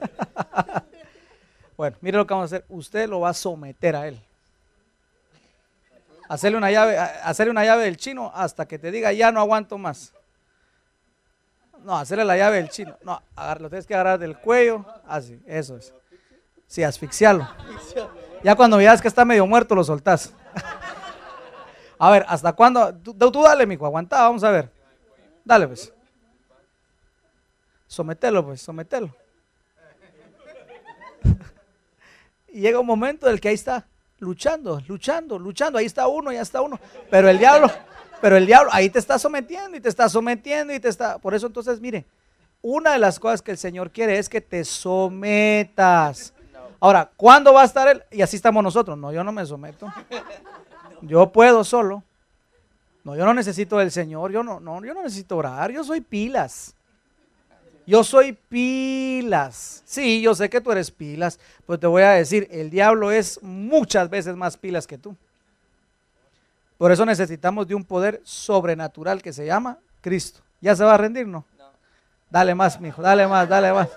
bueno, 1.76 1.96
mire 2.00 2.16
lo 2.16 2.26
que 2.26 2.34
vamos 2.34 2.52
a 2.52 2.56
hacer. 2.56 2.66
Usted 2.68 3.08
lo 3.08 3.20
va 3.20 3.30
a 3.30 3.34
someter 3.34 3.94
a 3.96 4.08
él. 4.08 4.18
Hacerle 6.28 6.56
una 6.56 6.70
llave, 6.70 6.98
hacerle 6.98 7.50
una 7.50 7.64
llave 7.64 7.84
del 7.84 7.96
chino 7.96 8.32
hasta 8.34 8.66
que 8.66 8.78
te 8.78 8.90
diga 8.90 9.12
ya 9.12 9.30
no 9.30 9.40
aguanto 9.40 9.76
más. 9.76 10.13
No, 11.84 11.98
hacerle 11.98 12.24
la 12.24 12.36
llave 12.36 12.56
del 12.56 12.70
chino. 12.70 12.96
No, 13.02 13.22
lo 13.60 13.68
tienes 13.68 13.86
que 13.86 13.94
agarrar 13.94 14.18
del 14.18 14.38
cuello. 14.38 14.86
Así, 15.06 15.38
eso 15.46 15.76
es. 15.76 15.92
Sí, 16.66 16.82
asfixiarlo. 16.82 17.46
Ya 18.42 18.56
cuando 18.56 18.78
veas 18.78 19.02
que 19.02 19.08
está 19.08 19.24
medio 19.24 19.46
muerto, 19.46 19.74
lo 19.74 19.84
soltás. 19.84 20.32
A 21.98 22.10
ver, 22.10 22.24
¿hasta 22.26 22.52
cuándo? 22.54 22.92
Tú, 22.94 23.14
tú 23.14 23.42
dale, 23.42 23.66
mijo, 23.66 23.86
aguanta, 23.86 24.22
vamos 24.22 24.42
a 24.42 24.50
ver. 24.50 24.70
Dale, 25.44 25.68
pues. 25.68 25.92
Sometelo, 27.86 28.44
pues, 28.44 28.60
sometelo. 28.60 29.14
y 32.48 32.60
llega 32.60 32.80
un 32.80 32.86
momento 32.86 33.26
en 33.26 33.34
el 33.34 33.40
que 33.40 33.48
ahí 33.48 33.54
está, 33.54 33.86
luchando, 34.18 34.82
luchando, 34.88 35.38
luchando. 35.38 35.78
Ahí 35.78 35.86
está 35.86 36.08
uno, 36.08 36.32
ya 36.32 36.42
está 36.42 36.60
uno. 36.60 36.80
Pero 37.10 37.28
el 37.28 37.38
diablo, 37.38 37.70
pero 38.24 38.38
el 38.38 38.46
diablo 38.46 38.70
ahí 38.72 38.88
te 38.88 38.98
está 38.98 39.18
sometiendo 39.18 39.76
y 39.76 39.82
te 39.82 39.90
está 39.90 40.08
sometiendo 40.08 40.72
y 40.72 40.80
te 40.80 40.88
está. 40.88 41.18
Por 41.18 41.34
eso 41.34 41.46
entonces, 41.46 41.78
mire, 41.78 42.06
una 42.62 42.92
de 42.92 42.98
las 42.98 43.20
cosas 43.20 43.42
que 43.42 43.50
el 43.50 43.58
Señor 43.58 43.90
quiere 43.90 44.16
es 44.16 44.30
que 44.30 44.40
te 44.40 44.64
sometas. 44.64 46.32
Ahora, 46.80 47.10
¿cuándo 47.18 47.52
va 47.52 47.60
a 47.60 47.64
estar 47.66 47.86
Él? 47.86 48.02
Y 48.10 48.22
así 48.22 48.36
estamos 48.36 48.64
nosotros. 48.64 48.96
No, 48.96 49.12
yo 49.12 49.22
no 49.22 49.30
me 49.30 49.44
someto. 49.44 49.92
Yo 51.02 51.30
puedo 51.32 51.64
solo. 51.64 52.02
No, 53.04 53.14
yo 53.14 53.26
no 53.26 53.34
necesito 53.34 53.76
del 53.76 53.90
Señor. 53.90 54.32
Yo 54.32 54.42
no, 54.42 54.58
no, 54.58 54.82
yo 54.82 54.94
no 54.94 55.02
necesito 55.02 55.36
orar. 55.36 55.70
Yo 55.70 55.84
soy 55.84 56.00
pilas. 56.00 56.74
Yo 57.86 58.02
soy 58.02 58.32
pilas. 58.32 59.82
Sí, 59.84 60.22
yo 60.22 60.34
sé 60.34 60.48
que 60.48 60.62
tú 60.62 60.72
eres 60.72 60.90
pilas, 60.90 61.38
pero 61.66 61.78
te 61.78 61.86
voy 61.86 62.04
a 62.04 62.12
decir, 62.12 62.48
el 62.50 62.70
diablo 62.70 63.10
es 63.10 63.42
muchas 63.42 64.08
veces 64.08 64.34
más 64.34 64.56
pilas 64.56 64.86
que 64.86 64.96
tú. 64.96 65.14
Por 66.78 66.92
eso 66.92 67.06
necesitamos 67.06 67.66
de 67.66 67.74
un 67.74 67.84
poder 67.84 68.20
sobrenatural 68.24 69.22
que 69.22 69.32
se 69.32 69.46
llama 69.46 69.78
Cristo. 70.00 70.40
¿Ya 70.60 70.74
se 70.74 70.84
va 70.84 70.94
a 70.94 70.98
rendir, 70.98 71.26
no? 71.26 71.44
Dale 72.30 72.54
más, 72.54 72.80
mijo, 72.80 73.00
dale 73.00 73.26
más, 73.26 73.48
dale 73.48 73.72
más. 73.72 73.88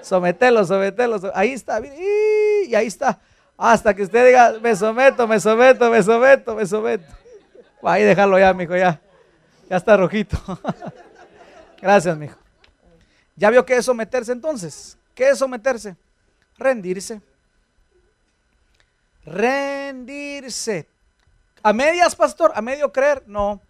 Sometelo, 0.00 0.64
sometelo. 0.64 1.20
Ahí 1.34 1.52
está, 1.52 1.80
y 1.84 2.74
ahí 2.74 2.86
está. 2.86 3.18
Hasta 3.56 3.92
que 3.92 4.02
usted 4.04 4.26
diga, 4.26 4.54
me 4.62 4.74
someto, 4.76 5.26
me 5.26 5.40
someto, 5.40 5.90
me 5.90 6.02
someto, 6.02 6.54
me 6.54 6.64
someto. 6.66 7.12
Ahí 7.82 8.04
déjalo 8.04 8.38
ya, 8.38 8.54
mijo, 8.54 8.76
ya. 8.76 9.00
Ya 9.68 9.76
está 9.76 9.96
rojito. 9.96 10.38
Gracias, 11.82 12.16
mijo. 12.16 12.36
¿Ya 13.36 13.50
vio 13.50 13.64
qué 13.64 13.76
es 13.76 13.84
someterse 13.84 14.32
entonces? 14.32 14.96
¿Qué 15.14 15.28
es 15.28 15.38
someterse? 15.38 15.96
Rendirse. 16.56 17.20
Rendirse. 19.24 20.88
¿A 21.62 21.72
medias, 21.72 22.14
pastor? 22.14 22.52
¿A 22.54 22.62
medio 22.62 22.92
creer? 22.92 23.22
No. 23.26 23.60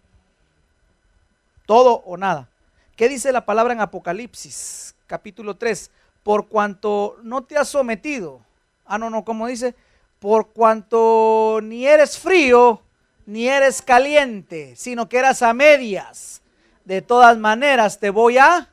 Todo 1.65 2.03
o 2.05 2.17
nada. 2.17 2.47
¿Qué 2.95 3.09
dice 3.09 3.31
la 3.31 3.45
palabra 3.45 3.73
en 3.73 3.81
Apocalipsis, 3.81 4.95
capítulo 5.07 5.55
3? 5.55 5.89
Por 6.23 6.47
cuanto 6.47 7.17
no 7.23 7.43
te 7.43 7.57
has 7.57 7.69
sometido. 7.69 8.41
Ah, 8.85 8.97
no, 8.97 9.09
no, 9.09 9.23
como 9.23 9.47
dice, 9.47 9.75
por 10.19 10.49
cuanto 10.49 11.59
ni 11.63 11.85
eres 11.85 12.17
frío, 12.17 12.81
ni 13.25 13.47
eres 13.47 13.81
caliente, 13.81 14.75
sino 14.75 15.07
que 15.07 15.17
eras 15.17 15.41
a 15.41 15.53
medias. 15.53 16.41
De 16.83 17.01
todas 17.01 17.37
maneras 17.37 17.99
te 17.99 18.09
voy 18.09 18.37
a 18.37 18.67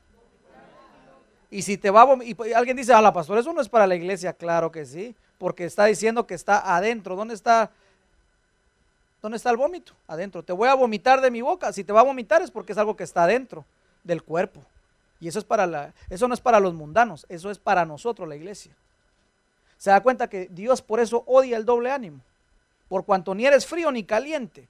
y 1.51 1.63
si 1.63 1.79
te 1.79 1.91
va 1.91 2.03
a 2.03 2.25
y 2.25 2.53
alguien 2.53 2.77
dice, 2.77 2.93
a 2.93 3.01
la 3.01 3.13
pastor, 3.13 3.39
eso 3.39 3.53
no 3.53 3.61
es 3.61 3.69
para 3.69 3.87
la 3.87 3.95
iglesia, 3.95 4.33
claro 4.33 4.73
que 4.73 4.85
sí, 4.85 5.15
porque 5.39 5.65
está 5.65 5.85
diciendo 5.85 6.27
que 6.27 6.35
está 6.35 6.75
adentro. 6.77 7.17
¿Dónde 7.17 7.35
está? 7.35 7.71
¿Dónde 9.23 9.37
está 9.37 9.51
el 9.51 9.57
vómito? 9.57 9.93
Adentro. 10.07 10.43
Te 10.43 10.53
voy 10.53 10.69
a 10.69 10.75
vomitar 10.75 11.21
de 11.21 11.31
mi 11.31 11.43
boca. 11.43 11.73
Si 11.73 11.85
te 11.85 11.93
va 11.93 12.01
a 12.01 12.05
vomitar 12.05 12.43
es 12.43 12.51
porque 12.51 12.73
es 12.73 12.79
algo 12.79 12.97
que 12.97 13.05
está 13.05 13.25
adentro 13.25 13.65
del 14.05 14.23
cuerpo. 14.23 14.63
Y 15.21 15.29
eso 15.29 15.39
es 15.39 15.45
para 15.45 15.67
la, 15.67 15.95
eso 16.11 16.29
no 16.29 16.35
es 16.35 16.41
para 16.41 16.61
los 16.61 16.75
mundanos, 16.75 17.25
eso 17.29 17.51
es 17.51 17.59
para 17.59 17.87
nosotros, 17.87 18.29
la 18.29 18.37
iglesia. 18.37 18.73
Se 19.79 19.91
da 19.91 20.01
cuenta 20.03 20.29
que 20.29 20.49
Dios 20.51 20.83
por 20.83 21.01
eso 21.01 21.25
odia 21.27 21.57
el 21.57 21.65
doble 21.65 21.91
ánimo. 21.91 22.21
Por 22.89 23.05
cuanto 23.05 23.35
ni 23.35 23.47
eres 23.47 23.67
frío 23.67 23.91
ni 23.91 24.05
caliente. 24.05 24.69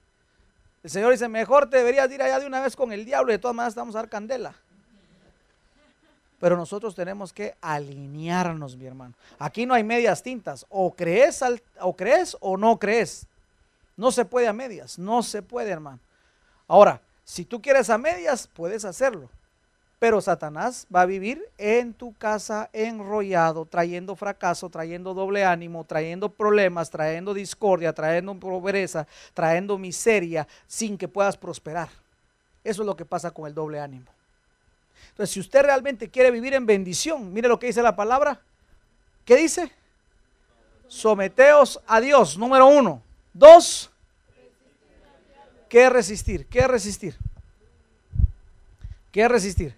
El 0.83 0.89
Señor 0.89 1.11
dice, 1.11 1.27
mejor 1.27 1.69
te 1.69 1.77
deberías 1.77 2.09
ir 2.11 2.21
allá 2.21 2.39
de 2.39 2.47
una 2.47 2.61
vez 2.61 2.75
con 2.75 2.91
el 2.91 3.05
diablo 3.05 3.31
y 3.31 3.35
de 3.35 3.39
todas 3.39 3.55
maneras 3.55 3.73
estamos 3.73 3.95
a 3.95 3.99
dar 3.99 4.09
candela. 4.09 4.55
Pero 6.39 6.55
nosotros 6.55 6.93
tenemos 6.93 7.33
que 7.33 7.55
alinearnos, 7.61 8.77
mi 8.77 8.85
hermano. 8.85 9.15
Aquí 9.39 9.65
no 9.65 9.73
hay 9.73 9.83
medias 9.83 10.21
tintas. 10.21 10.65
O 10.69 10.93
crees, 10.93 11.41
o 11.81 11.95
crees 11.95 12.37
o 12.39 12.57
no 12.57 12.77
crees. 12.77 13.25
No 13.97 14.11
se 14.11 14.23
puede 14.23 14.47
a 14.47 14.53
medias. 14.53 14.97
No 14.97 15.23
se 15.23 15.41
puede, 15.41 15.71
hermano. 15.71 15.99
Ahora, 16.67 17.01
si 17.25 17.43
tú 17.43 17.61
quieres 17.61 17.89
a 17.89 17.97
medias, 17.97 18.47
puedes 18.47 18.85
hacerlo. 18.85 19.29
Pero 19.99 20.21
Satanás 20.21 20.85
va 20.95 21.01
a 21.01 21.05
vivir 21.07 21.43
en 21.57 21.93
tu 21.93 22.13
casa 22.13 22.69
enrollado, 22.71 23.65
trayendo 23.65 24.15
fracaso, 24.15 24.69
trayendo 24.69 25.15
doble 25.15 25.43
ánimo, 25.43 25.83
trayendo 25.85 26.29
problemas, 26.29 26.91
trayendo 26.91 27.33
discordia, 27.33 27.93
trayendo 27.93 28.35
pobreza, 28.39 29.07
trayendo 29.33 29.79
miseria, 29.79 30.47
sin 30.67 30.99
que 30.99 31.07
puedas 31.07 31.35
prosperar. 31.35 31.89
Eso 32.63 32.83
es 32.83 32.85
lo 32.85 32.95
que 32.95 33.05
pasa 33.05 33.31
con 33.31 33.47
el 33.47 33.55
doble 33.55 33.79
ánimo. 33.79 34.05
Entonces, 35.09 35.33
si 35.33 35.39
usted 35.39 35.63
realmente 35.63 36.09
quiere 36.09 36.29
vivir 36.29 36.53
en 36.53 36.67
bendición, 36.67 37.33
mire 37.33 37.47
lo 37.47 37.57
que 37.57 37.67
dice 37.67 37.81
la 37.81 37.95
palabra. 37.95 38.39
¿Qué 39.25 39.35
dice? 39.35 39.71
Someteos 40.87 41.81
a 41.87 41.99
Dios, 41.99 42.37
número 42.37 42.67
uno. 42.67 43.01
Dos, 43.37 43.91
¿qué 45.69 45.91
resistir? 45.91 46.47
¿Qué 46.47 46.67
resistir? 46.67 47.15
¿Qué 49.11 49.27
resistir? 49.27 49.75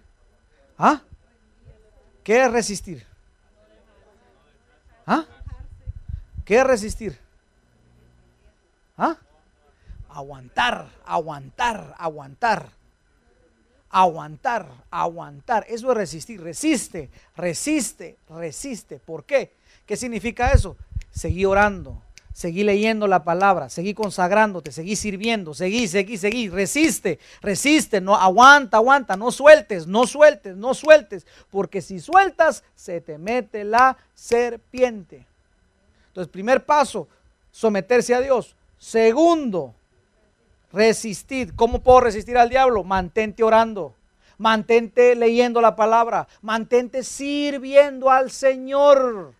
¿Ah? 0.78 1.02
¿Qué 2.24 2.48
resistir? 2.48 3.06
¿Ah? 5.06 5.26
¿Qué 6.46 6.64
resistir? 6.64 7.18
¿Ah? 8.96 9.18
Aguantar, 10.08 10.88
aguantar, 11.04 11.94
aguantar 11.98 12.70
aguantar, 13.90 14.68
aguantar. 14.90 15.66
Eso 15.68 15.90
es 15.90 15.96
resistir. 15.96 16.40
Resiste, 16.40 17.10
resiste, 17.36 18.16
resiste. 18.28 19.00
¿Por 19.00 19.24
qué? 19.24 19.52
¿Qué 19.84 19.96
significa 19.96 20.52
eso? 20.52 20.76
Seguí 21.10 21.44
orando, 21.44 22.00
seguí 22.40 22.64
leyendo 22.64 23.06
la 23.06 23.22
palabra, 23.22 23.68
seguí 23.68 23.92
consagrándote, 23.92 24.72
seguí 24.72 24.96
sirviendo, 24.96 25.52
seguí, 25.52 25.86
seguí, 25.86 26.16
seguí. 26.16 26.48
Resiste, 26.48 27.18
resiste, 27.42 28.00
no 28.00 28.16
aguanta, 28.16 28.78
aguanta, 28.78 29.14
no 29.14 29.30
sueltes, 29.30 29.86
no 29.86 30.06
sueltes, 30.06 30.56
no 30.56 30.72
sueltes, 30.72 31.26
porque 31.50 31.82
si 31.82 32.00
sueltas 32.00 32.64
se 32.74 33.02
te 33.02 33.18
mete 33.18 33.62
la 33.64 33.98
serpiente. 34.14 35.26
Entonces, 36.08 36.32
primer 36.32 36.64
paso, 36.64 37.08
someterse 37.52 38.14
a 38.14 38.22
Dios. 38.22 38.56
Segundo, 38.78 39.74
Resistid. 40.72 41.50
¿Cómo 41.56 41.80
puedo 41.80 42.00
resistir 42.00 42.38
al 42.38 42.48
diablo? 42.48 42.84
Mantente 42.84 43.42
orando. 43.42 43.94
Mantente 44.38 45.14
leyendo 45.14 45.60
la 45.60 45.76
palabra. 45.76 46.26
Mantente 46.40 47.02
sirviendo 47.02 48.08
al 48.08 48.30
Señor. 48.30 49.34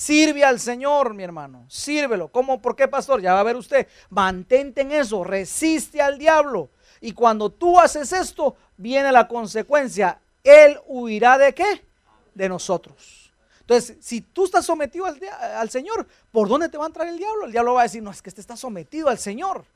Sirve 0.00 0.42
al 0.42 0.58
Señor, 0.58 1.12
mi 1.12 1.22
hermano. 1.22 1.66
Sírvelo. 1.68 2.28
¿Cómo? 2.28 2.62
¿Por 2.62 2.74
qué, 2.74 2.88
pastor? 2.88 3.20
Ya 3.20 3.34
va 3.34 3.40
a 3.40 3.42
ver 3.42 3.56
usted. 3.56 3.86
Mantente 4.08 4.80
en 4.80 4.92
eso. 4.92 5.24
Resiste 5.24 6.00
al 6.00 6.16
diablo. 6.16 6.70
Y 7.02 7.12
cuando 7.12 7.50
tú 7.50 7.78
haces 7.78 8.10
esto, 8.14 8.56
viene 8.78 9.12
la 9.12 9.28
consecuencia. 9.28 10.18
Él 10.42 10.80
huirá 10.86 11.36
de 11.36 11.52
qué? 11.52 11.84
De 12.32 12.48
nosotros. 12.48 13.30
Entonces, 13.60 13.98
si 14.00 14.22
tú 14.22 14.46
estás 14.46 14.64
sometido 14.64 15.04
al, 15.04 15.68
Señor, 15.68 16.06
¿por 16.32 16.48
dónde 16.48 16.70
te 16.70 16.78
va 16.78 16.84
a 16.84 16.86
entrar 16.86 17.06
el 17.06 17.18
diablo? 17.18 17.44
El 17.44 17.52
diablo 17.52 17.74
va 17.74 17.80
a 17.80 17.82
decir, 17.82 18.02
no, 18.02 18.10
es 18.10 18.22
que 18.22 18.30
este 18.30 18.40
está 18.40 18.56
sometido 18.56 19.10
al 19.10 19.18
Señor. 19.18 19.66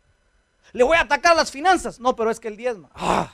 Le 0.73 0.85
voy 0.85 0.97
a 0.97 1.03
atacar 1.03 1.37
las 1.37 1.51
finanzas. 1.51 2.01
No, 2.01 2.17
pero 2.17 2.31
es 2.31 2.41
que 2.41 2.49
el 2.49 2.57
diezma. 2.57 2.89
Ah. 2.95 3.31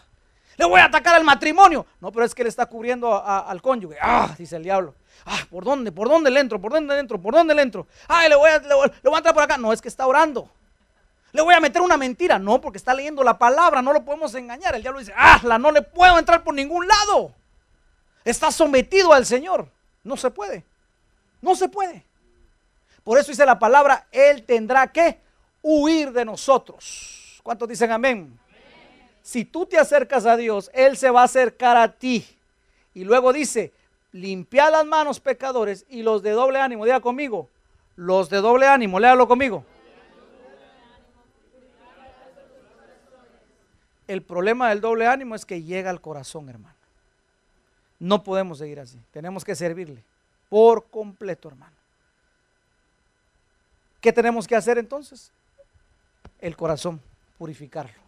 Le 0.56 0.64
voy 0.64 0.80
a 0.80 0.86
atacar 0.86 1.14
al 1.14 1.22
matrimonio. 1.22 1.86
No, 2.00 2.10
pero 2.10 2.24
es 2.24 2.34
que 2.34 2.42
le 2.42 2.48
está 2.48 2.66
cubriendo 2.66 3.24
al 3.24 3.62
cónyuge. 3.62 3.96
Ah, 4.02 4.34
dice 4.36 4.56
el 4.56 4.64
diablo. 4.64 4.96
Ah, 5.24 5.40
¿por 5.50 5.64
dónde? 5.64 5.92
¿Por 5.92 6.08
dónde 6.08 6.30
le 6.30 6.40
entro? 6.40 6.60
¿Por 6.60 6.72
dónde 6.72 6.94
le 6.94 7.00
entro? 7.00 7.20
¿Por 7.20 7.34
dónde 7.34 7.54
le 7.54 7.62
entro? 7.62 7.86
Ah, 8.08 8.28
le 8.28 8.34
voy, 8.34 8.50
a, 8.50 8.58
le, 8.58 8.74
voy, 8.74 9.14
a 9.14 9.16
entrar 9.16 9.34
por 9.34 9.42
acá. 9.42 9.56
No, 9.56 9.72
es 9.72 9.80
que 9.80 9.88
está 9.88 10.06
orando. 10.06 10.50
Le 11.32 11.42
voy 11.42 11.54
a 11.54 11.60
meter 11.60 11.82
una 11.82 11.96
mentira. 11.96 12.38
No, 12.38 12.60
porque 12.60 12.78
está 12.78 12.94
leyendo 12.94 13.22
la 13.22 13.38
palabra. 13.38 13.82
No 13.82 13.92
lo 13.92 14.04
podemos 14.04 14.34
engañar. 14.34 14.74
El 14.74 14.82
diablo 14.82 15.00
dice, 15.00 15.12
ah, 15.16 15.40
la 15.44 15.58
no 15.58 15.70
le 15.70 15.82
puedo 15.82 16.18
entrar 16.18 16.42
por 16.42 16.54
ningún 16.54 16.86
lado. 16.86 17.34
Está 18.24 18.50
sometido 18.50 19.12
al 19.12 19.26
Señor. 19.26 19.68
No 20.02 20.16
se 20.16 20.30
puede. 20.30 20.64
No 21.40 21.54
se 21.54 21.68
puede. 21.68 22.04
Por 23.04 23.18
eso 23.18 23.30
dice 23.30 23.46
la 23.46 23.58
palabra, 23.58 24.06
Él 24.12 24.44
tendrá 24.44 24.90
que 24.92 25.20
huir 25.62 26.12
de 26.12 26.24
nosotros. 26.24 27.40
¿Cuántos 27.42 27.68
dicen 27.68 27.90
amén? 27.90 28.38
Si 29.22 29.44
tú 29.44 29.66
te 29.66 29.78
acercas 29.78 30.26
a 30.26 30.36
Dios, 30.36 30.70
Él 30.74 30.96
se 30.96 31.10
va 31.10 31.22
a 31.22 31.24
acercar 31.24 31.76
a 31.76 31.92
ti. 31.92 32.26
Y 32.94 33.04
luego 33.04 33.32
dice, 33.32 33.72
limpia 34.12 34.70
las 34.70 34.84
manos 34.86 35.20
pecadores 35.20 35.86
y 35.88 36.02
los 36.02 36.22
de 36.22 36.30
doble 36.30 36.60
ánimo, 36.60 36.84
diga 36.84 37.00
conmigo, 37.00 37.48
los 37.96 38.28
de 38.30 38.38
doble 38.38 38.66
ánimo, 38.66 38.98
léalo 38.98 39.28
conmigo. 39.28 39.64
El 44.08 44.22
problema 44.22 44.70
del 44.70 44.80
doble 44.80 45.06
ánimo 45.06 45.36
es 45.36 45.44
que 45.44 45.62
llega 45.62 45.88
al 45.88 46.00
corazón, 46.00 46.48
hermano. 46.48 46.74
No 48.00 48.24
podemos 48.24 48.58
seguir 48.58 48.80
así. 48.80 48.98
Tenemos 49.12 49.44
que 49.44 49.54
servirle 49.54 50.02
por 50.48 50.86
completo, 50.88 51.48
hermano. 51.48 51.76
¿Qué 54.00 54.12
tenemos 54.12 54.48
que 54.48 54.56
hacer 54.56 54.78
entonces? 54.78 55.30
El 56.40 56.56
corazón, 56.56 57.00
purificarlo. 57.38 58.00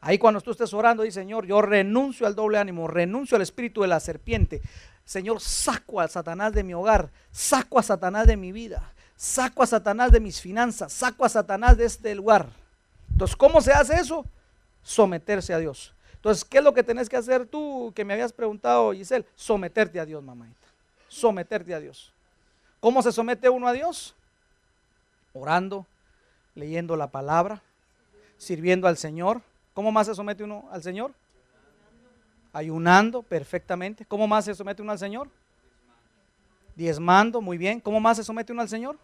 Ahí 0.00 0.18
cuando 0.18 0.40
tú 0.40 0.50
estés 0.50 0.72
orando, 0.74 1.02
dice 1.02 1.20
Señor, 1.20 1.46
yo 1.46 1.62
renuncio 1.62 2.26
al 2.26 2.34
doble 2.34 2.58
ánimo, 2.58 2.86
renuncio 2.86 3.36
al 3.36 3.42
espíritu 3.42 3.82
de 3.82 3.88
la 3.88 4.00
serpiente. 4.00 4.60
Señor, 5.08 5.40
saco 5.40 6.02
a 6.02 6.06
Satanás 6.06 6.52
de 6.52 6.62
mi 6.62 6.74
hogar, 6.74 7.08
saco 7.32 7.78
a 7.78 7.82
Satanás 7.82 8.26
de 8.26 8.36
mi 8.36 8.52
vida, 8.52 8.92
saco 9.16 9.62
a 9.62 9.66
Satanás 9.66 10.12
de 10.12 10.20
mis 10.20 10.38
finanzas, 10.38 10.92
saco 10.92 11.24
a 11.24 11.30
Satanás 11.30 11.78
de 11.78 11.86
este 11.86 12.14
lugar. 12.14 12.50
Entonces, 13.10 13.34
¿cómo 13.34 13.62
se 13.62 13.72
hace 13.72 13.94
eso? 13.94 14.26
Someterse 14.82 15.54
a 15.54 15.58
Dios. 15.58 15.94
Entonces, 16.12 16.44
¿qué 16.44 16.58
es 16.58 16.64
lo 16.64 16.74
que 16.74 16.82
tenés 16.82 17.08
que 17.08 17.16
hacer 17.16 17.46
tú 17.46 17.90
que 17.96 18.04
me 18.04 18.12
habías 18.12 18.34
preguntado, 18.34 18.92
Giselle? 18.92 19.24
Someterte 19.34 19.98
a 19.98 20.04
Dios, 20.04 20.22
mamadita. 20.22 20.66
Someterte 21.08 21.74
a 21.74 21.80
Dios. 21.80 22.12
¿Cómo 22.78 23.02
se 23.02 23.10
somete 23.10 23.48
uno 23.48 23.66
a 23.66 23.72
Dios? 23.72 24.14
Orando, 25.32 25.86
leyendo 26.54 26.96
la 26.96 27.06
palabra, 27.06 27.62
sirviendo 28.36 28.86
al 28.86 28.98
Señor. 28.98 29.40
¿Cómo 29.72 29.90
más 29.90 30.06
se 30.06 30.14
somete 30.14 30.44
uno 30.44 30.68
al 30.70 30.82
Señor? 30.82 31.14
Ayunando 32.52 33.22
perfectamente. 33.22 34.04
¿Cómo 34.04 34.26
más 34.26 34.44
se 34.44 34.54
somete 34.54 34.82
uno 34.82 34.92
al 34.92 34.98
Señor? 34.98 35.28
Diezmando, 36.74 37.40
muy 37.40 37.58
bien. 37.58 37.80
¿Cómo 37.80 38.00
más 38.00 38.16
se 38.16 38.24
somete 38.24 38.52
uno 38.52 38.62
al 38.62 38.68
Señor? 38.68 38.98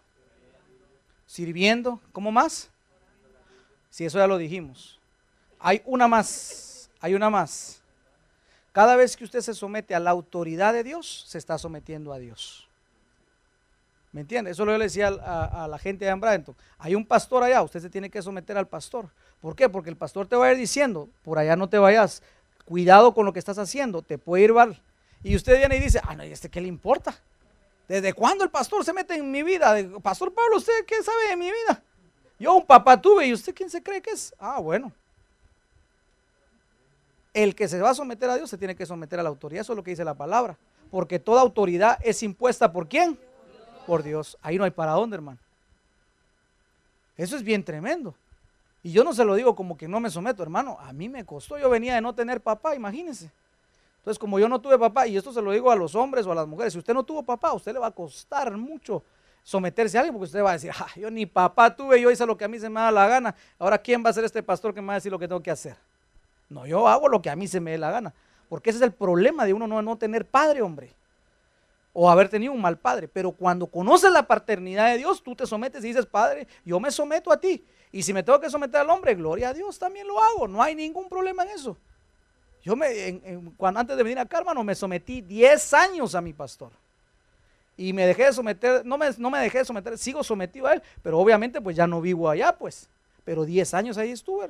Sirviendo. 1.25 1.99
¿Cómo 2.11 2.31
más? 2.31 2.69
Si 3.89 4.05
eso 4.05 4.17
ya 4.17 4.27
lo 4.27 4.37
dijimos. 4.37 4.99
Hay 5.59 5.81
una 5.85 6.07
más 6.07 6.75
hay 7.05 7.13
una 7.13 7.29
más. 7.29 7.83
Cada 8.71 8.95
vez 8.95 9.15
que 9.15 9.23
usted 9.23 9.41
se 9.41 9.53
somete 9.53 9.93
a 9.93 9.99
la 9.99 10.09
autoridad 10.09 10.73
de 10.73 10.83
Dios, 10.83 11.23
se 11.27 11.37
está 11.37 11.55
sometiendo 11.59 12.11
a 12.11 12.17
Dios. 12.17 12.67
¿Me 14.11 14.21
entiende? 14.21 14.49
Eso 14.49 14.65
lo 14.65 14.75
le 14.75 14.85
decía 14.85 15.09
a, 15.09 15.67
la 15.67 15.77
gente 15.77 16.05
de 16.05 16.09
Ambranton. 16.09 16.55
Hay 16.79 16.95
un 16.95 17.05
pastor 17.05 17.43
allá, 17.43 17.61
usted 17.61 17.79
se 17.79 17.91
tiene 17.91 18.09
que 18.09 18.23
someter 18.23 18.57
al 18.57 18.67
pastor. 18.67 19.09
¿Por 19.39 19.55
qué? 19.55 19.69
Porque 19.69 19.91
el 19.91 19.97
pastor 19.97 20.25
te 20.25 20.35
va 20.35 20.47
a 20.47 20.51
ir 20.51 20.57
diciendo, 20.57 21.07
por 21.23 21.37
allá 21.37 21.55
no 21.55 21.69
te 21.69 21.77
vayas, 21.77 22.23
cuidado 22.65 23.13
con 23.13 23.25
lo 23.25 23.33
que 23.33 23.39
estás 23.39 23.57
haciendo, 23.57 24.01
te 24.01 24.17
puede 24.17 24.43
ir 24.43 24.53
mal. 24.53 24.81
Y 25.23 25.35
usted 25.35 25.57
viene 25.57 25.77
y 25.77 25.79
dice, 25.79 26.01
ah, 26.03 26.15
no, 26.15 26.25
¿y 26.25 26.31
este 26.31 26.49
qué 26.49 26.61
le 26.61 26.67
importa? 26.67 27.17
¿Desde 27.87 28.13
cuándo 28.13 28.43
el 28.43 28.49
pastor 28.49 28.83
se 28.83 28.93
mete 28.93 29.15
en 29.15 29.31
mi 29.31 29.43
vida? 29.43 29.75
Pastor 30.01 30.33
Pablo, 30.33 30.57
¿usted 30.57 30.85
qué 30.85 31.01
sabe 31.03 31.29
de 31.29 31.37
mi 31.37 31.51
vida? 31.51 31.81
Yo 32.39 32.53
un 32.55 32.65
papá 32.65 32.99
tuve 32.99 33.27
y 33.27 33.33
usted 33.33 33.53
quién 33.53 33.69
se 33.69 33.81
cree 33.81 34.01
que 34.01 34.11
es? 34.11 34.33
Ah, 34.39 34.59
bueno, 34.59 34.91
el 37.35 37.53
que 37.53 37.67
se 37.67 37.79
va 37.81 37.89
a 37.89 37.93
someter 37.93 38.29
a 38.29 38.37
Dios 38.37 38.49
se 38.49 38.57
tiene 38.57 38.75
que 38.75 38.85
someter 38.85 39.19
a 39.19 39.23
la 39.23 39.29
autoridad. 39.29 39.61
Eso 39.61 39.73
es 39.73 39.77
lo 39.77 39.83
que 39.83 39.91
dice 39.91 40.05
la 40.05 40.13
palabra. 40.13 40.57
Porque 40.89 41.19
toda 41.19 41.41
autoridad 41.41 41.99
es 42.01 42.23
impuesta 42.23 42.71
por 42.71 42.87
quién? 42.87 43.19
Por 43.85 44.03
Dios. 44.03 44.37
Ahí 44.41 44.57
no 44.57 44.63
hay 44.63 44.71
para 44.71 44.93
dónde, 44.93 45.15
hermano. 45.15 45.37
Eso 47.17 47.35
es 47.35 47.43
bien 47.43 47.63
tremendo. 47.63 48.15
Y 48.85 48.91
yo 48.91 49.03
no 49.03 49.15
se 49.15 49.25
lo 49.25 49.33
digo 49.33 49.55
como 49.55 49.75
que 49.75 49.87
no 49.87 49.99
me 49.99 50.11
someto, 50.11 50.43
hermano. 50.43 50.77
A 50.79 50.93
mí 50.93 51.09
me 51.09 51.25
costó. 51.25 51.57
Yo 51.57 51.71
venía 51.71 51.95
de 51.95 52.01
no 52.01 52.13
tener 52.13 52.39
papá, 52.39 52.75
imagínense. 52.75 53.31
Entonces, 53.97 54.19
como 54.19 54.37
yo 54.37 54.47
no 54.47 54.61
tuve 54.61 54.77
papá, 54.77 55.07
y 55.07 55.17
esto 55.17 55.33
se 55.33 55.41
lo 55.41 55.51
digo 55.51 55.71
a 55.71 55.75
los 55.75 55.95
hombres 55.95 56.27
o 56.27 56.31
a 56.31 56.35
las 56.35 56.45
mujeres, 56.45 56.73
si 56.73 56.77
usted 56.77 56.93
no 56.93 57.01
tuvo 57.01 57.23
papá, 57.23 57.47
a 57.47 57.53
usted 57.53 57.73
le 57.73 57.79
va 57.79 57.87
a 57.87 57.91
costar 57.91 58.55
mucho 58.55 59.01
someterse 59.41 59.97
a 59.97 60.01
alguien, 60.01 60.13
porque 60.13 60.25
usted 60.25 60.43
va 60.43 60.51
a 60.51 60.53
decir, 60.53 60.69
ah, 60.71 60.85
yo 60.95 61.09
ni 61.09 61.25
papá 61.25 61.75
tuve, 61.75 61.99
yo 61.99 62.11
hice 62.11 62.27
lo 62.27 62.37
que 62.37 62.45
a 62.45 62.47
mí 62.47 62.59
se 62.59 62.69
me 62.69 62.79
da 62.79 62.91
la 62.91 63.07
gana. 63.07 63.33
Ahora, 63.57 63.79
¿quién 63.79 64.05
va 64.05 64.11
a 64.11 64.13
ser 64.13 64.23
este 64.23 64.43
pastor 64.43 64.71
que 64.71 64.81
me 64.81 64.87
va 64.89 64.93
a 64.93 64.97
decir 64.97 65.11
lo 65.11 65.17
que 65.17 65.27
tengo 65.27 65.41
que 65.41 65.49
hacer? 65.49 65.75
No, 66.47 66.67
yo 66.67 66.87
hago 66.87 67.09
lo 67.09 67.23
que 67.23 67.31
a 67.31 67.35
mí 67.35 67.47
se 67.47 67.59
me 67.59 67.71
dé 67.71 67.79
la 67.79 67.89
gana. 67.89 68.13
Porque 68.49 68.69
ese 68.69 68.77
es 68.77 68.83
el 68.83 68.91
problema 68.91 69.45
de 69.45 69.53
uno 69.53 69.65
no, 69.65 69.81
no 69.81 69.97
tener 69.97 70.27
padre, 70.27 70.61
hombre. 70.61 70.93
O 71.97 72.09
haber 72.09 72.27
tenido 72.27 72.51
un 72.51 72.59
mal 72.59 72.77
padre. 72.77 73.07
Pero 73.07 73.31
cuando 73.31 73.67
conoces 73.67 74.11
la 74.11 74.27
paternidad 74.27 74.91
de 74.91 74.97
Dios, 74.97 75.23
tú 75.23 75.33
te 75.33 75.45
sometes 75.47 75.83
y 75.83 75.87
dices, 75.87 76.05
Padre, 76.05 76.45
yo 76.65 76.77
me 76.77 76.91
someto 76.91 77.31
a 77.31 77.39
ti. 77.39 77.65
Y 77.93 78.03
si 78.03 78.13
me 78.13 78.21
tengo 78.21 78.37
que 78.41 78.49
someter 78.49 78.81
al 78.81 78.89
hombre, 78.89 79.15
gloria 79.15 79.49
a 79.49 79.53
Dios, 79.53 79.79
también 79.79 80.05
lo 80.05 80.21
hago. 80.21 80.45
No 80.45 80.61
hay 80.61 80.75
ningún 80.75 81.07
problema 81.07 81.43
en 81.43 81.51
eso. 81.51 81.77
Yo 82.61 82.75
me, 82.75 83.21
antes 83.59 83.95
de 83.95 84.03
venir 84.03 84.19
acá, 84.19 84.39
hermano, 84.39 84.61
me 84.61 84.75
sometí 84.75 85.21
10 85.21 85.73
años 85.73 86.15
a 86.15 86.19
mi 86.19 86.33
pastor. 86.33 86.73
Y 87.77 87.93
me 87.93 88.05
dejé 88.05 88.25
de 88.25 88.33
someter, 88.33 88.85
no 88.85 88.97
me, 88.97 89.11
no 89.17 89.29
me 89.29 89.39
dejé 89.39 89.59
de 89.59 89.65
someter, 89.65 89.97
sigo 89.97 90.23
sometido 90.23 90.67
a 90.67 90.73
él, 90.73 90.83
pero 91.01 91.19
obviamente 91.19 91.61
pues 91.61 91.75
ya 91.75 91.87
no 91.87 92.01
vivo 92.01 92.29
allá, 92.29 92.57
pues. 92.57 92.89
Pero 93.23 93.45
10 93.45 93.73
años 93.73 93.97
ahí 93.97 94.11
estuve. 94.11 94.49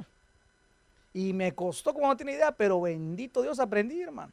Y 1.13 1.33
me 1.33 1.53
costó, 1.53 1.93
como 1.93 2.07
no 2.07 2.17
tiene 2.17 2.33
idea, 2.33 2.51
pero 2.51 2.81
bendito 2.81 3.41
Dios 3.41 3.59
aprendí, 3.59 4.01
hermano. 4.01 4.31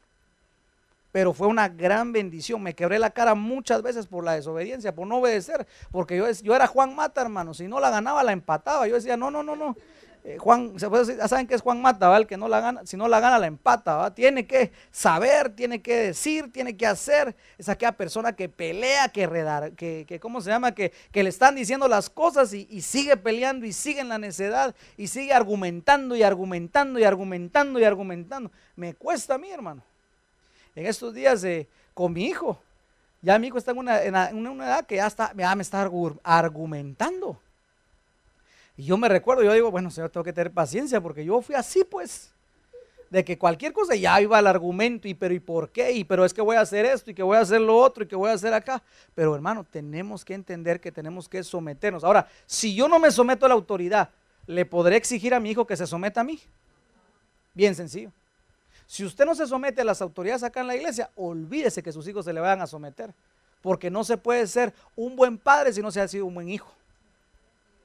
Pero 1.12 1.32
fue 1.34 1.46
una 1.46 1.68
gran 1.68 2.12
bendición. 2.12 2.62
Me 2.62 2.74
quebré 2.74 2.98
la 2.98 3.10
cara 3.10 3.34
muchas 3.34 3.82
veces 3.82 4.06
por 4.06 4.24
la 4.24 4.34
desobediencia, 4.34 4.94
por 4.94 5.06
no 5.06 5.18
obedecer. 5.18 5.66
Porque 5.90 6.16
yo, 6.16 6.30
yo 6.30 6.56
era 6.56 6.66
Juan 6.66 6.94
Mata, 6.96 7.20
hermano. 7.20 7.54
Si 7.54 7.68
no 7.68 7.78
la 7.78 7.90
ganaba, 7.90 8.22
la 8.22 8.32
empataba. 8.32 8.88
Yo 8.88 8.94
decía, 8.94 9.16
no, 9.16 9.30
no, 9.30 9.42
no, 9.42 9.54
no. 9.54 9.76
Eh, 10.24 10.38
Juan, 10.38 10.76
ya 10.76 11.26
saben 11.26 11.48
que 11.48 11.54
es 11.54 11.62
Juan 11.62 11.82
Mata, 11.82 12.08
¿va? 12.08 12.16
El 12.16 12.28
que 12.28 12.36
no 12.36 12.46
la 12.46 12.60
gana, 12.60 12.86
si 12.86 12.96
no 12.96 13.08
la 13.08 13.18
gana, 13.18 13.38
la 13.38 13.46
empata. 13.48 14.14
Tiene 14.14 14.46
que 14.46 14.70
saber, 14.92 15.50
tiene 15.50 15.82
que 15.82 15.96
decir, 15.96 16.52
tiene 16.52 16.76
que 16.76 16.86
hacer. 16.86 17.34
Es 17.58 17.68
aquella 17.68 17.92
persona 17.92 18.34
que 18.34 18.48
pelea, 18.48 19.08
que 19.08 19.26
redar, 19.26 19.72
que, 19.72 20.04
que 20.06 20.20
¿cómo 20.20 20.40
se 20.40 20.50
llama? 20.50 20.72
Que, 20.72 20.92
que, 21.10 21.24
le 21.24 21.28
están 21.28 21.56
diciendo 21.56 21.88
las 21.88 22.08
cosas 22.08 22.54
y, 22.54 22.68
y, 22.70 22.82
sigue 22.82 23.16
peleando 23.16 23.66
y 23.66 23.72
sigue 23.72 24.00
en 24.00 24.08
la 24.08 24.18
necedad 24.18 24.76
y 24.96 25.08
sigue 25.08 25.32
argumentando 25.32 26.14
y 26.14 26.22
argumentando 26.22 27.00
y 27.00 27.04
argumentando 27.04 27.80
y 27.80 27.84
argumentando. 27.84 28.52
Me 28.76 28.94
cuesta 28.94 29.34
a 29.34 29.38
mí, 29.38 29.50
hermano. 29.50 29.82
En 30.74 30.86
estos 30.86 31.12
días 31.12 31.42
eh, 31.44 31.68
con 31.94 32.12
mi 32.12 32.24
hijo, 32.24 32.60
ya 33.20 33.38
mi 33.38 33.48
hijo 33.48 33.58
está 33.58 33.72
en 33.72 33.78
una, 33.78 34.00
edad 34.00 34.86
que 34.86 34.96
ya, 34.96 35.06
está, 35.06 35.32
me 35.34 35.62
está 35.62 35.88
argumentando. 36.22 37.38
Y 38.76 38.84
yo 38.84 38.96
me 38.96 39.08
recuerdo, 39.08 39.42
yo 39.42 39.52
digo, 39.52 39.70
bueno, 39.70 39.90
señor, 39.90 40.10
tengo 40.10 40.24
que 40.24 40.32
tener 40.32 40.52
paciencia 40.52 41.00
porque 41.00 41.24
yo 41.24 41.40
fui 41.42 41.54
así, 41.54 41.84
pues, 41.84 42.32
de 43.10 43.24
que 43.24 43.36
cualquier 43.36 43.74
cosa 43.74 43.94
ya 43.94 44.20
iba 44.22 44.38
al 44.38 44.46
argumento 44.46 45.06
y 45.06 45.12
pero 45.12 45.34
y 45.34 45.40
por 45.40 45.68
qué 45.68 45.92
y 45.92 46.02
pero 46.02 46.24
es 46.24 46.32
que 46.32 46.40
voy 46.40 46.56
a 46.56 46.62
hacer 46.62 46.86
esto 46.86 47.10
y 47.10 47.14
que 47.14 47.22
voy 47.22 47.36
a 47.36 47.40
hacer 47.40 47.60
lo 47.60 47.76
otro 47.76 48.04
y 48.04 48.06
que 48.06 48.16
voy 48.16 48.30
a 48.30 48.32
hacer 48.32 48.54
acá. 48.54 48.82
Pero 49.14 49.34
hermano, 49.34 49.64
tenemos 49.70 50.24
que 50.24 50.32
entender 50.32 50.80
que 50.80 50.90
tenemos 50.90 51.28
que 51.28 51.44
someternos. 51.44 52.04
Ahora, 52.04 52.26
si 52.46 52.74
yo 52.74 52.88
no 52.88 52.98
me 52.98 53.10
someto 53.10 53.44
a 53.44 53.50
la 53.50 53.54
autoridad, 53.54 54.08
¿le 54.46 54.64
podré 54.64 54.96
exigir 54.96 55.34
a 55.34 55.40
mi 55.40 55.50
hijo 55.50 55.66
que 55.66 55.76
se 55.76 55.86
someta 55.86 56.22
a 56.22 56.24
mí? 56.24 56.40
Bien 57.52 57.74
sencillo. 57.74 58.10
Si 58.92 59.06
usted 59.06 59.24
no 59.24 59.34
se 59.34 59.46
somete 59.46 59.80
a 59.80 59.86
las 59.86 60.02
autoridades 60.02 60.42
acá 60.42 60.60
en 60.60 60.66
la 60.66 60.76
iglesia, 60.76 61.08
olvídese 61.16 61.82
que 61.82 61.92
sus 61.92 62.06
hijos 62.06 62.26
se 62.26 62.32
le 62.34 62.40
vayan 62.40 62.60
a 62.60 62.66
someter. 62.66 63.14
Porque 63.62 63.90
no 63.90 64.04
se 64.04 64.18
puede 64.18 64.46
ser 64.46 64.74
un 64.94 65.16
buen 65.16 65.38
padre 65.38 65.72
si 65.72 65.80
no 65.80 65.90
se 65.90 66.02
ha 66.02 66.06
sido 66.06 66.26
un 66.26 66.34
buen 66.34 66.50
hijo. 66.50 66.70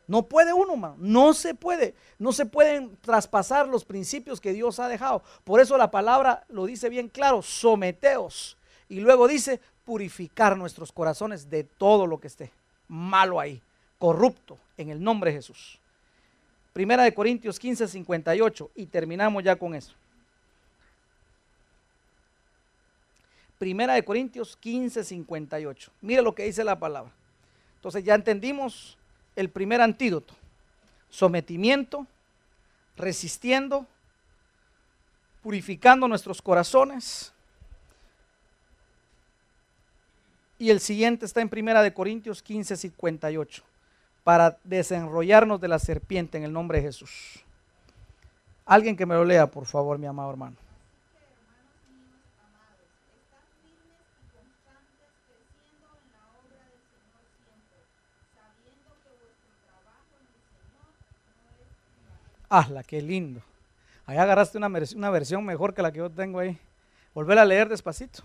No 0.05 0.23
puede 0.23 0.51
uno. 0.51 0.97
No 0.99 1.33
se 1.33 1.55
puede. 1.55 1.95
No 2.19 2.33
se 2.33 2.45
pueden 2.45 2.97
traspasar 2.97 3.69
los 3.69 3.85
principios 3.85 4.41
que 4.41 4.51
Dios 4.51 4.81
ha 4.81 4.89
dejado. 4.89 5.23
Por 5.45 5.61
eso 5.61 5.77
la 5.77 5.91
palabra 5.91 6.43
lo 6.49 6.65
dice 6.65 6.89
bien 6.89 7.07
claro, 7.07 7.41
someteos. 7.41 8.57
Y 8.89 8.99
luego 8.99 9.29
dice, 9.29 9.61
purificar 9.85 10.57
nuestros 10.57 10.91
corazones 10.91 11.49
de 11.49 11.63
todo 11.63 12.05
lo 12.05 12.19
que 12.19 12.27
esté 12.27 12.51
malo 12.89 13.39
ahí, 13.39 13.61
corrupto, 13.97 14.57
en 14.75 14.89
el 14.89 15.01
nombre 15.01 15.31
de 15.31 15.37
Jesús. 15.37 15.79
Primera 16.73 17.03
de 17.03 17.13
Corintios 17.13 17.59
15, 17.59 17.87
58. 17.87 18.71
Y 18.75 18.87
terminamos 18.87 19.41
ya 19.41 19.55
con 19.55 19.73
eso. 19.73 19.95
Primera 23.57 23.93
de 23.95 24.05
Corintios 24.05 24.55
15, 24.57 25.03
58. 25.03 25.91
Mire 26.01 26.21
lo 26.21 26.35
que 26.35 26.43
dice 26.43 26.63
la 26.63 26.79
palabra. 26.79 27.11
Entonces 27.75 28.03
ya 28.03 28.15
entendimos 28.15 28.97
el 29.35 29.49
primer 29.49 29.81
antídoto. 29.81 30.35
Sometimiento, 31.09 32.05
resistiendo, 32.95 33.87
purificando 35.41 36.07
nuestros 36.07 36.41
corazones. 36.41 37.33
Y 40.59 40.69
el 40.71 40.79
siguiente 40.79 41.25
está 41.25 41.41
en 41.41 41.49
Primera 41.49 41.81
de 41.81 41.93
Corintios 41.93 42.41
15, 42.41 42.75
58, 42.75 43.63
para 44.23 44.57
desenrollarnos 44.63 45.61
de 45.61 45.67
la 45.67 45.79
serpiente 45.79 46.37
en 46.37 46.43
el 46.43 46.51
nombre 46.51 46.79
de 46.79 46.87
Jesús. 46.87 47.43
Alguien 48.65 48.97
que 48.97 49.05
me 49.05 49.15
lo 49.15 49.23
lea, 49.23 49.49
por 49.49 49.65
favor, 49.65 49.97
mi 49.97 50.07
amado 50.07 50.29
hermano. 50.29 50.66
¡Hala, 62.49 62.83
qué 62.83 63.01
lindo! 63.01 63.41
Ahí 64.05 64.17
agarraste 64.17 64.57
una, 64.57 64.67
una 64.67 65.09
versión 65.09 65.43
mejor 65.45 65.73
que 65.73 65.81
la 65.81 65.91
que 65.91 65.97
yo 65.97 66.09
tengo 66.09 66.39
ahí. 66.39 66.57
Volver 67.13 67.39
a 67.39 67.45
leer 67.45 67.67
despacito. 67.67 68.23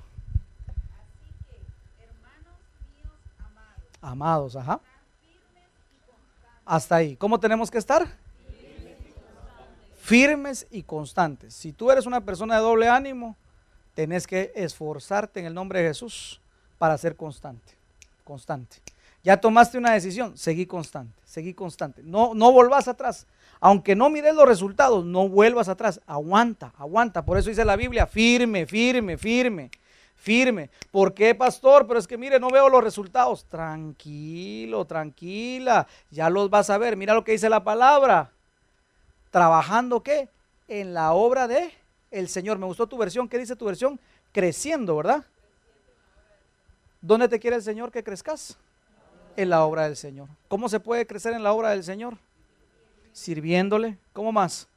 Amados, 4.00 4.56
ajá. 4.56 4.80
Hasta 6.64 6.96
ahí. 6.96 7.16
¿Cómo 7.16 7.38
tenemos 7.40 7.70
que 7.70 7.78
estar? 7.78 8.06
Firmes 9.96 10.66
y 10.70 10.82
constantes. 10.82 11.54
Si 11.54 11.72
tú 11.72 11.90
eres 11.90 12.06
una 12.06 12.20
persona 12.20 12.56
de 12.56 12.62
doble 12.62 12.88
ánimo, 12.88 13.36
tenés 13.94 14.26
que 14.26 14.52
esforzarte 14.54 15.40
en 15.40 15.46
el 15.46 15.54
nombre 15.54 15.80
de 15.80 15.88
Jesús 15.88 16.40
para 16.78 16.98
ser 16.98 17.14
constante, 17.14 17.74
constante. 18.24 18.78
Ya 19.22 19.36
tomaste 19.36 19.78
una 19.78 19.92
decisión, 19.92 20.36
seguí 20.36 20.66
constante, 20.66 21.14
seguí 21.24 21.54
constante. 21.54 22.02
No, 22.02 22.34
no 22.34 22.50
volvás 22.50 22.88
atrás. 22.88 23.26
Aunque 23.64 23.94
no 23.94 24.10
mires 24.10 24.34
los 24.34 24.44
resultados, 24.44 25.04
no 25.04 25.28
vuelvas 25.28 25.68
atrás. 25.68 26.00
Aguanta, 26.04 26.72
aguanta. 26.76 27.24
Por 27.24 27.38
eso 27.38 27.48
dice 27.48 27.64
la 27.64 27.76
Biblia, 27.76 28.08
firme, 28.08 28.66
firme, 28.66 29.16
firme, 29.16 29.70
firme. 30.16 30.68
¿Por 30.90 31.14
qué, 31.14 31.32
pastor? 31.32 31.86
Pero 31.86 32.00
es 32.00 32.08
que 32.08 32.18
mire, 32.18 32.40
no 32.40 32.50
veo 32.50 32.68
los 32.68 32.82
resultados. 32.82 33.44
Tranquilo, 33.44 34.84
tranquila. 34.84 35.86
Ya 36.10 36.28
los 36.28 36.50
vas 36.50 36.70
a 36.70 36.78
ver. 36.78 36.96
Mira 36.96 37.14
lo 37.14 37.22
que 37.22 37.30
dice 37.30 37.48
la 37.48 37.62
palabra. 37.62 38.32
¿Trabajando 39.30 40.02
qué? 40.02 40.28
En 40.66 40.92
la 40.92 41.12
obra 41.12 41.46
de 41.46 41.72
el 42.10 42.28
Señor. 42.28 42.58
Me 42.58 42.66
gustó 42.66 42.88
tu 42.88 42.98
versión. 42.98 43.28
¿Qué 43.28 43.38
dice 43.38 43.54
tu 43.54 43.66
versión? 43.66 44.00
Creciendo, 44.32 44.96
¿verdad? 44.96 45.24
¿Dónde 47.00 47.28
te 47.28 47.38
quiere 47.38 47.58
el 47.58 47.62
Señor 47.62 47.92
que 47.92 48.02
crezcas? 48.02 48.58
en 49.36 49.50
la 49.50 49.64
obra 49.64 49.84
del 49.84 49.96
Señor. 49.96 50.28
¿Cómo 50.48 50.68
se 50.68 50.80
puede 50.80 51.06
crecer 51.06 51.32
en 51.32 51.42
la 51.42 51.52
obra 51.52 51.70
del 51.70 51.84
Señor? 51.84 52.18
Sirviéndole. 53.12 53.98
¿Cómo 54.12 54.32
más? 54.32 54.68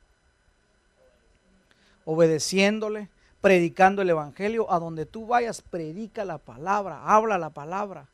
Obedeciéndole, 2.05 3.09
predicando 3.41 4.01
el 4.01 4.09
Evangelio. 4.09 4.71
A 4.71 4.79
donde 4.79 5.05
tú 5.05 5.27
vayas, 5.27 5.61
predica 5.61 6.25
la 6.25 6.37
palabra, 6.37 7.03
habla 7.05 7.37
la 7.37 7.49
palabra. 7.49 8.07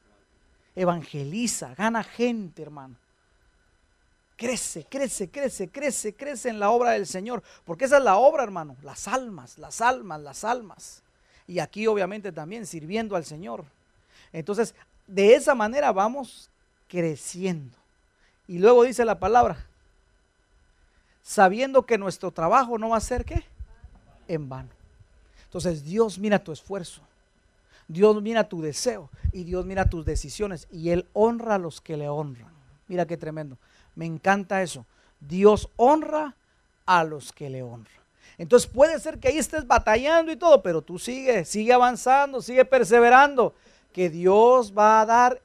Evangeliza, 0.75 1.75
gana 1.75 2.03
gente, 2.03 2.61
hermano. 2.61 2.95
Crece, 4.37 4.85
crece, 4.89 5.29
crece, 5.29 5.69
crece, 5.69 6.15
crece 6.15 6.49
en 6.49 6.59
la 6.59 6.71
obra 6.71 6.91
del 6.91 7.05
Señor. 7.05 7.43
Porque 7.65 7.85
esa 7.85 7.97
es 7.97 8.03
la 8.03 8.17
obra, 8.17 8.43
hermano. 8.43 8.75
Las 8.81 9.07
almas, 9.07 9.57
las 9.57 9.81
almas, 9.81 10.21
las 10.21 10.43
almas. 10.43 11.03
Y 11.45 11.59
aquí 11.59 11.85
obviamente 11.87 12.31
también 12.31 12.65
sirviendo 12.65 13.15
al 13.15 13.25
Señor. 13.25 13.65
Entonces, 14.31 14.73
de 15.05 15.35
esa 15.35 15.53
manera 15.53 15.91
vamos 15.91 16.49
creciendo. 16.87 17.77
Y 18.47 18.59
luego 18.59 18.83
dice 18.83 19.05
la 19.05 19.19
palabra, 19.19 19.65
sabiendo 21.21 21.85
que 21.85 21.97
nuestro 21.97 22.31
trabajo 22.31 22.77
no 22.77 22.89
va 22.89 22.97
a 22.97 23.01
ser 23.01 23.25
qué? 23.25 23.43
En 24.27 24.49
vano. 24.49 24.69
Entonces 25.43 25.83
Dios 25.83 26.17
mira 26.17 26.39
tu 26.39 26.51
esfuerzo, 26.51 27.01
Dios 27.87 28.21
mira 28.21 28.47
tu 28.47 28.61
deseo 28.61 29.09
y 29.33 29.43
Dios 29.43 29.65
mira 29.65 29.89
tus 29.89 30.05
decisiones 30.05 30.67
y 30.71 30.89
Él 30.89 31.07
honra 31.13 31.55
a 31.55 31.59
los 31.59 31.81
que 31.81 31.97
le 31.97 32.07
honran. 32.07 32.51
Mira 32.87 33.05
qué 33.05 33.17
tremendo. 33.17 33.57
Me 33.95 34.05
encanta 34.05 34.61
eso. 34.61 34.85
Dios 35.19 35.69
honra 35.75 36.35
a 36.85 37.03
los 37.03 37.31
que 37.31 37.49
le 37.49 37.63
honran. 37.63 38.01
Entonces 38.37 38.69
puede 38.69 38.99
ser 38.99 39.19
que 39.19 39.27
ahí 39.27 39.37
estés 39.37 39.67
batallando 39.67 40.31
y 40.31 40.35
todo, 40.35 40.63
pero 40.63 40.81
tú 40.81 40.97
sigue, 40.97 41.45
sigue 41.45 41.73
avanzando, 41.73 42.41
sigue 42.41 42.65
perseverando 42.65 43.53
que 43.93 44.09
Dios 44.09 44.73
va 44.75 45.01
a 45.01 45.05
dar 45.05 45.41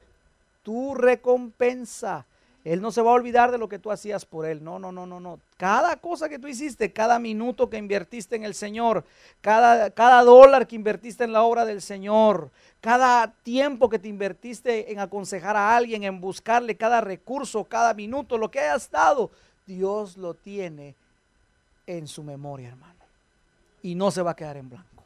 tu 0.62 0.94
recompensa. 0.94 2.26
Él 2.64 2.80
no 2.80 2.90
se 2.90 3.02
va 3.02 3.10
a 3.10 3.14
olvidar 3.14 3.52
de 3.52 3.58
lo 3.58 3.68
que 3.68 3.78
tú 3.78 3.90
hacías 3.90 4.24
por 4.24 4.46
Él. 4.46 4.62
No, 4.64 4.78
no, 4.78 4.92
no, 4.92 5.06
no, 5.06 5.20
no. 5.20 5.38
Cada 5.56 5.96
cosa 5.96 6.28
que 6.28 6.38
tú 6.38 6.48
hiciste, 6.48 6.92
cada 6.92 7.18
minuto 7.18 7.70
que 7.70 7.78
invertiste 7.78 8.36
en 8.36 8.44
el 8.44 8.54
Señor, 8.54 9.04
cada, 9.40 9.90
cada 9.90 10.22
dólar 10.22 10.66
que 10.66 10.76
invertiste 10.76 11.24
en 11.24 11.32
la 11.32 11.42
obra 11.42 11.64
del 11.64 11.80
Señor, 11.80 12.50
cada 12.82 13.32
tiempo 13.42 13.88
que 13.88 13.98
te 13.98 14.08
invertiste 14.08 14.92
en 14.92 15.00
aconsejar 15.00 15.56
a 15.56 15.74
alguien, 15.74 16.04
en 16.04 16.20
buscarle 16.20 16.76
cada 16.76 17.00
recurso, 17.00 17.64
cada 17.64 17.94
minuto, 17.94 18.36
lo 18.36 18.50
que 18.50 18.60
hayas 18.60 18.90
dado, 18.90 19.30
Dios 19.66 20.18
lo 20.18 20.34
tiene 20.34 20.94
en 21.86 22.06
su 22.06 22.22
memoria, 22.22 22.68
hermano. 22.68 22.94
Y 23.82 23.94
no 23.94 24.10
se 24.10 24.20
va 24.20 24.32
a 24.32 24.36
quedar 24.36 24.58
en 24.58 24.68
blanco. 24.68 25.04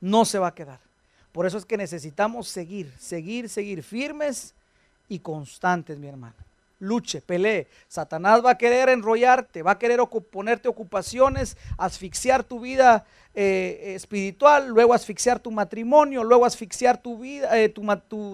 No 0.00 0.24
se 0.24 0.40
va 0.40 0.48
a 0.48 0.54
quedar. 0.54 0.80
Por 1.30 1.46
eso 1.46 1.56
es 1.56 1.64
que 1.64 1.76
necesitamos 1.76 2.48
seguir, 2.48 2.92
seguir, 2.98 3.48
seguir 3.48 3.84
firmes 3.84 4.54
y 5.08 5.20
constantes, 5.20 5.98
mi 5.98 6.08
hermano. 6.08 6.34
Luche, 6.82 7.20
pelee. 7.20 7.68
Satanás 7.86 8.44
va 8.44 8.50
a 8.50 8.58
querer 8.58 8.88
enrollarte, 8.88 9.62
va 9.62 9.70
a 9.70 9.78
querer 9.78 10.00
ponerte 10.32 10.68
ocupaciones, 10.68 11.56
asfixiar 11.78 12.42
tu 12.42 12.58
vida 12.58 13.04
eh, 13.34 13.92
espiritual, 13.94 14.66
luego 14.66 14.92
asfixiar 14.92 15.38
tu 15.38 15.52
matrimonio, 15.52 16.24
luego 16.24 16.44
asfixiar 16.44 17.00
tu 17.00 17.20
vida, 17.20 17.56
eh, 17.56 17.68
tu, 17.68 17.86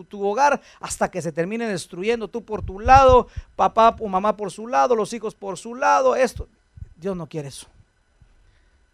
tu, 0.05 0.27
hogar, 0.27 0.63
hasta 0.81 1.11
que 1.11 1.21
se 1.21 1.31
termine 1.31 1.69
destruyendo 1.69 2.27
tú 2.29 2.43
por 2.43 2.63
tu 2.63 2.81
lado, 2.81 3.29
papá 3.55 3.95
o 4.01 4.09
mamá 4.09 4.35
por 4.35 4.51
su 4.51 4.67
lado, 4.67 4.97
los 4.97 5.13
hijos 5.13 5.35
por 5.35 5.59
su 5.59 5.75
lado. 5.75 6.17
Esto, 6.17 6.49
Dios 6.97 7.15
no 7.15 7.29
quiere 7.29 7.49
eso. 7.49 7.67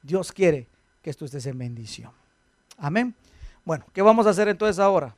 Dios 0.03 0.33
quiere 0.33 0.67
que 1.01 1.15
tú 1.15 1.27
estés 1.27 1.47
en 1.47 1.59
bendición. 1.59 2.11
Amén. 2.77 3.15
Bueno, 3.65 3.85
¿qué 3.93 4.03
vamos 4.03 4.27
a 4.27 4.31
hacer 4.31 4.49
entonces 4.49 4.81
ahora? 4.81 5.15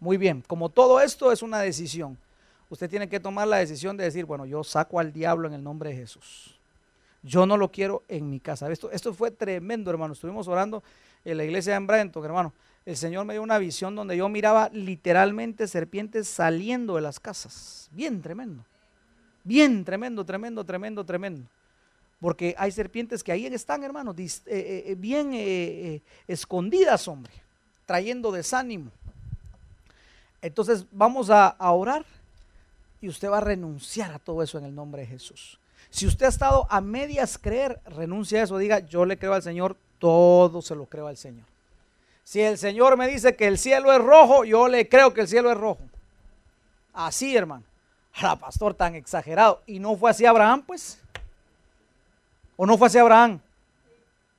Muy 0.00 0.16
bien, 0.16 0.42
como 0.44 0.70
todo 0.70 1.00
esto 1.00 1.30
es 1.30 1.40
una 1.40 1.60
decisión, 1.60 2.18
usted 2.68 2.88
tiene 2.88 3.08
que 3.08 3.20
tomar 3.20 3.48
la 3.48 3.58
decisión 3.58 3.96
de 3.96 4.04
decir, 4.04 4.24
bueno, 4.24 4.46
yo 4.46 4.64
saco 4.64 4.98
al 4.98 5.12
diablo 5.12 5.48
en 5.48 5.54
el 5.54 5.62
nombre 5.62 5.90
de 5.90 5.96
Jesús. 5.96 6.58
Yo 7.22 7.46
no 7.46 7.56
lo 7.56 7.70
quiero 7.70 8.04
en 8.08 8.30
mi 8.30 8.40
casa. 8.40 8.70
Esto, 8.70 8.90
esto 8.90 9.12
fue 9.12 9.30
tremendo, 9.30 9.90
hermano. 9.90 10.12
Estuvimos 10.12 10.46
orando 10.48 10.82
en 11.24 11.36
la 11.36 11.44
iglesia 11.44 11.78
de 11.78 11.84
Brenton, 11.84 12.24
hermano. 12.24 12.52
El 12.84 12.96
Señor 12.96 13.24
me 13.24 13.34
dio 13.34 13.42
una 13.42 13.58
visión 13.58 13.96
donde 13.96 14.16
yo 14.16 14.28
miraba 14.28 14.70
literalmente 14.72 15.66
serpientes 15.66 16.28
saliendo 16.28 16.94
de 16.94 17.00
las 17.00 17.18
casas. 17.18 17.88
Bien 17.92 18.22
tremendo. 18.22 18.64
Bien 19.42 19.84
tremendo, 19.84 20.24
tremendo, 20.24 20.64
tremendo, 20.64 21.04
tremendo. 21.04 21.48
Porque 22.20 22.54
hay 22.56 22.70
serpientes 22.70 23.24
que 23.24 23.32
ahí 23.32 23.46
están, 23.46 23.82
hermano, 23.82 24.14
eh, 24.16 24.34
eh, 24.46 24.94
bien 24.96 25.32
eh, 25.34 26.00
escondidas, 26.28 27.08
hombre 27.08 27.32
trayendo 27.86 28.32
desánimo. 28.32 28.90
Entonces 30.42 30.84
vamos 30.90 31.30
a, 31.30 31.56
orar 31.58 32.04
y 33.00 33.08
usted 33.08 33.30
va 33.30 33.38
a 33.38 33.42
renunciar 33.42 34.12
a 34.12 34.18
todo 34.18 34.42
eso 34.42 34.58
en 34.58 34.64
el 34.64 34.74
nombre 34.74 35.02
de 35.02 35.08
Jesús. 35.08 35.58
Si 35.90 36.06
usted 36.06 36.26
ha 36.26 36.30
estado 36.30 36.66
a 36.70 36.80
medias 36.80 37.38
creer, 37.38 37.80
renuncia 37.86 38.40
a 38.40 38.44
eso, 38.44 38.58
diga, 38.58 38.80
yo 38.80 39.04
le 39.04 39.18
creo 39.18 39.34
al 39.34 39.42
Señor, 39.42 39.76
todo 39.98 40.62
se 40.62 40.74
lo 40.74 40.86
creo 40.86 41.06
al 41.06 41.16
Señor. 41.16 41.44
Si 42.24 42.40
el 42.40 42.58
Señor 42.58 42.96
me 42.96 43.06
dice 43.06 43.36
que 43.36 43.46
el 43.46 43.58
cielo 43.58 43.92
es 43.92 44.00
rojo, 44.00 44.44
yo 44.44 44.68
le 44.68 44.88
creo 44.88 45.14
que 45.14 45.20
el 45.20 45.28
cielo 45.28 45.50
es 45.50 45.56
rojo. 45.56 45.80
Así, 46.92 47.36
hermano. 47.36 47.64
la 48.20 48.36
pastor, 48.36 48.74
tan 48.74 48.94
exagerado. 48.94 49.62
¿Y 49.66 49.78
no 49.78 49.96
fue 49.96 50.10
así 50.10 50.26
Abraham, 50.26 50.64
pues? 50.66 51.00
¿O 52.56 52.66
no 52.66 52.76
fue 52.76 52.88
así 52.88 52.98
Abraham? 52.98 53.40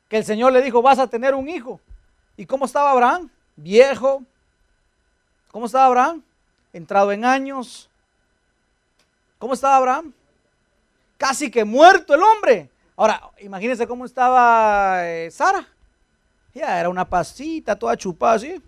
Que 0.09 0.17
el 0.17 0.25
Señor 0.25 0.51
le 0.51 0.61
dijo, 0.61 0.81
vas 0.81 0.99
a 0.99 1.07
tener 1.07 1.33
un 1.33 1.47
hijo. 1.47 1.79
¿Y 2.35 2.45
cómo 2.45 2.65
estaba 2.65 2.91
Abraham? 2.91 3.29
viejo. 3.57 4.23
¿Cómo 5.51 5.65
estaba 5.65 5.87
Abraham? 5.87 6.23
Entrado 6.71 7.11
en 7.11 7.25
años. 7.25 7.89
¿Cómo 9.39 9.53
estaba 9.53 9.77
Abraham? 9.77 10.13
Casi 11.17 11.51
que 11.51 11.63
muerto 11.63 12.13
el 12.15 12.21
hombre. 12.21 12.69
Ahora, 12.95 13.31
imagínense 13.39 13.87
cómo 13.87 14.05
estaba 14.05 15.07
eh, 15.07 15.29
Sara. 15.31 15.67
Ya 16.53 16.79
era 16.79 16.89
una 16.89 17.07
pasita 17.07 17.77
toda 17.77 17.95
chupada 17.95 18.33
así. 18.33 18.61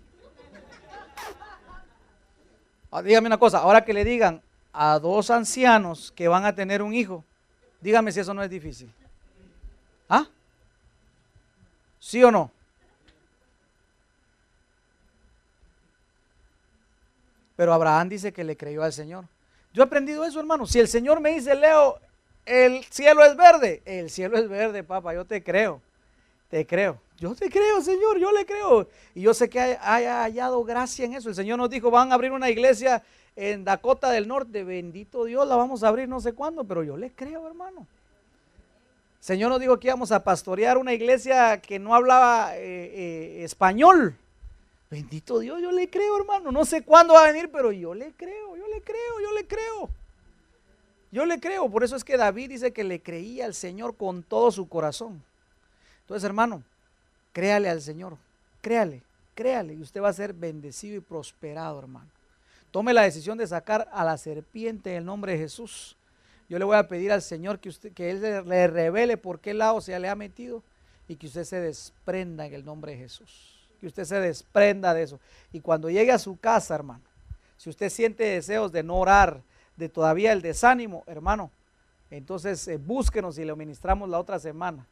Ah, 2.92 3.02
dígame 3.02 3.26
una 3.26 3.38
cosa, 3.38 3.58
ahora 3.58 3.84
que 3.84 3.92
le 3.92 4.04
digan 4.04 4.42
a 4.72 4.98
dos 4.98 5.30
ancianos 5.30 6.12
que 6.12 6.28
van 6.28 6.44
a 6.44 6.54
tener 6.54 6.82
un 6.82 6.92
hijo, 6.92 7.24
dígame 7.80 8.10
si 8.10 8.20
eso 8.20 8.34
no 8.34 8.42
es 8.42 8.50
difícil. 8.50 8.92
¿Ah? 10.08 10.26
¿Sí 12.00 12.22
o 12.24 12.30
no? 12.30 12.50
Pero 17.54 17.74
Abraham 17.74 18.08
dice 18.08 18.32
que 18.32 18.42
le 18.42 18.56
creyó 18.56 18.82
al 18.82 18.92
Señor. 18.92 19.26
Yo 19.72 19.82
he 19.82 19.86
aprendido 19.86 20.24
eso, 20.24 20.40
hermano. 20.40 20.66
Si 20.66 20.80
el 20.80 20.88
Señor 20.88 21.20
me 21.20 21.30
dice, 21.30 21.54
Leo, 21.54 21.98
el 22.44 22.84
cielo 22.84 23.24
es 23.24 23.36
verde, 23.36 23.82
el 23.84 24.10
cielo 24.10 24.36
es 24.38 24.48
verde, 24.48 24.82
papá, 24.82 25.14
yo 25.14 25.24
te 25.24 25.42
creo. 25.42 25.80
Te 26.48 26.66
creo. 26.66 27.00
Yo 27.18 27.34
te 27.34 27.50
creo, 27.50 27.80
Señor, 27.80 28.18
yo 28.18 28.32
le 28.32 28.44
creo. 28.46 28.88
Y 29.14 29.20
yo 29.20 29.34
sé 29.34 29.48
que 29.48 29.60
haya 29.60 30.22
hallado 30.22 30.64
gracia 30.64 31.04
en 31.04 31.14
eso. 31.14 31.28
El 31.28 31.34
Señor 31.34 31.58
nos 31.58 31.70
dijo, 31.70 31.90
van 31.90 32.10
a 32.10 32.14
abrir 32.14 32.32
una 32.32 32.50
iglesia 32.50 33.02
en 33.36 33.62
Dakota 33.62 34.10
del 34.10 34.26
Norte. 34.26 34.64
Bendito 34.64 35.24
Dios, 35.24 35.46
la 35.46 35.54
vamos 35.54 35.84
a 35.84 35.88
abrir 35.88 36.08
no 36.08 36.20
sé 36.20 36.32
cuándo, 36.32 36.64
pero 36.64 36.82
yo 36.82 36.96
le 36.96 37.12
creo, 37.12 37.46
hermano. 37.46 37.80
El 37.80 39.24
Señor 39.24 39.50
nos 39.50 39.60
dijo 39.60 39.78
que 39.78 39.88
íbamos 39.88 40.12
a 40.12 40.24
pastorear 40.24 40.78
una 40.78 40.94
iglesia 40.94 41.60
que 41.60 41.78
no 41.78 41.94
hablaba 41.94 42.56
eh, 42.56 42.60
eh, 42.62 43.44
español. 43.44 44.16
Bendito 44.90 45.38
Dios, 45.38 45.62
yo 45.62 45.70
le 45.70 45.88
creo, 45.88 46.18
hermano. 46.18 46.50
No 46.50 46.64
sé 46.64 46.82
cuándo 46.82 47.14
va 47.14 47.24
a 47.24 47.32
venir, 47.32 47.48
pero 47.52 47.70
yo 47.70 47.94
le 47.94 48.12
creo, 48.12 48.56
yo 48.56 48.66
le 48.66 48.82
creo, 48.82 49.20
yo 49.22 49.32
le 49.32 49.46
creo. 49.46 49.88
Yo 51.12 51.26
le 51.26 51.38
creo. 51.38 51.70
Por 51.70 51.84
eso 51.84 51.94
es 51.94 52.02
que 52.02 52.16
David 52.16 52.50
dice 52.50 52.72
que 52.72 52.82
le 52.82 53.00
creía 53.00 53.44
al 53.44 53.54
Señor 53.54 53.96
con 53.96 54.24
todo 54.24 54.50
su 54.50 54.68
corazón. 54.68 55.22
Entonces, 56.02 56.24
hermano, 56.24 56.64
créale 57.32 57.68
al 57.68 57.80
Señor. 57.80 58.16
Créale, 58.60 59.02
créale. 59.36 59.74
Y 59.74 59.82
usted 59.82 60.02
va 60.02 60.08
a 60.08 60.12
ser 60.12 60.32
bendecido 60.32 60.96
y 60.96 61.00
prosperado, 61.00 61.78
hermano. 61.78 62.08
Tome 62.72 62.92
la 62.92 63.02
decisión 63.02 63.38
de 63.38 63.46
sacar 63.46 63.88
a 63.92 64.04
la 64.04 64.18
serpiente 64.18 64.90
en 64.90 64.98
el 64.98 65.04
nombre 65.04 65.32
de 65.32 65.38
Jesús. 65.38 65.96
Yo 66.48 66.58
le 66.58 66.64
voy 66.64 66.76
a 66.76 66.88
pedir 66.88 67.12
al 67.12 67.22
Señor 67.22 67.60
que, 67.60 67.68
usted, 67.68 67.92
que 67.92 68.10
Él 68.10 68.20
le 68.20 68.66
revele 68.66 69.16
por 69.16 69.38
qué 69.38 69.54
lado 69.54 69.80
se 69.80 69.98
le 69.98 70.08
ha 70.08 70.16
metido 70.16 70.64
y 71.06 71.14
que 71.14 71.28
usted 71.28 71.44
se 71.44 71.60
desprenda 71.60 72.46
en 72.46 72.54
el 72.54 72.64
nombre 72.64 72.92
de 72.92 72.98
Jesús. 72.98 73.59
Que 73.80 73.86
usted 73.86 74.04
se 74.04 74.20
desprenda 74.20 74.92
de 74.94 75.02
eso. 75.02 75.20
Y 75.52 75.60
cuando 75.60 75.88
llegue 75.88 76.12
a 76.12 76.18
su 76.18 76.38
casa, 76.38 76.74
hermano, 76.74 77.02
si 77.56 77.70
usted 77.70 77.88
siente 77.88 78.24
deseos 78.24 78.72
de 78.72 78.82
no 78.82 78.96
orar, 78.96 79.42
de 79.76 79.88
todavía 79.88 80.32
el 80.32 80.42
desánimo, 80.42 81.02
hermano, 81.06 81.50
entonces 82.10 82.66
eh, 82.68 82.76
búsquenos 82.76 83.38
y 83.38 83.44
lo 83.44 83.56
ministramos 83.56 84.08
la 84.08 84.18
otra 84.18 84.38
semana. 84.38 84.86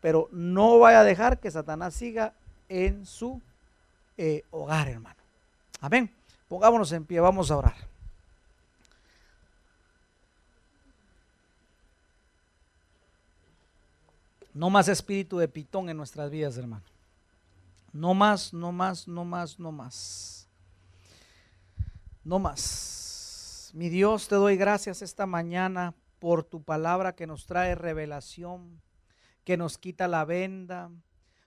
Pero 0.00 0.28
no 0.32 0.78
vaya 0.78 1.00
a 1.00 1.04
dejar 1.04 1.38
que 1.38 1.50
Satanás 1.50 1.94
siga 1.94 2.34
en 2.68 3.06
su 3.06 3.40
eh, 4.16 4.42
hogar, 4.50 4.88
hermano. 4.88 5.20
Amén. 5.80 6.10
Pongámonos 6.48 6.90
en 6.92 7.04
pie, 7.04 7.20
vamos 7.20 7.50
a 7.50 7.56
orar. 7.56 7.76
No 14.54 14.70
más 14.70 14.88
espíritu 14.88 15.38
de 15.38 15.46
pitón 15.46 15.88
en 15.88 15.96
nuestras 15.96 16.30
vidas, 16.30 16.56
hermano. 16.56 16.82
No 17.92 18.14
más, 18.14 18.52
no 18.52 18.72
más, 18.72 19.08
no 19.08 19.24
más, 19.24 19.58
no 19.58 19.72
más. 19.72 20.48
No 22.24 22.38
más. 22.38 23.70
Mi 23.74 23.88
Dios, 23.88 24.28
te 24.28 24.34
doy 24.34 24.56
gracias 24.56 25.02
esta 25.02 25.26
mañana 25.26 25.94
por 26.18 26.44
tu 26.44 26.62
palabra 26.62 27.14
que 27.14 27.26
nos 27.26 27.46
trae 27.46 27.74
revelación, 27.74 28.82
que 29.44 29.56
nos 29.56 29.78
quita 29.78 30.08
la 30.08 30.24
venda, 30.24 30.90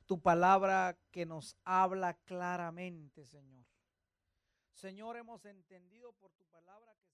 tu 0.05 0.21
palabra 0.21 0.97
que 1.11 1.25
nos 1.25 1.57
habla 1.63 2.15
claramente, 2.25 3.25
Señor. 3.25 3.65
Señor, 4.73 5.17
hemos 5.17 5.45
entendido 5.45 6.11
por 6.13 6.31
tu 6.33 6.45
palabra 6.45 6.95
que 7.03 7.11